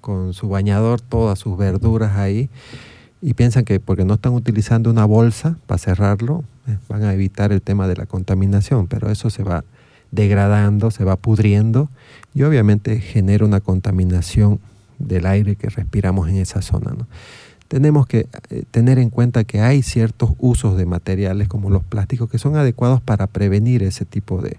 con 0.00 0.32
su 0.32 0.48
bañador 0.48 1.00
todas 1.00 1.40
sus 1.40 1.58
verduras 1.58 2.16
ahí 2.16 2.48
y 3.20 3.34
piensan 3.34 3.64
que 3.64 3.80
porque 3.80 4.04
no 4.04 4.14
están 4.14 4.34
utilizando 4.34 4.90
una 4.90 5.06
bolsa 5.06 5.58
para 5.66 5.78
cerrarlo, 5.78 6.44
eh, 6.68 6.78
van 6.88 7.02
a 7.02 7.12
evitar 7.12 7.50
el 7.50 7.62
tema 7.62 7.88
de 7.88 7.96
la 7.96 8.06
contaminación, 8.06 8.86
pero 8.86 9.10
eso 9.10 9.28
se 9.28 9.42
va 9.42 9.64
degradando, 10.12 10.92
se 10.92 11.02
va 11.02 11.16
pudriendo 11.16 11.88
y 12.32 12.44
obviamente 12.44 13.00
genera 13.00 13.44
una 13.44 13.58
contaminación 13.58 14.60
del 15.00 15.26
aire 15.26 15.56
que 15.56 15.68
respiramos 15.68 16.28
en 16.28 16.36
esa 16.36 16.62
zona. 16.62 16.92
¿no? 16.96 17.08
Tenemos 17.68 18.06
que 18.06 18.28
eh, 18.50 18.64
tener 18.70 18.98
en 18.98 19.10
cuenta 19.10 19.44
que 19.44 19.60
hay 19.60 19.82
ciertos 19.82 20.32
usos 20.38 20.76
de 20.76 20.86
materiales 20.86 21.48
como 21.48 21.70
los 21.70 21.84
plásticos 21.84 22.30
que 22.30 22.38
son 22.38 22.56
adecuados 22.56 23.00
para 23.00 23.26
prevenir 23.26 23.82
ese 23.82 24.04
tipo 24.04 24.40
de, 24.40 24.58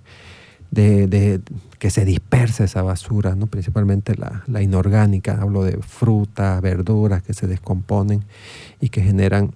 de, 0.72 1.41
que 1.80 1.89
se 1.89 2.05
disperse 2.05 2.66
esa 2.66 2.82
basura, 2.82 3.36
¿no? 3.36 3.47
principalmente 3.47 4.16
la, 4.16 4.43
la 4.47 4.62
inorgánica, 4.62 5.39
hablo 5.41 5.64
de 5.64 5.78
frutas, 5.78 6.62
verduras 6.62 7.24
que 7.24 7.34
se 7.34 7.47
descomponen 7.47 8.24
y 8.82 8.89
que 8.89 9.01
generan 9.01 9.51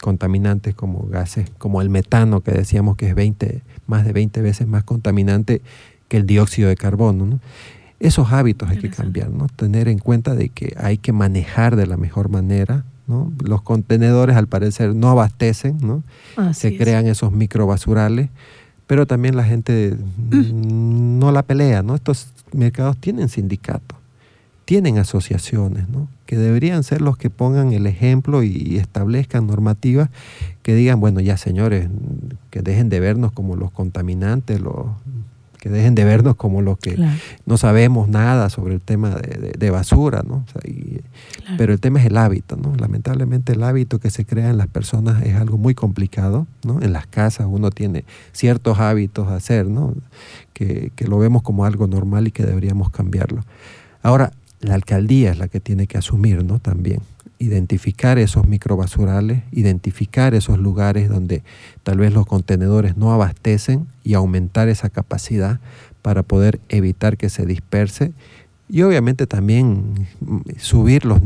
contaminantes 0.00 0.74
como 0.74 1.06
gases, 1.06 1.50
como 1.58 1.80
el 1.80 1.90
metano, 1.90 2.40
que 2.40 2.52
decíamos 2.52 2.96
que 2.96 3.08
es 3.08 3.14
20, 3.14 3.62
más 3.86 4.04
de 4.04 4.12
20 4.12 4.42
veces 4.42 4.66
más 4.66 4.84
contaminante 4.84 5.62
que 6.08 6.16
el 6.16 6.26
dióxido 6.26 6.68
de 6.68 6.76
carbono. 6.76 7.26
¿no? 7.26 7.40
Esos 7.98 8.32
hábitos 8.32 8.68
hay 8.68 8.78
que 8.78 8.90
cambiar, 8.90 9.30
¿no? 9.30 9.46
tener 9.48 9.88
en 9.88 9.98
cuenta 9.98 10.34
de 10.34 10.50
que 10.50 10.74
hay 10.78 10.98
que 10.98 11.12
manejar 11.12 11.76
de 11.76 11.86
la 11.86 11.96
mejor 11.96 12.28
manera. 12.28 12.84
¿no? 13.06 13.32
Los 13.42 13.62
contenedores 13.62 14.36
al 14.36 14.48
parecer 14.48 14.94
no 14.94 15.08
abastecen, 15.08 15.78
¿no? 15.80 16.02
se 16.52 16.76
crean 16.76 17.06
esos 17.06 17.32
microbasurales, 17.32 18.28
pero 18.86 19.06
también 19.06 19.36
la 19.36 19.44
gente 19.44 19.96
no 20.30 21.32
la 21.32 21.42
pelea. 21.42 21.82
¿no? 21.82 21.94
Estos 21.94 22.28
mercados 22.52 22.96
tienen 22.98 23.28
sindicatos 23.28 23.96
tienen 24.66 24.98
asociaciones, 24.98 25.88
¿no? 25.88 26.08
que 26.26 26.36
deberían 26.36 26.82
ser 26.82 27.00
los 27.00 27.16
que 27.16 27.30
pongan 27.30 27.72
el 27.72 27.86
ejemplo 27.86 28.42
y 28.42 28.76
establezcan 28.78 29.46
normativas 29.46 30.10
que 30.64 30.74
digan, 30.74 30.98
bueno, 30.98 31.20
ya 31.20 31.36
señores, 31.36 31.88
que 32.50 32.62
dejen 32.62 32.88
de 32.88 32.98
vernos 32.98 33.30
como 33.30 33.54
los 33.54 33.70
contaminantes, 33.70 34.60
los, 34.60 34.86
que 35.66 35.72
dejen 35.72 35.96
de 35.96 36.04
vernos 36.04 36.36
como 36.36 36.62
los 36.62 36.78
que 36.78 36.96
no 37.44 37.56
sabemos 37.56 38.08
nada 38.08 38.50
sobre 38.50 38.74
el 38.74 38.80
tema 38.80 39.10
de, 39.10 39.70
basura, 39.70 40.22
¿no? 40.24 40.44
Pero 41.58 41.72
el 41.72 41.80
tema 41.80 41.98
es 41.98 42.06
el 42.06 42.16
hábito, 42.16 42.54
¿no? 42.56 42.72
Lamentablemente 42.76 43.54
el 43.54 43.64
hábito 43.64 43.98
que 43.98 44.10
se 44.10 44.24
crea 44.24 44.48
en 44.50 44.58
las 44.58 44.68
personas 44.68 45.24
es 45.24 45.34
algo 45.34 45.58
muy 45.58 45.74
complicado, 45.74 46.46
¿no? 46.64 46.80
En 46.82 46.92
las 46.92 47.08
casas 47.08 47.48
uno 47.50 47.72
tiene 47.72 48.04
ciertos 48.30 48.78
hábitos 48.78 49.26
a 49.26 49.34
hacer, 49.34 49.66
¿no? 49.66 49.92
Que, 50.52 50.92
que 50.94 51.08
lo 51.08 51.18
vemos 51.18 51.42
como 51.42 51.64
algo 51.64 51.88
normal 51.88 52.28
y 52.28 52.30
que 52.30 52.44
deberíamos 52.44 52.90
cambiarlo. 52.90 53.44
Ahora, 54.04 54.32
la 54.60 54.74
alcaldía 54.74 55.32
es 55.32 55.38
la 55.38 55.48
que 55.48 55.58
tiene 55.58 55.88
que 55.88 55.98
asumir, 55.98 56.44
¿no? 56.44 56.60
También 56.60 57.00
identificar 57.38 58.18
esos 58.18 58.46
microbasurales, 58.46 59.42
identificar 59.52 60.34
esos 60.34 60.58
lugares 60.58 61.08
donde 61.08 61.42
tal 61.82 61.98
vez 61.98 62.12
los 62.12 62.26
contenedores 62.26 62.96
no 62.96 63.12
abastecen 63.12 63.86
y 64.04 64.14
aumentar 64.14 64.68
esa 64.68 64.88
capacidad 64.88 65.60
para 66.02 66.22
poder 66.22 66.60
evitar 66.68 67.16
que 67.16 67.28
se 67.28 67.46
disperse 67.46 68.12
y 68.68 68.82
obviamente 68.82 69.26
también 69.26 70.06
mm, 70.20 70.38
subir 70.58 71.04
los, 71.04 71.20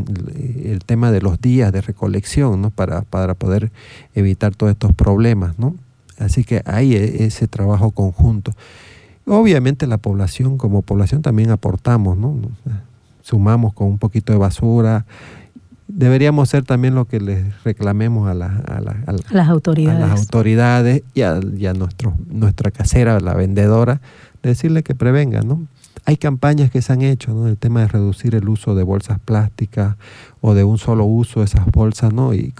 el 0.62 0.80
tema 0.84 1.10
de 1.10 1.22
los 1.22 1.40
días 1.40 1.72
de 1.72 1.80
recolección 1.80 2.60
¿no? 2.60 2.70
para, 2.70 3.02
para 3.02 3.34
poder 3.34 3.72
evitar 4.14 4.54
todos 4.54 4.72
estos 4.72 4.94
problemas. 4.94 5.58
¿no? 5.58 5.74
Así 6.18 6.44
que 6.44 6.62
hay 6.66 6.94
e, 6.94 7.24
ese 7.24 7.48
trabajo 7.48 7.92
conjunto. 7.92 8.52
Obviamente 9.26 9.86
la 9.86 9.98
población, 9.98 10.58
como 10.58 10.82
población 10.82 11.22
también 11.22 11.50
aportamos, 11.50 12.18
¿no? 12.18 12.36
sumamos 13.22 13.72
con 13.74 13.86
un 13.86 13.98
poquito 13.98 14.32
de 14.32 14.38
basura. 14.38 15.06
Deberíamos 16.00 16.48
ser 16.48 16.64
también 16.64 16.94
lo 16.94 17.04
que 17.04 17.20
les 17.20 17.62
reclamemos 17.62 18.26
a, 18.26 18.32
las 18.32 18.50
autoridades, 19.50 20.02
a 20.02 20.06
las 20.06 20.18
autoridades 20.18 21.02
y 21.12 21.20
a, 21.20 21.74
nuestro, 21.74 22.14
nuestra 22.26 22.70
casera, 22.70 23.20
la 23.20 23.34
vendedora, 23.34 24.00
decirle 24.42 24.82
que 24.82 24.94
prevengan, 24.94 25.46
¿no? 25.46 25.66
Hay 26.06 26.16
campañas 26.16 26.70
que 26.70 26.80
se 26.80 26.94
han 26.94 27.02
hecho, 27.02 27.34
¿no? 27.34 27.46
El 27.48 27.58
tema 27.58 27.80
de 27.80 27.88
reducir 27.88 28.34
el 28.34 28.48
uso 28.48 28.74
de 28.74 28.82
bolsas 28.82 29.18
plásticas 29.18 29.96
o 30.40 30.54
de 30.54 30.64
un 30.64 30.78
solo 30.78 31.04
uso 31.04 31.40
de 31.40 31.44
esas 31.44 31.66
bolsas, 31.66 32.14
¿no? 32.14 32.32
Y, 32.32 32.54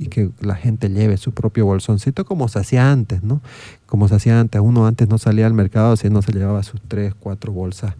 y, 0.00 0.06
que 0.08 0.30
la 0.40 0.56
gente 0.56 0.90
lleve 0.90 1.16
su 1.16 1.30
propio 1.30 1.66
bolsoncito 1.66 2.24
como 2.24 2.48
se 2.48 2.58
hacía 2.58 2.90
antes, 2.90 3.22
¿no? 3.22 3.40
Como 3.86 4.08
se 4.08 4.16
hacía 4.16 4.40
antes. 4.40 4.60
Uno 4.60 4.88
antes 4.88 5.08
no 5.08 5.18
salía 5.18 5.46
al 5.46 5.54
mercado 5.54 5.96
si 5.96 6.10
no 6.10 6.22
se 6.22 6.32
llevaba 6.32 6.64
sus 6.64 6.80
tres, 6.88 7.14
cuatro 7.14 7.52
bolsas 7.52 7.94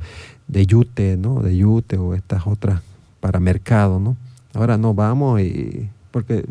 de 0.49 0.66
yute, 0.66 1.16
¿no? 1.16 1.43
De 1.43 1.57
yute 1.57 1.97
o 1.97 2.16
estas 2.16 2.49
otras 2.49 2.82
para 3.20 3.38
mercado, 3.38 4.01
¿no? 4.01 4.16
Ahora 4.55 4.79
no 4.79 4.95
vamos 4.95 5.41
y 5.41 5.89
porque 6.11 6.45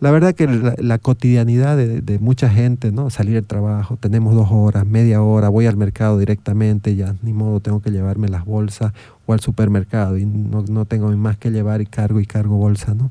la 0.00 0.10
verdad 0.10 0.34
que 0.34 0.46
la, 0.46 0.98
cotidianidad 0.98 1.76
de, 1.76 2.18
mucha 2.20 2.48
gente, 2.48 2.92
¿no? 2.92 3.10
Salir 3.10 3.34
del 3.34 3.44
trabajo, 3.44 3.96
tenemos 3.96 4.34
dos 4.34 4.48
horas, 4.50 4.86
media 4.86 5.22
hora, 5.22 5.48
voy 5.48 5.66
al 5.66 5.76
mercado 5.76 6.18
directamente, 6.18 6.94
ya 6.94 7.16
ni 7.22 7.32
modo 7.32 7.60
tengo 7.60 7.80
que 7.80 7.90
llevarme 7.90 8.28
las 8.28 8.44
bolsas 8.44 8.92
o 9.26 9.32
al 9.32 9.40
supermercado 9.40 10.16
y 10.16 10.24
no, 10.24 10.64
no 10.68 10.84
tengo 10.84 11.10
más 11.16 11.36
que 11.36 11.50
llevar 11.50 11.80
y 11.80 11.86
cargo 11.86 12.20
y 12.20 12.26
cargo 12.26 12.56
bolsa, 12.56 12.94
¿no? 12.94 13.10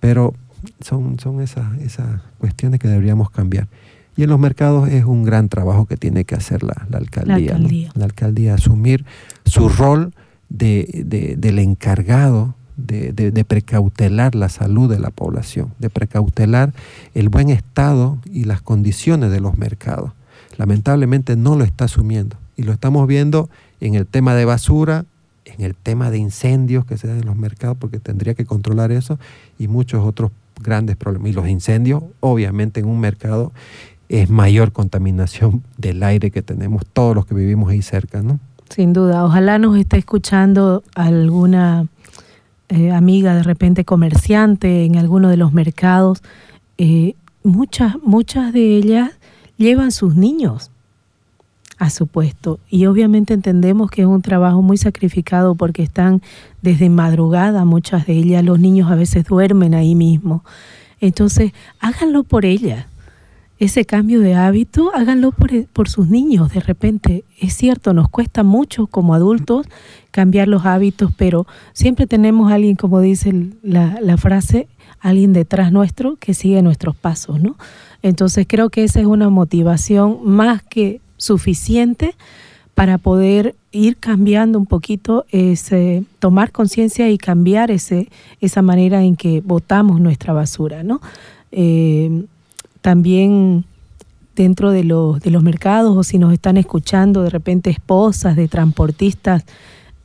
Pero 0.00 0.34
son, 0.80 1.18
son 1.18 1.40
esas, 1.40 1.78
esas 1.80 2.20
cuestiones 2.38 2.78
que 2.80 2.88
deberíamos 2.88 3.30
cambiar. 3.30 3.68
Y 4.16 4.24
en 4.24 4.30
los 4.30 4.38
mercados 4.40 4.88
es 4.88 5.04
un 5.04 5.22
gran 5.22 5.48
trabajo 5.48 5.86
que 5.86 5.96
tiene 5.96 6.24
que 6.24 6.34
hacer 6.34 6.62
la, 6.62 6.86
alcaldía. 6.92 7.56
La 7.94 8.04
alcaldía. 8.04 8.54
asumir 8.54 9.06
su 9.44 9.68
rol 9.68 10.12
de, 10.48 11.36
del 11.38 11.58
encargado 11.60 12.54
de, 12.78 13.44
precautelar 13.46 14.34
la 14.34 14.48
salud 14.48 14.88
de 14.88 14.98
la 14.98 15.10
población, 15.10 15.74
de 15.78 15.90
precautelar 15.90 16.72
el 17.14 17.28
buen 17.28 17.50
estado 17.50 18.18
y 18.32 18.44
las 18.44 18.62
condiciones 18.62 19.30
de 19.30 19.40
los 19.40 19.58
mercados. 19.58 20.12
Lamentablemente 20.56 21.36
no 21.36 21.56
lo 21.56 21.64
está 21.64 21.84
asumiendo 21.84 22.36
y 22.56 22.62
lo 22.62 22.72
estamos 22.72 23.06
viendo 23.06 23.50
en 23.80 23.94
el 23.94 24.06
tema 24.06 24.34
de 24.34 24.44
basura, 24.44 25.04
en 25.44 25.64
el 25.64 25.74
tema 25.74 26.10
de 26.10 26.18
incendios 26.18 26.84
que 26.84 26.96
se 26.96 27.08
dan 27.08 27.18
en 27.18 27.26
los 27.26 27.36
mercados, 27.36 27.76
porque 27.78 27.98
tendría 27.98 28.34
que 28.34 28.44
controlar 28.44 28.92
eso 28.92 29.18
y 29.58 29.68
muchos 29.68 30.04
otros 30.04 30.30
grandes 30.62 30.96
problemas. 30.96 31.30
Y 31.30 31.32
los 31.32 31.48
incendios, 31.48 32.02
obviamente, 32.20 32.80
en 32.80 32.86
un 32.86 33.00
mercado 33.00 33.52
es 34.08 34.30
mayor 34.30 34.72
contaminación 34.72 35.62
del 35.76 36.02
aire 36.02 36.30
que 36.30 36.42
tenemos 36.42 36.84
todos 36.86 37.14
los 37.14 37.26
que 37.26 37.34
vivimos 37.34 37.70
ahí 37.70 37.82
cerca, 37.82 38.22
¿no? 38.22 38.38
Sin 38.70 38.92
duda, 38.92 39.24
ojalá 39.24 39.58
nos 39.58 39.78
esté 39.78 39.96
escuchando 39.96 40.82
alguna 40.94 41.86
eh, 42.68 42.90
amiga 42.90 43.34
de 43.34 43.42
repente 43.42 43.84
comerciante 43.84 44.84
en 44.84 44.96
alguno 44.96 45.28
de 45.28 45.36
los 45.36 45.52
mercados. 45.52 46.22
Eh, 46.76 47.14
muchas, 47.42 47.96
muchas 48.02 48.52
de 48.52 48.76
ellas 48.76 49.10
llevan 49.56 49.90
sus 49.90 50.14
niños 50.16 50.70
a 51.78 51.90
su 51.90 52.06
puesto 52.08 52.58
y 52.68 52.86
obviamente 52.86 53.34
entendemos 53.34 53.90
que 53.90 54.02
es 54.02 54.08
un 54.08 54.20
trabajo 54.20 54.62
muy 54.62 54.76
sacrificado 54.76 55.54
porque 55.54 55.82
están 55.82 56.22
desde 56.60 56.90
madrugada 56.90 57.64
muchas 57.64 58.06
de 58.06 58.14
ellas, 58.14 58.44
los 58.44 58.58
niños 58.58 58.90
a 58.90 58.96
veces 58.96 59.24
duermen 59.24 59.74
ahí 59.74 59.94
mismo. 59.94 60.44
Entonces, 61.00 61.52
háganlo 61.78 62.24
por 62.24 62.44
ellas 62.44 62.86
ese 63.58 63.84
cambio 63.84 64.20
de 64.20 64.34
hábito, 64.34 64.94
háganlo 64.94 65.32
por, 65.32 65.88
sus 65.88 66.08
niños 66.08 66.52
de 66.52 66.60
repente. 66.60 67.24
Es 67.40 67.54
cierto, 67.54 67.92
nos 67.92 68.08
cuesta 68.08 68.44
mucho 68.44 68.86
como 68.86 69.14
adultos 69.14 69.66
cambiar 70.10 70.48
los 70.48 70.64
hábitos, 70.64 71.10
pero 71.16 71.46
siempre 71.72 72.06
tenemos 72.06 72.52
alguien, 72.52 72.76
como 72.76 73.00
dice 73.00 73.50
la, 73.62 73.98
la 74.00 74.16
frase, 74.16 74.68
alguien 75.00 75.32
detrás 75.32 75.72
nuestro 75.72 76.16
que 76.16 76.34
sigue 76.34 76.62
nuestros 76.62 76.94
pasos, 76.96 77.40
¿no? 77.40 77.56
Entonces 78.02 78.46
creo 78.48 78.70
que 78.70 78.84
esa 78.84 79.00
es 79.00 79.06
una 79.06 79.28
motivación 79.28 80.20
más 80.24 80.62
que 80.62 81.00
suficiente 81.16 82.14
para 82.74 82.96
poder 82.96 83.56
ir 83.72 83.96
cambiando 83.96 84.56
un 84.56 84.66
poquito, 84.66 85.26
ese, 85.30 86.04
tomar 86.20 86.52
conciencia 86.52 87.10
y 87.10 87.18
cambiar 87.18 87.72
ese, 87.72 88.08
esa 88.40 88.62
manera 88.62 89.02
en 89.02 89.16
que 89.16 89.40
botamos 89.40 90.00
nuestra 90.00 90.32
basura, 90.32 90.84
¿no? 90.84 91.00
Eh, 91.50 92.24
también 92.80 93.64
dentro 94.36 94.70
de 94.70 94.84
los, 94.84 95.20
de 95.20 95.30
los 95.30 95.42
mercados 95.42 95.96
o 95.96 96.02
si 96.04 96.18
nos 96.18 96.32
están 96.32 96.56
escuchando 96.56 97.22
de 97.22 97.30
repente 97.30 97.70
esposas 97.70 98.36
de 98.36 98.46
transportistas, 98.46 99.44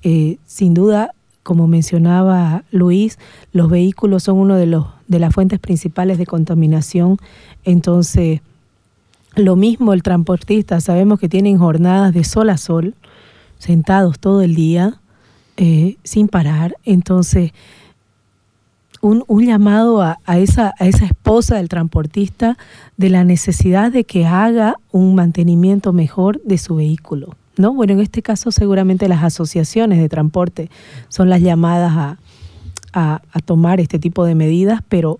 eh, 0.01 0.37
sin 0.45 0.73
duda, 0.73 1.13
como 1.43 1.67
mencionaba 1.67 2.63
Luis, 2.71 3.19
los 3.51 3.69
vehículos 3.69 4.23
son 4.23 4.37
uno 4.37 4.55
de, 4.55 4.65
los, 4.65 4.87
de 5.07 5.19
las 5.19 5.33
fuentes 5.33 5.59
principales 5.59 6.17
de 6.17 6.25
contaminación. 6.25 7.17
Entonces, 7.63 8.41
lo 9.35 9.55
mismo 9.55 9.93
el 9.93 10.03
transportista, 10.03 10.81
sabemos 10.81 11.19
que 11.19 11.29
tienen 11.29 11.57
jornadas 11.57 12.13
de 12.13 12.23
sol 12.23 12.49
a 12.49 12.57
sol, 12.57 12.95
sentados 13.59 14.19
todo 14.19 14.41
el 14.41 14.55
día, 14.55 14.99
eh, 15.57 15.97
sin 16.03 16.27
parar. 16.27 16.75
Entonces, 16.85 17.51
un, 19.03 19.45
llamado 19.45 20.01
a, 20.01 20.17
esa, 20.37 20.73
a 20.79 20.87
esa 20.87 21.05
esposa 21.05 21.57
del 21.57 21.67
transportista 21.67 22.57
de 22.95 23.09
la 23.09 23.25
necesidad 23.25 23.91
de 23.91 24.05
que 24.05 24.25
haga 24.25 24.77
un 24.91 25.13
mantenimiento 25.13 25.91
mejor 25.91 26.41
de 26.43 26.57
su 26.57 26.75
vehículo. 26.75 27.35
¿no? 27.57 27.73
Bueno, 27.73 27.93
en 27.93 27.99
este 27.99 28.21
caso 28.21 28.51
seguramente 28.51 29.09
las 29.09 29.21
asociaciones 29.21 29.99
de 29.99 30.07
transporte 30.07 30.69
son 31.09 31.29
las 31.29 31.41
llamadas 31.41 32.17
a, 32.93 33.21
tomar 33.45 33.81
este 33.81 33.99
tipo 33.99 34.23
de 34.23 34.35
medidas, 34.35 34.81
pero 34.87 35.19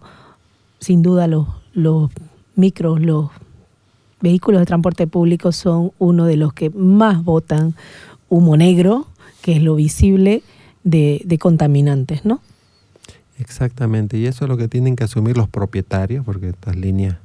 sin 0.80 1.02
duda 1.02 1.28
los, 1.28 1.48
los 1.74 2.12
micros, 2.56 3.02
los 3.02 3.32
vehículos 4.22 4.62
de 4.62 4.66
transporte 4.66 5.08
público 5.08 5.52
son 5.52 5.92
uno 5.98 6.26
de 6.26 6.38
los 6.38 6.54
que 6.54 6.70
más 6.70 7.24
botan 7.24 7.76
humo 8.30 8.56
negro, 8.56 9.08
que 9.42 9.58
es 9.58 9.64
lo 9.64 9.76
visible 9.76 10.44
de, 10.84 11.22
de 11.26 11.38
contaminantes, 11.40 12.24
¿no? 12.26 12.40
Exactamente, 13.40 14.18
y 14.18 14.28
eso 14.28 14.46
es 14.46 14.50
lo 14.50 14.58
que 14.58 14.68
tienen 14.68 14.96
que 14.96 15.04
asumir 15.04 15.38
los 15.38 15.50
propietarios, 15.50 16.24
porque 16.24 16.50
estas 16.50 16.76
líneas, 16.76 17.18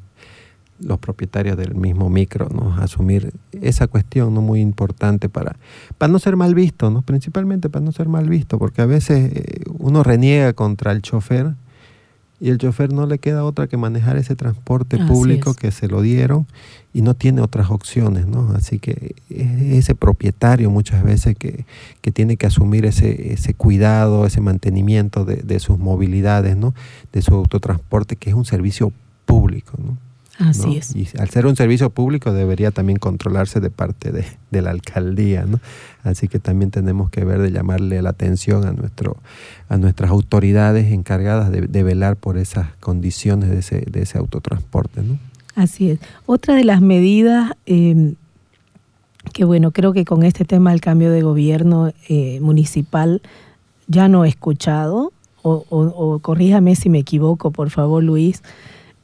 los 0.80 0.98
propietarios 0.98 1.56
del 1.56 1.74
mismo 1.74 2.08
micro, 2.08 2.48
¿no? 2.48 2.74
asumir 2.76 3.32
esa 3.52 3.88
cuestión 3.88 4.32
¿no? 4.32 4.40
muy 4.40 4.60
importante 4.60 5.28
para, 5.28 5.56
para 5.98 6.10
no 6.10 6.18
ser 6.18 6.36
mal 6.36 6.54
visto, 6.54 6.90
¿no? 6.90 7.02
principalmente 7.02 7.68
para 7.68 7.84
no 7.84 7.92
ser 7.92 8.08
mal 8.08 8.28
visto, 8.28 8.58
porque 8.58 8.80
a 8.80 8.86
veces 8.86 9.32
eh, 9.34 9.62
uno 9.78 10.02
reniega 10.02 10.52
contra 10.54 10.92
el 10.92 11.02
chofer 11.02 11.54
y 12.40 12.50
el 12.50 12.58
chofer 12.58 12.92
no 12.92 13.06
le 13.06 13.18
queda 13.18 13.44
otra 13.44 13.66
que 13.66 13.76
manejar 13.76 14.16
ese 14.16 14.36
transporte 14.36 14.96
Así 14.96 15.04
público 15.06 15.50
es. 15.50 15.56
que 15.56 15.70
se 15.72 15.88
lo 15.88 16.02
dieron 16.02 16.46
y 16.94 17.02
no 17.02 17.14
tiene 17.14 17.40
otras 17.40 17.70
opciones, 17.70 18.26
¿no? 18.26 18.52
Así 18.54 18.78
que 18.78 19.16
es 19.28 19.60
ese 19.60 19.94
propietario 19.94 20.70
muchas 20.70 21.02
veces 21.02 21.36
que, 21.36 21.64
que 22.00 22.12
tiene 22.12 22.36
que 22.36 22.46
asumir 22.46 22.86
ese, 22.86 23.32
ese 23.32 23.54
cuidado, 23.54 24.24
ese 24.26 24.40
mantenimiento 24.40 25.24
de, 25.24 25.36
de 25.36 25.58
sus 25.58 25.78
movilidades, 25.78 26.56
¿no? 26.56 26.74
De 27.12 27.22
su 27.22 27.34
autotransporte, 27.34 28.16
que 28.16 28.30
es 28.30 28.36
un 28.36 28.44
servicio 28.44 28.92
público, 29.26 29.72
¿no? 29.84 29.98
Así 30.38 30.66
¿no? 30.68 30.72
es. 30.74 30.94
Y 30.94 31.08
al 31.18 31.28
ser 31.30 31.46
un 31.46 31.56
servicio 31.56 31.90
público 31.90 32.32
debería 32.32 32.70
también 32.70 32.98
controlarse 32.98 33.58
de 33.60 33.70
parte 33.70 34.12
de, 34.12 34.24
de 34.50 34.62
la 34.62 34.70
alcaldía, 34.70 35.44
¿no? 35.44 35.58
Así 36.04 36.28
que 36.28 36.38
también 36.38 36.70
tenemos 36.70 37.10
que 37.10 37.24
ver 37.24 37.40
de 37.42 37.50
llamarle 37.50 38.00
la 38.02 38.10
atención 38.10 38.64
a, 38.64 38.72
nuestro, 38.72 39.16
a 39.68 39.76
nuestras 39.76 40.10
autoridades 40.10 40.92
encargadas 40.92 41.50
de, 41.50 41.62
de 41.62 41.82
velar 41.82 42.16
por 42.16 42.38
esas 42.38 42.68
condiciones 42.78 43.50
de 43.50 43.58
ese, 43.58 43.80
de 43.90 44.02
ese 44.02 44.16
autotransporte, 44.18 45.02
¿no? 45.02 45.18
Así 45.56 45.90
es. 45.90 45.98
Otra 46.24 46.54
de 46.54 46.62
las 46.62 46.80
medidas 46.80 47.50
eh, 47.66 48.14
que, 49.32 49.44
bueno, 49.44 49.72
creo 49.72 49.92
que 49.92 50.04
con 50.04 50.22
este 50.22 50.44
tema 50.44 50.70
del 50.70 50.80
cambio 50.80 51.10
de 51.10 51.22
gobierno 51.22 51.92
eh, 52.08 52.38
municipal 52.40 53.20
ya 53.88 54.06
no 54.08 54.24
he 54.24 54.28
escuchado, 54.28 55.12
o, 55.42 55.64
o- 55.68 55.86
o 56.14 56.18
corríjame 56.20 56.76
si 56.76 56.88
me 56.88 56.98
equivoco, 57.00 57.50
por 57.50 57.70
favor, 57.70 58.02
Luis, 58.04 58.42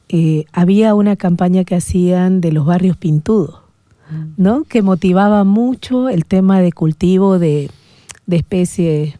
eh, 0.09 0.45
había 0.53 0.93
una 0.95 1.15
campaña 1.15 1.63
que 1.63 1.75
hacían 1.75 2.41
de 2.41 2.51
los 2.51 2.65
barrios 2.65 2.97
pintudos, 2.97 3.59
¿no? 4.37 4.63
Que 4.63 4.81
motivaba 4.81 5.43
mucho 5.43 6.09
el 6.09 6.25
tema 6.25 6.61
de 6.61 6.71
cultivo 6.71 7.39
de, 7.39 7.69
de 8.27 8.35
especies 8.37 9.15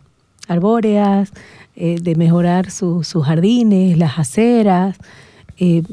arbóreas, 0.48 1.32
eh, 1.76 1.98
de 2.02 2.16
mejorar 2.16 2.70
su- 2.72 3.04
sus 3.04 3.26
jardines, 3.26 3.98
las 3.98 4.20
aceras. 4.20 4.98
eh, 5.58 5.84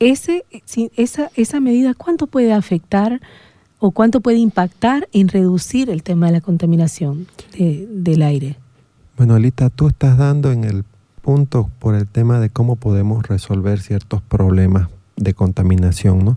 ese, 0.00 0.44
esa, 0.96 1.30
esa 1.36 1.60
medida, 1.60 1.94
¿cuánto 1.94 2.26
puede 2.26 2.52
afectar 2.52 3.20
o 3.78 3.90
cuánto 3.92 4.20
puede 4.20 4.38
impactar 4.38 5.08
en 5.12 5.28
reducir 5.28 5.88
el 5.88 6.02
tema 6.02 6.26
de 6.26 6.32
la 6.32 6.40
contaminación 6.40 7.26
de- 7.56 7.86
del 7.90 8.22
aire? 8.22 8.56
Bueno, 9.16 9.34
Alita, 9.34 9.70
tú 9.70 9.88
estás 9.88 10.18
dando 10.18 10.50
en 10.50 10.64
el 10.64 10.84
punto 11.24 11.70
por 11.78 11.94
el 11.94 12.06
tema 12.06 12.38
de 12.38 12.50
cómo 12.50 12.76
podemos 12.76 13.26
resolver 13.26 13.80
ciertos 13.80 14.20
problemas 14.20 14.88
de 15.16 15.32
contaminación, 15.32 16.22
¿no? 16.22 16.36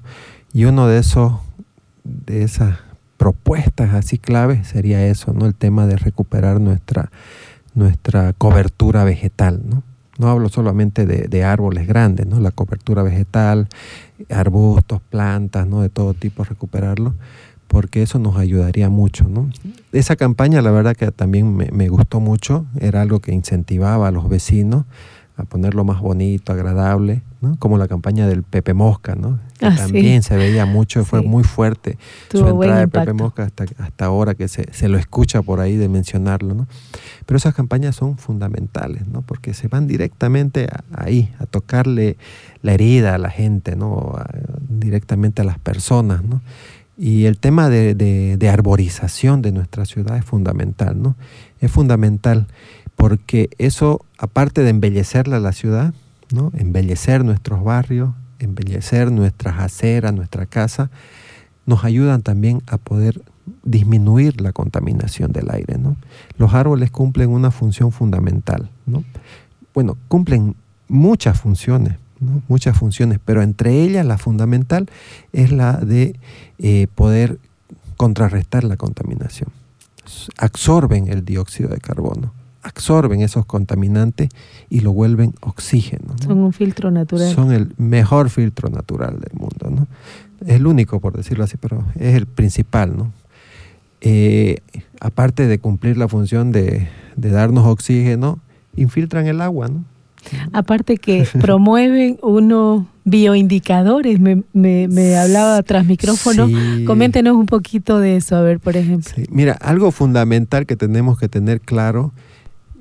Y 0.53 0.63
uno 0.63 0.87
de 0.87 0.99
esos, 0.99 1.33
de 2.05 2.43
esas 2.43 2.79
propuestas 3.17 3.93
así 3.93 4.17
claves 4.17 4.69
sería 4.69 5.05
eso, 5.05 5.33
¿no? 5.33 5.45
El 5.45 5.55
tema 5.55 5.87
de 5.87 5.97
recuperar 5.97 6.61
nuestra, 6.61 7.11
nuestra 7.75 8.31
cobertura 8.31 9.03
vegetal, 9.03 9.61
¿no? 9.67 9.83
No 10.19 10.29
hablo 10.29 10.47
solamente 10.47 11.05
de, 11.05 11.27
de 11.27 11.43
árboles 11.43 11.85
grandes, 11.85 12.25
¿no? 12.25 12.39
La 12.39 12.51
cobertura 12.51 13.03
vegetal, 13.03 13.67
arbustos, 14.29 15.01
plantas, 15.01 15.67
¿no? 15.67 15.81
De 15.81 15.89
todo 15.89 16.13
tipo, 16.13 16.45
recuperarlo, 16.45 17.13
porque 17.67 18.01
eso 18.01 18.19
nos 18.19 18.37
ayudaría 18.37 18.89
mucho, 18.89 19.27
¿no? 19.27 19.49
Esa 19.91 20.15
campaña, 20.15 20.61
la 20.61 20.71
verdad 20.71 20.95
que 20.95 21.11
también 21.11 21.55
me, 21.55 21.69
me 21.71 21.89
gustó 21.89 22.19
mucho, 22.19 22.65
era 22.79 23.01
algo 23.01 23.19
que 23.19 23.33
incentivaba 23.33 24.07
a 24.07 24.11
los 24.11 24.29
vecinos 24.29 24.85
a 25.35 25.43
ponerlo 25.43 25.83
más 25.83 26.01
bonito, 26.01 26.51
agradable, 26.51 27.21
¿no? 27.41 27.57
Como 27.59 27.77
la 27.77 27.87
campaña 27.87 28.25
del 28.27 28.41
Pepe 28.41 28.73
Mosca, 28.73 29.13
¿no? 29.15 29.39
Que 29.59 29.67
Ah, 29.67 29.71
sí. 29.71 29.77
también 29.77 30.23
se 30.23 30.35
veía 30.35 30.65
mucho, 30.65 31.05
fue 31.05 31.19
Sí. 31.21 31.27
muy 31.27 31.43
fuerte 31.43 31.99
Tuvo 32.29 32.41
su 32.41 32.47
entrada 32.55 32.79
de 32.79 32.87
Pepe. 32.87 33.13
Mosca 33.13 33.43
hasta, 33.43 33.65
hasta 33.77 34.05
ahora 34.05 34.33
que 34.33 34.47
se, 34.47 34.65
se 34.73 34.87
lo 34.87 34.97
escucha 34.97 35.43
por 35.43 35.59
ahí 35.59 35.75
de 35.77 35.89
mencionarlo, 35.89 36.55
¿no? 36.55 36.67
Pero 37.27 37.37
esas 37.37 37.53
campañas 37.53 37.95
son 37.95 38.17
fundamentales, 38.17 39.07
¿no? 39.07 39.21
Porque 39.21 39.53
se 39.53 39.67
van 39.67 39.85
directamente 39.85 40.65
a- 40.71 40.83
ahí, 41.03 41.31
a 41.37 41.45
tocarle 41.45 42.17
la 42.63 42.73
herida 42.73 43.13
a 43.13 43.17
la 43.19 43.29
gente, 43.29 43.75
¿no? 43.75 44.13
A- 44.17 44.27
directamente 44.69 45.43
a 45.43 45.45
las 45.45 45.59
personas, 45.59 46.23
¿no? 46.23 46.41
Y 46.97 47.25
el 47.25 47.37
tema 47.37 47.69
de, 47.69 47.93
de- 47.93 48.49
arborización 48.49 49.41
de 49.41 49.51
nuestra 49.51 49.85
ciudad 49.85 50.17
es 50.17 50.25
fundamental, 50.25 50.99
¿no? 51.01 51.15
Es 51.59 51.71
fundamental 51.71 52.47
porque 52.95 53.49
eso, 53.59 54.01
aparte 54.17 54.63
de 54.63 54.69
embellecerla 54.71 55.39
la 55.39 55.51
ciudad, 55.51 55.93
¿no? 56.33 56.51
Embellecer 56.57 57.23
nuestros 57.23 57.63
barrios, 57.63 58.15
embellecer 58.39 59.11
nuestras 59.11 59.59
aceras, 59.59 60.13
nuestra 60.13 60.47
casa, 60.47 60.89
nos 61.67 61.83
ayudan 61.83 62.23
también 62.23 62.63
a 62.67 62.77
poder 62.77 63.21
disminuir 63.63 64.41
la 64.41 64.51
contaminación 64.51 65.31
del 65.31 65.51
aire, 65.51 65.77
¿no? 65.77 65.97
Los 66.37 66.53
árboles 66.53 66.89
cumplen 66.89 67.29
una 67.29 67.51
función 67.51 67.91
fundamental, 67.91 68.69
¿no? 68.87 69.03
Bueno, 69.73 69.97
cumplen 70.07 70.55
muchas 70.87 71.39
funciones, 71.39 71.97
¿no? 72.19 72.41
Muchas 72.47 72.77
funciones, 72.77 73.19
pero 73.23 73.41
entre 73.41 73.81
ellas 73.81 74.05
la 74.05 74.17
fundamental 74.17 74.89
es 75.33 75.51
la 75.51 75.73
de 75.73 76.19
eh, 76.59 76.87
poder 76.95 77.39
contrarrestar 77.97 78.63
la 78.63 78.77
contaminación. 78.77 79.49
Absorben 80.37 81.07
el 81.07 81.25
dióxido 81.25 81.69
de 81.69 81.79
carbono, 81.79 82.31
absorben 82.61 83.21
esos 83.21 83.45
contaminantes 83.45 84.29
y 84.69 84.81
lo 84.81 84.93
vuelven 84.93 85.33
oxígeno. 85.41 86.15
¿no? 86.19 86.23
Son 86.23 86.37
un 86.39 86.53
filtro 86.53 86.91
natural. 86.91 87.33
Son 87.33 87.51
el 87.51 87.73
mejor 87.77 88.29
filtro 88.29 88.69
natural 88.69 89.19
del 89.19 89.39
mundo, 89.39 89.69
¿no? 89.69 89.87
Es 90.45 90.55
el 90.55 90.67
único, 90.67 90.99
por 90.99 91.17
decirlo 91.17 91.43
así, 91.43 91.57
pero 91.57 91.83
es 91.95 92.15
el 92.15 92.27
principal, 92.27 92.95
¿no? 92.95 93.11
Eh, 94.01 94.57
aparte 94.99 95.47
de 95.47 95.57
cumplir 95.57 95.97
la 95.97 96.07
función 96.07 96.51
de, 96.51 96.87
de 97.15 97.29
darnos 97.31 97.65
oxígeno, 97.65 98.39
infiltran 98.75 99.25
el 99.25 99.41
agua, 99.41 99.67
¿no? 99.67 99.83
Aparte 100.53 100.97
que 100.97 101.27
promueven 101.41 102.17
unos 102.21 102.85
bioindicadores, 103.05 104.19
me, 104.19 104.43
me, 104.53 104.87
me 104.87 105.15
hablaba 105.15 105.61
tras 105.63 105.85
micrófono. 105.85 106.47
Sí. 106.47 106.85
Coméntenos 106.85 107.35
un 107.35 107.45
poquito 107.45 107.99
de 107.99 108.17
eso, 108.17 108.35
a 108.35 108.41
ver, 108.41 108.59
por 108.59 108.75
ejemplo. 108.75 109.11
Sí, 109.15 109.25
Mira, 109.29 109.53
algo 109.53 109.91
fundamental 109.91 110.65
que 110.65 110.75
tenemos 110.75 111.17
que 111.17 111.29
tener 111.29 111.61
claro, 111.61 112.11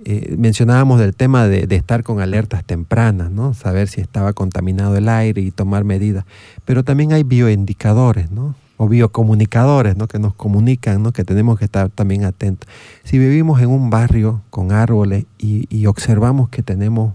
eh, 0.04 0.34
mencionábamos 0.36 0.98
del 0.98 1.14
tema 1.14 1.46
de, 1.46 1.66
de 1.66 1.76
estar 1.76 2.02
con 2.02 2.20
alertas 2.20 2.64
tempranas, 2.64 3.30
¿no? 3.30 3.54
Saber 3.54 3.88
si 3.88 4.00
estaba 4.00 4.32
contaminado 4.32 4.96
el 4.96 5.08
aire 5.08 5.42
y 5.42 5.50
tomar 5.50 5.84
medidas. 5.84 6.24
Pero 6.64 6.82
también 6.82 7.12
hay 7.12 7.22
bioindicadores, 7.22 8.30
¿no? 8.30 8.54
O 8.78 8.88
biocomunicadores, 8.88 9.96
¿no? 9.96 10.06
Que 10.06 10.18
nos 10.18 10.34
comunican, 10.34 11.02
¿no? 11.02 11.12
Que 11.12 11.24
tenemos 11.24 11.58
que 11.58 11.64
estar 11.64 11.88
también 11.88 12.24
atentos. 12.24 12.68
Si 13.04 13.18
vivimos 13.18 13.60
en 13.62 13.70
un 13.70 13.88
barrio 13.90 14.42
con 14.50 14.70
árboles 14.72 15.24
y, 15.38 15.66
y 15.74 15.86
observamos 15.86 16.48
que 16.50 16.62
tenemos 16.62 17.14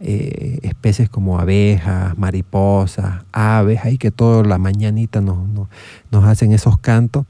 eh, 0.00 0.58
especies 0.62 1.08
como 1.08 1.38
abejas, 1.38 2.16
mariposas, 2.18 3.24
aves, 3.32 3.80
ahí 3.84 3.98
que 3.98 4.10
toda 4.10 4.44
la 4.44 4.58
mañanita 4.58 5.20
nos, 5.20 5.48
nos, 5.48 5.68
nos 6.10 6.24
hacen 6.24 6.52
esos 6.52 6.78
cantos, 6.78 7.24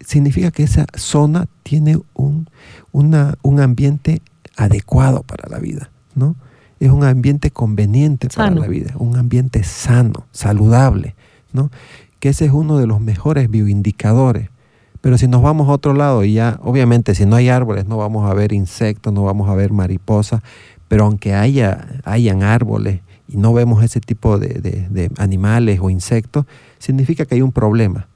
significa 0.00 0.50
que 0.50 0.62
esa 0.62 0.86
zona 0.96 1.46
tiene 1.62 1.98
un, 2.14 2.48
una- 2.92 3.36
un 3.42 3.60
ambiente 3.60 4.22
adecuado 4.56 5.22
para 5.22 5.48
la 5.48 5.58
vida, 5.58 5.90
¿no? 6.14 6.36
Es 6.80 6.90
un 6.90 7.04
ambiente 7.04 7.50
conveniente 7.50 8.28
para 8.28 8.50
la 8.62 8.66
vida, 8.68 8.94
un 8.98 9.16
ambiente 9.16 9.62
sano, 9.64 10.26
saludable, 10.32 11.14
¿no? 11.52 11.70
Que 12.20 12.28
ese 12.30 12.44
es 12.44 12.52
uno 12.52 12.78
de 12.78 12.86
los 12.86 13.00
mejores 13.00 13.50
bioindicadores. 13.50 14.50
Pero 15.00 15.16
si 15.16 15.26
nos 15.26 15.40
vamos 15.42 15.68
a 15.68 15.72
otro 15.72 15.94
lado 15.94 16.24
y 16.24 16.34
ya, 16.34 16.58
obviamente, 16.62 17.14
si 17.14 17.24
no 17.24 17.36
hay 17.36 17.48
árboles, 17.48 17.86
no 17.86 17.96
vamos 17.96 18.30
a 18.30 18.34
ver 18.34 18.52
insectos, 18.52 19.12
no 19.12 19.24
vamos 19.24 19.48
a 19.48 19.54
ver 19.54 19.72
mariposas, 19.72 20.42
pero 20.88 21.04
aunque 21.06 21.32
haya, 21.34 21.88
hayan 22.04 22.42
árboles 22.42 23.00
y 23.26 23.36
no 23.38 23.52
vemos 23.54 23.82
ese 23.82 24.00
tipo 24.00 24.38
de, 24.38 24.48
de- 24.90 25.10
animales 25.16 25.78
o 25.80 25.88
insectos, 25.88 26.44
significa 26.78 27.24
que 27.24 27.36
hay 27.36 27.42
un 27.42 27.52
problema. 27.52 28.08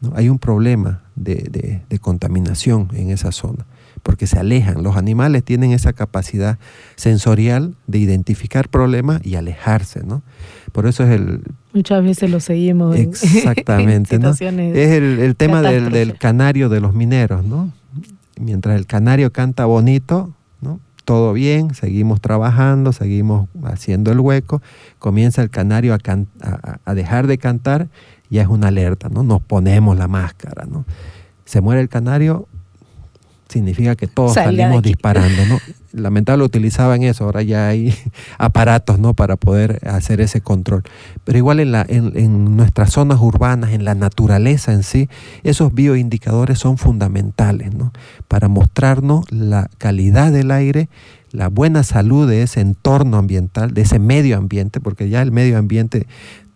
¿no? 0.00 0.12
Hay 0.14 0.28
un 0.28 0.38
problema 0.38 1.02
de, 1.16 1.34
de- 1.50 1.82
de 1.88 1.98
contaminación 1.98 2.88
en 2.94 3.10
esa 3.10 3.32
zona, 3.32 3.66
porque 4.04 4.26
se 4.28 4.38
alejan. 4.38 4.82
Los 4.84 4.96
animales 4.96 5.42
tienen 5.42 5.72
esa 5.72 5.92
capacidad 5.92 6.58
sensorial 6.96 7.74
de 7.88 7.98
identificar 7.98 8.68
problemas 8.68 9.24
y 9.26 9.34
alejarse, 9.34 10.04
¿no? 10.04 10.22
Por 10.70 10.86
eso 10.86 11.02
es 11.04 11.10
el, 11.10 11.42
Muchas 11.74 12.02
veces 12.04 12.30
lo 12.30 12.40
seguimos 12.40 12.96
en- 12.96 13.10
Exactamente, 13.10 14.16
en 14.16 14.22
¿no? 14.22 14.32
situaciones 14.34 14.76
es 14.76 14.90
el, 14.90 15.18
el 15.20 15.36
tema 15.36 15.62
del, 15.62 15.90
del 15.90 16.18
canario 16.18 16.68
de 16.68 16.80
los 16.80 16.94
mineros, 16.94 17.44
¿no? 17.44 17.72
Mientras 18.40 18.76
el 18.76 18.86
canario 18.86 19.32
canta 19.32 19.64
bonito, 19.66 20.34
¿no? 20.60 20.80
Todo 21.04 21.32
bien, 21.32 21.74
seguimos 21.74 22.20
trabajando, 22.20 22.92
seguimos 22.92 23.48
haciendo 23.64 24.12
el 24.12 24.20
hueco, 24.20 24.62
comienza 24.98 25.42
el 25.42 25.50
canario 25.50 25.94
a, 25.94 25.98
can- 25.98 26.28
a- 26.40 26.78
a 26.84 26.94
dejar 26.94 27.26
de 27.26 27.38
cantar, 27.38 27.88
ya 28.30 28.42
es 28.42 28.48
una 28.48 28.68
alerta, 28.68 29.08
¿no? 29.08 29.22
Nos 29.22 29.42
ponemos 29.42 29.96
la 29.96 30.08
máscara, 30.08 30.64
¿no? 30.64 30.84
Se 31.44 31.60
muere 31.60 31.80
el 31.80 31.88
canario, 31.88 32.48
significa 33.52 33.94
que 33.96 34.06
todos 34.06 34.34
Salga 34.34 34.50
salimos 34.50 34.82
disparando, 34.82 35.46
¿no? 35.46 35.58
Lamentable 35.92 36.44
utilizaban 36.44 37.02
eso, 37.02 37.24
ahora 37.24 37.42
ya 37.42 37.68
hay 37.68 37.94
aparatos, 38.38 38.98
¿no? 38.98 39.14
Para 39.14 39.36
poder 39.36 39.86
hacer 39.86 40.20
ese 40.20 40.40
control. 40.40 40.82
Pero 41.24 41.38
igual 41.38 41.60
en, 41.60 41.72
la, 41.72 41.84
en, 41.88 42.12
en 42.16 42.56
nuestras 42.56 42.92
zonas 42.92 43.20
urbanas, 43.20 43.72
en 43.72 43.84
la 43.84 43.94
naturaleza 43.94 44.72
en 44.72 44.82
sí, 44.82 45.08
esos 45.42 45.74
bioindicadores 45.74 46.58
son 46.58 46.78
fundamentales, 46.78 47.74
¿no? 47.74 47.92
Para 48.28 48.48
mostrarnos 48.48 49.30
la 49.30 49.68
calidad 49.78 50.32
del 50.32 50.50
aire, 50.50 50.88
la 51.30 51.48
buena 51.48 51.82
salud 51.82 52.28
de 52.28 52.42
ese 52.42 52.60
entorno 52.60 53.16
ambiental, 53.16 53.72
de 53.72 53.82
ese 53.82 53.98
medio 53.98 54.36
ambiente, 54.36 54.80
porque 54.80 55.08
ya 55.08 55.22
el 55.22 55.32
medio 55.32 55.58
ambiente 55.58 56.06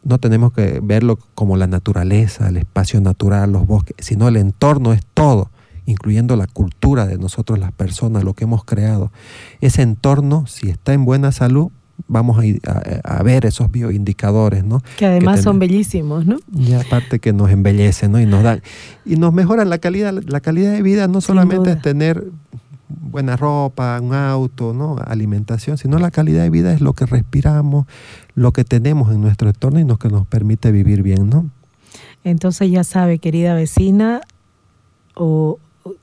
no 0.06 0.18
tenemos 0.18 0.52
que 0.52 0.80
verlo 0.82 1.18
como 1.34 1.56
la 1.56 1.66
naturaleza, 1.66 2.48
el 2.48 2.58
espacio 2.58 3.00
natural, 3.00 3.52
los 3.52 3.66
bosques, 3.66 3.96
sino 3.98 4.28
el 4.28 4.36
entorno 4.36 4.92
es 4.92 5.02
todo, 5.14 5.50
incluyendo 5.86 6.36
la 6.36 6.46
cultura 6.46 7.06
de 7.06 7.18
nosotros 7.18 7.58
las 7.58 7.72
personas, 7.72 8.24
lo 8.24 8.34
que 8.34 8.44
hemos 8.44 8.64
creado. 8.64 9.10
Ese 9.60 9.82
entorno, 9.82 10.46
si 10.46 10.68
está 10.68 10.92
en 10.92 11.04
buena 11.04 11.32
salud, 11.32 11.70
vamos 12.08 12.38
a, 12.38 12.44
ir 12.44 12.60
a, 12.66 13.18
a 13.18 13.22
ver 13.22 13.46
esos 13.46 13.70
bioindicadores, 13.70 14.64
¿no? 14.64 14.82
Que 14.98 15.06
además 15.06 15.36
Que 15.36 15.42
son 15.42 15.58
bellísimos, 15.58 16.26
¿no? 16.26 16.38
Y 16.54 16.74
aparte 16.74 17.18
que 17.18 17.32
nos 17.32 17.50
embellecen, 17.50 18.12
¿no? 18.12 18.20
Y 18.20 18.26
nos 18.26 18.42
dan, 18.42 18.62
y 19.04 19.16
nos 19.16 19.32
mejoran 19.32 19.70
la 19.70 19.78
calidad, 19.78 20.12
la 20.12 20.40
calidad 20.40 20.72
de 20.72 20.82
vida 20.82 21.08
no 21.08 21.20
solamente 21.20 21.72
es 21.72 21.80
tener 21.80 22.24
buena 22.88 23.36
ropa, 23.36 23.98
un 24.00 24.14
auto, 24.14 24.72
¿no? 24.72 24.96
alimentación, 25.04 25.78
sino 25.78 25.98
la 25.98 26.10
calidad 26.10 26.42
de 26.42 26.50
vida 26.50 26.72
es 26.72 26.80
lo 26.80 26.92
que 26.92 27.06
respiramos, 27.06 27.86
lo 28.34 28.52
que 28.52 28.64
tenemos 28.64 29.12
en 29.12 29.22
nuestro 29.22 29.48
entorno 29.48 29.80
y 29.80 29.84
lo 29.84 29.96
que 29.96 30.08
nos 30.08 30.26
permite 30.26 30.70
vivir 30.70 31.02
bien, 31.02 31.28
¿no? 31.28 31.50
Entonces 32.24 32.70
ya 32.70 32.84
sabe, 32.84 33.18
querida 33.18 33.54
vecina 33.54 34.20
o 35.14 35.58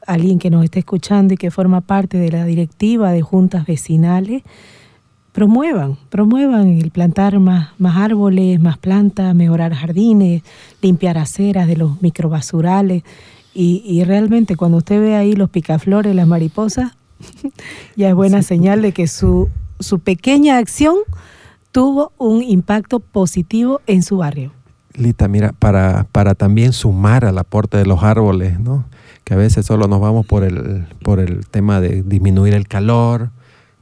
alguien 0.05 0.39
que 0.39 0.49
nos 0.49 0.63
esté 0.63 0.79
escuchando 0.79 1.34
y 1.34 1.38
que 1.38 1.51
forma 1.51 1.81
parte 1.81 2.17
de 2.17 2.31
la 2.31 2.45
directiva 2.45 3.11
de 3.11 3.21
juntas 3.21 3.65
vecinales, 3.65 4.43
promuevan, 5.31 5.97
promuevan 6.09 6.69
el 6.79 6.91
plantar 6.91 7.39
más, 7.39 7.69
más 7.79 7.97
árboles, 7.97 8.59
más 8.59 8.77
plantas, 8.77 9.36
mejorar 9.36 9.73
jardines, 9.73 10.43
limpiar 10.81 11.17
aceras 11.17 11.67
de 11.67 11.75
los 11.75 12.01
microbasurales. 12.01 13.03
Y, 13.53 13.84
y 13.86 14.03
realmente 14.03 14.55
cuando 14.55 14.77
usted 14.77 14.99
ve 14.99 15.15
ahí 15.15 15.34
los 15.34 15.49
picaflores, 15.49 16.15
las 16.15 16.27
mariposas, 16.27 16.93
ya 17.95 18.09
es 18.09 18.15
buena 18.15 18.41
señal 18.43 18.81
de 18.81 18.91
que 18.91 19.07
su, 19.07 19.49
su 19.79 19.99
pequeña 19.99 20.57
acción 20.57 20.95
tuvo 21.71 22.11
un 22.17 22.43
impacto 22.43 22.99
positivo 22.99 23.81
en 23.88 24.03
su 24.03 24.17
barrio. 24.17 24.53
Lita, 24.96 25.28
mira, 25.28 25.54
para, 25.58 26.06
para 26.12 26.36
también 26.36 26.74
sumar 26.74 27.26
al 27.26 27.38
aporte 27.38 27.78
de 27.78 27.86
los 27.86 28.04
árboles, 28.04 28.60
¿no? 28.60 28.86
Que 29.24 29.34
a 29.34 29.38
veces 29.38 29.66
solo 29.66 29.88
nos 29.88 30.00
vamos 30.00 30.26
por 30.26 30.44
el, 30.44 30.88
por 31.04 31.20
el 31.20 31.48
tema 31.48 31.82
de 31.82 32.04
disminuir 32.04 32.54
el 32.54 32.68
calor, 32.68 33.32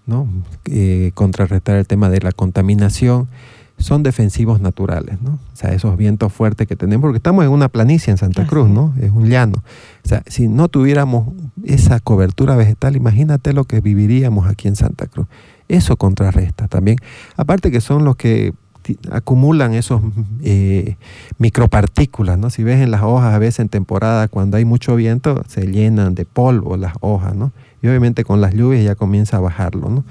¿no? 0.06 0.28
Eh, 0.66 1.12
contrarrestar 1.14 1.78
el 1.78 1.88
tema 1.88 2.10
de 2.10 2.22
la 2.22 2.32
contaminación. 2.32 3.28
Son 3.78 4.04
defensivos 4.04 4.62
naturales, 4.62 5.22
¿no? 5.22 5.32
O 5.32 5.56
sea, 5.56 5.72
esos 5.72 5.98
vientos 5.98 6.32
fuertes 6.32 6.68
que 6.68 6.76
tenemos, 6.76 7.02
porque 7.02 7.18
estamos 7.18 7.44
en 7.44 7.52
una 7.52 7.68
planicie 7.68 8.12
en 8.12 8.18
Santa 8.18 8.46
Cruz, 8.46 8.70
¿no? 8.70 8.94
Es 9.02 9.12
un 9.12 9.28
llano. 9.28 9.64
O 10.06 10.08
sea, 10.08 10.22
si 10.28 10.48
no 10.48 10.68
tuviéramos 10.68 11.34
esa 11.64 12.00
cobertura 12.00 12.56
vegetal, 12.56 12.96
imagínate 12.96 13.54
lo 13.54 13.64
que 13.64 13.82
viviríamos 13.82 14.48
aquí 14.48 14.68
en 14.68 14.76
Santa 14.76 15.08
Cruz. 15.08 15.28
Eso 15.68 15.98
contrarresta 15.98 16.68
también. 16.68 16.98
Aparte 17.38 17.72
que 17.72 17.82
son 17.82 18.06
los 18.06 18.16
que 18.16 18.54
acumulan 19.12 19.74
esos 19.74 20.02
eh, 20.44 20.96
micropartículas, 21.38 22.38
¿no? 22.38 22.50
Si 22.50 22.64
ves 22.64 22.82
en 22.82 22.92
las 22.92 23.04
hojas, 23.04 23.34
a 23.34 23.40
veces 23.40 23.60
en 23.60 23.70
temporada, 23.70 24.28
cuando 24.28 24.58
hay 24.58 24.66
mucho 24.66 24.96
viento, 24.96 25.44
se 25.48 25.68
llenan 25.68 26.16
de 26.16 26.26
polvo 26.26 26.78
las 26.78 26.94
hojas, 27.02 27.36
¿no? 27.36 27.52
Y 27.82 27.88
obviamente 27.88 28.24
con 28.24 28.42
las 28.42 28.54
lluvias 28.54 28.84
ya 28.84 28.96
comienza 28.96 29.38
a 29.38 29.40
bajarlo, 29.40 29.90
¿no? 29.90 30.04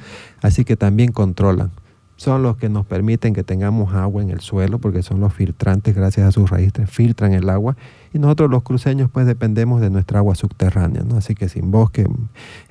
Así 0.42 0.64
que 0.64 0.76
también 0.76 1.12
controlan. 1.12 1.70
Son 2.16 2.42
los 2.42 2.58
que 2.58 2.68
nos 2.68 2.84
permiten 2.84 3.32
que 3.32 3.42
tengamos 3.42 3.94
agua 3.94 4.22
en 4.22 4.28
el 4.28 4.40
suelo, 4.40 4.78
porque 4.78 5.02
son 5.02 5.20
los 5.20 5.32
filtrantes, 5.32 5.94
gracias 5.94 6.28
a 6.28 6.32
sus 6.32 6.50
raíces, 6.50 6.90
filtran 6.90 7.32
el 7.32 7.48
agua. 7.48 7.76
Y 8.12 8.18
nosotros 8.18 8.50
los 8.50 8.62
cruceños, 8.62 9.08
pues 9.10 9.24
dependemos 9.24 9.80
de 9.80 9.88
nuestra 9.88 10.18
agua 10.18 10.34
subterránea, 10.34 11.02
¿no? 11.02 11.16
Así 11.16 11.34
que 11.34 11.48
sin 11.48 11.70
bosque 11.70 12.06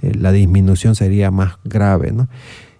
eh, 0.03 0.13
la 0.13 0.31
disminución 0.31 0.93
sería 0.93 1.31
más 1.31 1.57
grave, 1.63 2.11
¿no? 2.11 2.27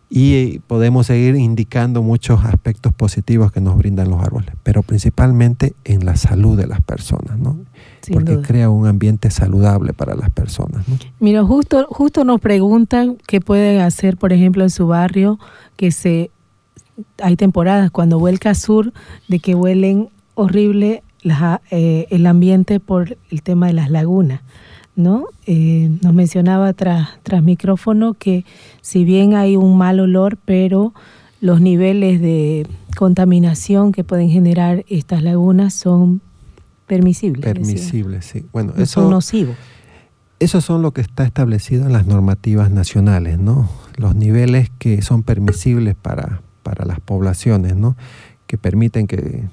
Y 0.09 0.59
podemos 0.59 1.05
seguir 1.05 1.35
indicando 1.35 2.01
muchos 2.01 2.43
aspectos 2.43 2.93
positivos 2.93 3.51
que 3.51 3.61
nos 3.61 3.77
brindan 3.77 4.09
los 4.09 4.21
árboles, 4.21 4.55
pero 4.63 4.81
principalmente 4.81 5.75
en 5.85 6.03
la 6.03 6.15
salud 6.15 6.57
de 6.57 6.65
las 6.65 6.81
personas, 6.81 7.37
¿no? 7.37 7.57
Sin 8.01 8.15
Porque 8.15 8.33
duda. 8.33 8.47
crea 8.47 8.69
un 8.71 8.87
ambiente 8.87 9.29
saludable 9.29 9.93
para 9.93 10.15
las 10.15 10.31
personas, 10.31 10.87
¿no? 10.87 10.97
Mira, 11.19 11.43
justo, 11.43 11.85
justo 11.91 12.23
nos 12.23 12.41
preguntan 12.41 13.17
qué 13.27 13.39
pueden 13.39 13.81
hacer, 13.81 14.17
por 14.17 14.33
ejemplo, 14.33 14.63
en 14.63 14.71
su 14.71 14.87
barrio, 14.87 15.37
que 15.75 15.91
se 15.91 16.31
hay 17.21 17.35
temporadas 17.35 17.91
cuando 17.91 18.19
vuelca 18.19 18.55
sur 18.55 18.93
de 19.27 19.39
que 19.39 19.55
huelen 19.55 20.09
horrible 20.35 21.03
eh, 21.71 22.07
el 22.09 22.25
ambiente 22.25 22.79
por 22.79 23.17
el 23.29 23.41
tema 23.43 23.67
de 23.67 23.73
las 23.73 23.89
lagunas, 23.89 24.41
¿no? 24.99 25.25
Eh, 25.47 25.89
nos 26.01 26.13
mencionaba 26.13 26.73
tras, 26.73 27.09
tras 27.23 27.41
micrófono 27.41 28.13
que 28.13 28.45
si 28.81 29.05
bien 29.05 29.33
hay 29.33 29.55
un 29.55 29.77
mal 29.77 29.99
olor, 29.99 30.37
pero 30.45 30.93
los 31.41 31.61
niveles 31.61 32.21
de 32.21 32.67
contaminación 32.97 33.91
que 33.91 34.03
pueden 34.03 34.29
generar 34.29 34.85
estas 34.89 35.23
lagunas 35.23 35.73
son 35.73 36.21
permisibles. 36.85 37.41
decía. 37.41 37.53
Permisible, 37.53 38.21
sí. 38.21 38.45
Bueno, 38.51 38.73
No 38.75 38.85
son 38.85 39.03
eso, 39.05 39.09
nocivos. 39.09 39.55
eso 40.39 40.59
son 40.61 40.81
lo 40.81 40.91
que 40.91 41.01
está 41.01 41.23
establecido 41.23 41.85
en 41.85 41.93
las 41.93 42.05
normativas 42.05 42.69
nacionales, 42.71 43.39
¿no? 43.39 43.69
Los 43.95 44.15
niveles 44.15 44.69
que 44.79 45.01
son 45.01 45.23
permisibles 45.23 45.95
para, 45.95 46.41
para 46.63 46.85
las 46.85 46.99
poblaciones, 46.99 47.75
¿no? 47.75 47.95
Que 48.47 48.57
permiten 48.57 49.07
que, 49.07 49.43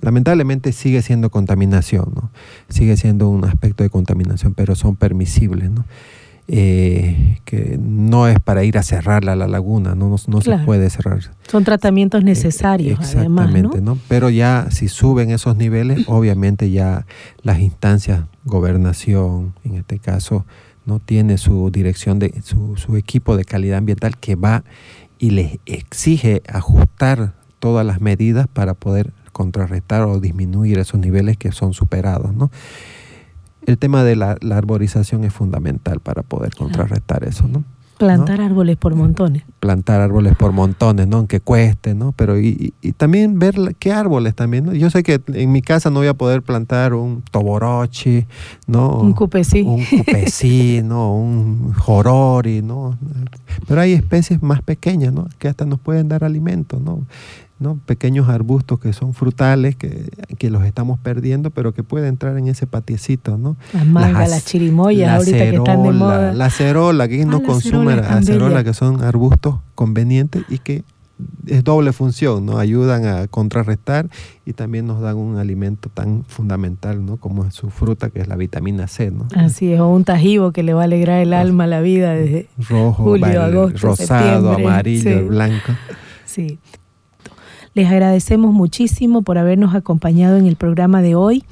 lamentablemente 0.00 0.72
sigue 0.72 1.02
siendo 1.02 1.30
contaminación, 1.30 2.12
¿no? 2.14 2.30
Sigue 2.68 2.96
siendo 2.96 3.28
un 3.28 3.44
aspecto 3.44 3.82
de 3.82 3.90
contaminación, 3.90 4.54
pero 4.54 4.74
son 4.74 4.96
permisibles, 4.96 5.70
¿no? 5.70 5.84
Eh, 6.50 7.40
que 7.44 7.78
no 7.78 8.26
es 8.26 8.40
para 8.40 8.64
ir 8.64 8.78
a 8.78 8.82
cerrarla 8.82 9.36
la 9.36 9.46
laguna, 9.46 9.94
no, 9.94 10.08
no, 10.08 10.16
no 10.28 10.38
Claro. 10.38 10.60
se 10.60 10.64
puede 10.64 10.88
cerrar. 10.88 11.20
Son 11.46 11.62
tratamientos 11.62 12.24
necesarios, 12.24 12.98
además, 13.14 13.50
¿no? 13.50 13.56
Exactamente, 13.58 13.80
¿no? 13.82 13.98
Pero 14.08 14.30
ya 14.30 14.68
si 14.70 14.88
suben 14.88 15.30
esos 15.30 15.56
niveles, 15.56 16.04
obviamente 16.08 16.70
ya 16.70 17.04
las 17.42 17.60
instancias, 17.60 18.22
gobernación, 18.46 19.52
en 19.64 19.74
este 19.74 19.98
caso, 19.98 20.46
no 20.86 21.00
tiene 21.00 21.36
su 21.36 21.70
dirección 21.70 22.18
de 22.18 22.32
su, 22.42 22.78
su 22.78 22.96
equipo 22.96 23.36
de 23.36 23.44
calidad 23.44 23.76
ambiental 23.76 24.16
que 24.16 24.34
va 24.34 24.64
y 25.18 25.30
les 25.32 25.58
exige 25.66 26.42
ajustar 26.48 27.34
todas 27.58 27.84
las 27.84 28.00
medidas 28.00 28.46
para 28.48 28.72
poder 28.72 29.12
contrarrestar 29.38 30.02
o 30.02 30.18
disminuir 30.18 30.80
esos 30.80 30.98
niveles 30.98 31.36
que 31.36 31.52
son 31.52 31.72
superados, 31.72 32.34
¿no? 32.34 32.50
El 33.64 33.78
tema 33.78 34.02
de 34.02 34.16
la, 34.16 34.36
la 34.40 34.56
arborización 34.56 35.22
es 35.22 35.32
fundamental 35.32 36.00
para 36.00 36.24
poder 36.24 36.56
contrarrestar 36.56 37.22
eso, 37.22 37.46
¿no? 37.46 37.62
Plantar 37.98 38.40
árboles 38.40 38.76
por 38.76 38.94
montones. 38.94 39.42
plantar 39.58 40.00
árboles 40.00 40.36
por 40.36 40.52
montones, 40.52 41.08
¿no? 41.08 41.16
Aunque 41.16 41.40
cueste, 41.40 41.94
¿no? 41.94 42.12
Pero 42.12 42.38
y, 42.38 42.72
también 42.96 43.40
ver 43.40 43.56
qué 43.80 43.92
árboles 43.92 44.36
también, 44.36 44.66
¿no? 44.66 44.72
Yo 44.72 44.88
sé 44.88 45.02
que 45.02 45.20
en 45.34 45.50
mi 45.50 45.62
casa 45.62 45.90
no 45.90 45.98
voy 45.98 46.06
a 46.06 46.14
poder 46.14 46.42
plantar 46.42 46.94
un 46.94 47.22
toborochi, 47.30 48.24
¿no? 48.68 49.00
Un 49.00 49.14
cupecí. 49.14 49.62
Un 49.62 49.84
cupecí, 49.84 50.80
¿no? 50.84 51.12
Un 51.12 51.72
jorori, 51.74 52.62
¿no? 52.62 52.96
Pero 53.66 53.80
hay 53.80 53.94
especies 53.94 54.42
más 54.42 54.62
pequeñas, 54.62 55.12
¿no? 55.12 55.26
Que 55.38 55.48
hasta 55.48 55.64
nos 55.64 55.80
pueden 55.80 56.08
dar 56.08 56.22
alimento, 56.22 56.78
¿no? 56.78 57.04
¿No? 57.60 57.78
Pequeños 57.86 58.28
arbustos 58.28 58.80
que 58.80 58.92
son 58.92 59.14
frutales, 59.14 59.76
que, 59.76 60.10
que 60.38 60.50
los 60.50 60.64
estamos 60.64 60.98
perdiendo, 60.98 61.50
pero 61.50 61.72
que 61.74 61.82
pueden 61.82 62.08
entrar 62.08 62.36
en 62.38 62.48
ese 62.48 62.66
patiecito, 62.66 63.36
¿no? 63.38 63.56
Las 63.72 63.86
mangas, 63.86 64.30
las 64.30 64.44
chirimoyas, 64.44 65.08
la 65.08 65.16
ahorita 65.16 65.38
que 65.38 65.56
están 65.56 65.82
de 65.82 65.88
acerola, 65.88 65.98
moda. 65.98 66.34
La 66.34 66.44
acerola, 66.46 67.08
que 67.08 67.18
Ah, 67.28 67.30
no 67.30 67.38
la 67.40 67.44
consume 67.44 67.96
la 67.96 68.64
que 68.64 68.74
son 68.74 69.02
arbustos 69.02 69.56
convenientes 69.74 70.44
y 70.48 70.58
que 70.58 70.84
es 71.46 71.64
doble 71.64 71.92
función, 71.92 72.46
¿no? 72.46 72.58
Ayudan 72.58 73.06
a 73.06 73.26
contrarrestar 73.26 74.08
y 74.46 74.52
también 74.52 74.86
nos 74.86 75.00
dan 75.00 75.16
un 75.16 75.36
alimento 75.36 75.88
tan 75.88 76.24
fundamental, 76.24 77.04
¿no? 77.04 77.16
Como 77.16 77.44
es 77.44 77.54
su 77.54 77.70
fruta, 77.70 78.10
que 78.10 78.20
es 78.20 78.28
la 78.28 78.36
vitamina 78.36 78.86
C, 78.86 79.10
¿no? 79.10 79.26
Así 79.34 79.72
es, 79.72 79.80
o 79.80 79.88
un 79.88 80.04
tajibo 80.04 80.52
que 80.52 80.62
le 80.62 80.74
va 80.74 80.82
a 80.82 80.84
alegrar 80.84 81.20
el 81.20 81.32
alma, 81.32 81.66
la 81.66 81.80
vida 81.80 82.12
desde... 82.12 82.48
Rojo, 82.68 83.02
Julio, 83.02 83.42
agosto, 83.42 83.88
rosado, 83.88 84.52
septiembre, 84.52 84.64
amarillo, 84.64 85.18
sí. 85.18 85.24
blanco. 85.24 85.72
Sí. 86.24 86.58
Les 87.78 87.86
agradecemos 87.86 88.52
muchísimo 88.52 89.22
por 89.22 89.38
habernos 89.38 89.72
acompañado 89.72 90.36
en 90.36 90.46
el 90.46 90.56
programa 90.56 91.00
de 91.00 91.14
hoy 91.14 91.44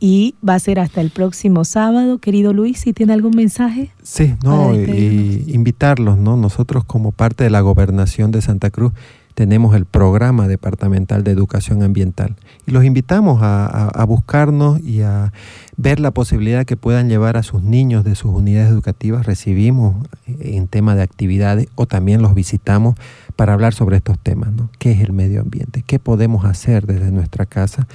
y 0.00 0.34
va 0.46 0.54
a 0.54 0.58
ser 0.58 0.78
hasta 0.78 1.00
el 1.00 1.08
próximo 1.08 1.64
sábado. 1.64 2.18
Querido 2.18 2.52
Luis, 2.52 2.80
si 2.80 2.92
tiene 2.92 3.14
algún 3.14 3.34
mensaje. 3.34 3.88
Sí, 4.02 4.34
no, 4.44 4.74
y, 4.76 5.44
invitarlos, 5.48 6.18
¿no? 6.18 6.36
Nosotros 6.36 6.84
como 6.84 7.10
parte 7.10 7.44
de 7.44 7.48
la 7.48 7.62
gobernación 7.62 8.32
de 8.32 8.42
Santa 8.42 8.68
Cruz 8.68 8.92
tenemos 9.34 9.74
el 9.74 9.86
programa 9.86 10.46
departamental 10.46 11.24
de 11.24 11.30
educación 11.30 11.82
ambiental 11.82 12.36
y 12.66 12.70
los 12.72 12.84
invitamos 12.84 13.40
a, 13.40 13.64
a- 13.64 13.88
a 13.88 14.04
buscarnos 14.04 14.78
y 14.82 15.00
a 15.00 15.32
ver 15.78 16.00
la 16.00 16.10
posibilidad 16.10 16.66
que 16.66 16.76
puedan 16.76 17.08
llevar 17.08 17.38
a 17.38 17.42
sus 17.42 17.62
niños 17.62 18.04
de 18.04 18.14
sus 18.14 18.30
unidades 18.30 18.70
educativas. 18.70 19.24
Recibimos 19.24 20.06
en 20.26 20.68
tema 20.68 20.94
de 20.96 21.02
actividades 21.02 21.68
o 21.76 21.86
también 21.86 22.20
los 22.20 22.34
visitamos 22.34 22.94
para 23.32 23.54
hablar 23.54 23.74
sobre 23.74 23.96
estos 23.96 24.18
temas, 24.18 24.52
¿no? 24.52 24.70
¿Qué 24.78 24.92
es 24.92 25.00
el 25.00 25.12
medio 25.12 25.40
ambiente? 25.40 25.82
¿Qué 25.86 25.98
podemos 25.98 26.44
hacer 26.44 26.86
desde 26.86 27.10
nuestra 27.10 27.46
casa? 27.46 27.88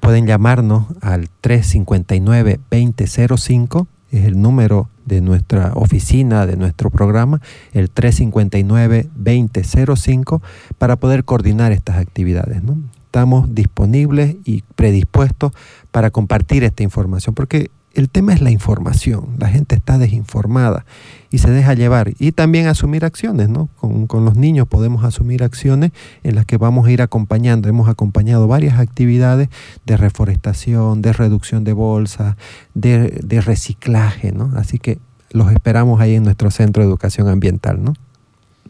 Pueden 0.00 0.26
llamarnos 0.26 0.86
al 1.00 1.28
359-2005, 1.42 3.86
es 4.10 4.24
el 4.24 4.40
número 4.40 4.88
de 5.06 5.20
nuestra 5.20 5.72
oficina, 5.74 6.46
de 6.46 6.56
nuestro 6.56 6.90
programa, 6.90 7.40
el 7.72 7.94
359-2005, 7.94 10.40
para 10.78 10.96
poder 10.96 11.24
coordinar 11.24 11.70
estas 11.72 11.96
actividades. 11.96 12.62
Estamos 13.06 13.54
disponibles 13.54 14.36
y 14.44 14.62
predispuestos 14.74 15.52
para 15.90 16.10
compartir 16.10 16.64
esta 16.64 16.82
información, 16.82 17.34
porque 17.34 17.70
el 17.94 18.08
tema 18.08 18.32
es 18.32 18.40
la 18.40 18.50
información. 18.50 19.36
La 19.38 19.48
gente 19.48 19.74
está 19.74 19.98
desinformada 19.98 20.84
y 21.30 21.38
se 21.38 21.50
deja 21.50 21.74
llevar. 21.74 22.12
Y 22.18 22.32
también 22.32 22.66
asumir 22.66 23.04
acciones, 23.04 23.48
¿no? 23.48 23.68
Con, 23.76 24.24
los 24.24 24.36
niños 24.36 24.68
podemos 24.68 25.04
asumir 25.04 25.42
acciones 25.42 25.92
en 26.22 26.34
las 26.34 26.46
que 26.46 26.56
vamos 26.56 26.86
a 26.86 26.92
ir 26.92 27.02
acompañando. 27.02 27.68
Hemos 27.68 27.88
acompañado 27.88 28.46
varias 28.46 28.78
actividades 28.78 29.48
de 29.86 29.96
reforestación, 29.96 31.02
de 31.02 31.12
reducción 31.12 31.64
de 31.64 31.72
bolsas, 31.72 32.36
de, 32.74 33.20
de 33.22 33.40
reciclaje, 33.40 34.32
¿no? 34.32 34.52
Así 34.56 34.78
que 34.78 34.98
los 35.30 35.50
esperamos 35.52 36.00
ahí 36.00 36.14
en 36.14 36.24
nuestro 36.24 36.50
centro 36.50 36.82
de 36.82 36.88
educación 36.88 37.28
ambiental, 37.28 37.82
¿no? 37.82 37.94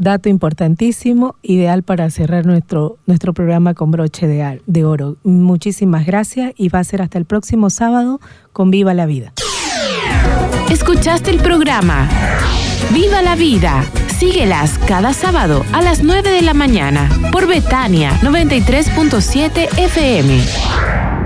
Dato 0.00 0.28
importantísimo, 0.28 1.36
ideal 1.42 1.82
para 1.82 2.10
cerrar 2.10 2.46
nuestro, 2.46 2.96
nuestro 3.06 3.34
programa 3.34 3.74
con 3.74 3.90
broche 3.90 4.26
de, 4.26 4.60
de 4.66 4.84
oro. 4.84 5.16
Muchísimas 5.22 6.06
gracias 6.06 6.52
y 6.56 6.70
va 6.70 6.80
a 6.80 6.84
ser 6.84 7.02
hasta 7.02 7.18
el 7.18 7.26
próximo 7.26 7.70
sábado 7.70 8.20
con 8.52 8.70
Viva 8.70 8.94
la 8.94 9.06
Vida. 9.06 9.32
Escuchaste 10.70 11.30
el 11.30 11.38
programa 11.38 12.08
Viva 12.92 13.22
la 13.22 13.36
Vida. 13.36 13.84
Síguelas 14.18 14.78
cada 14.86 15.12
sábado 15.12 15.64
a 15.72 15.82
las 15.82 16.02
9 16.02 16.30
de 16.30 16.42
la 16.42 16.54
mañana 16.54 17.08
por 17.30 17.46
Betania 17.46 18.12
93.7 18.22 19.78
FM. 19.78 21.19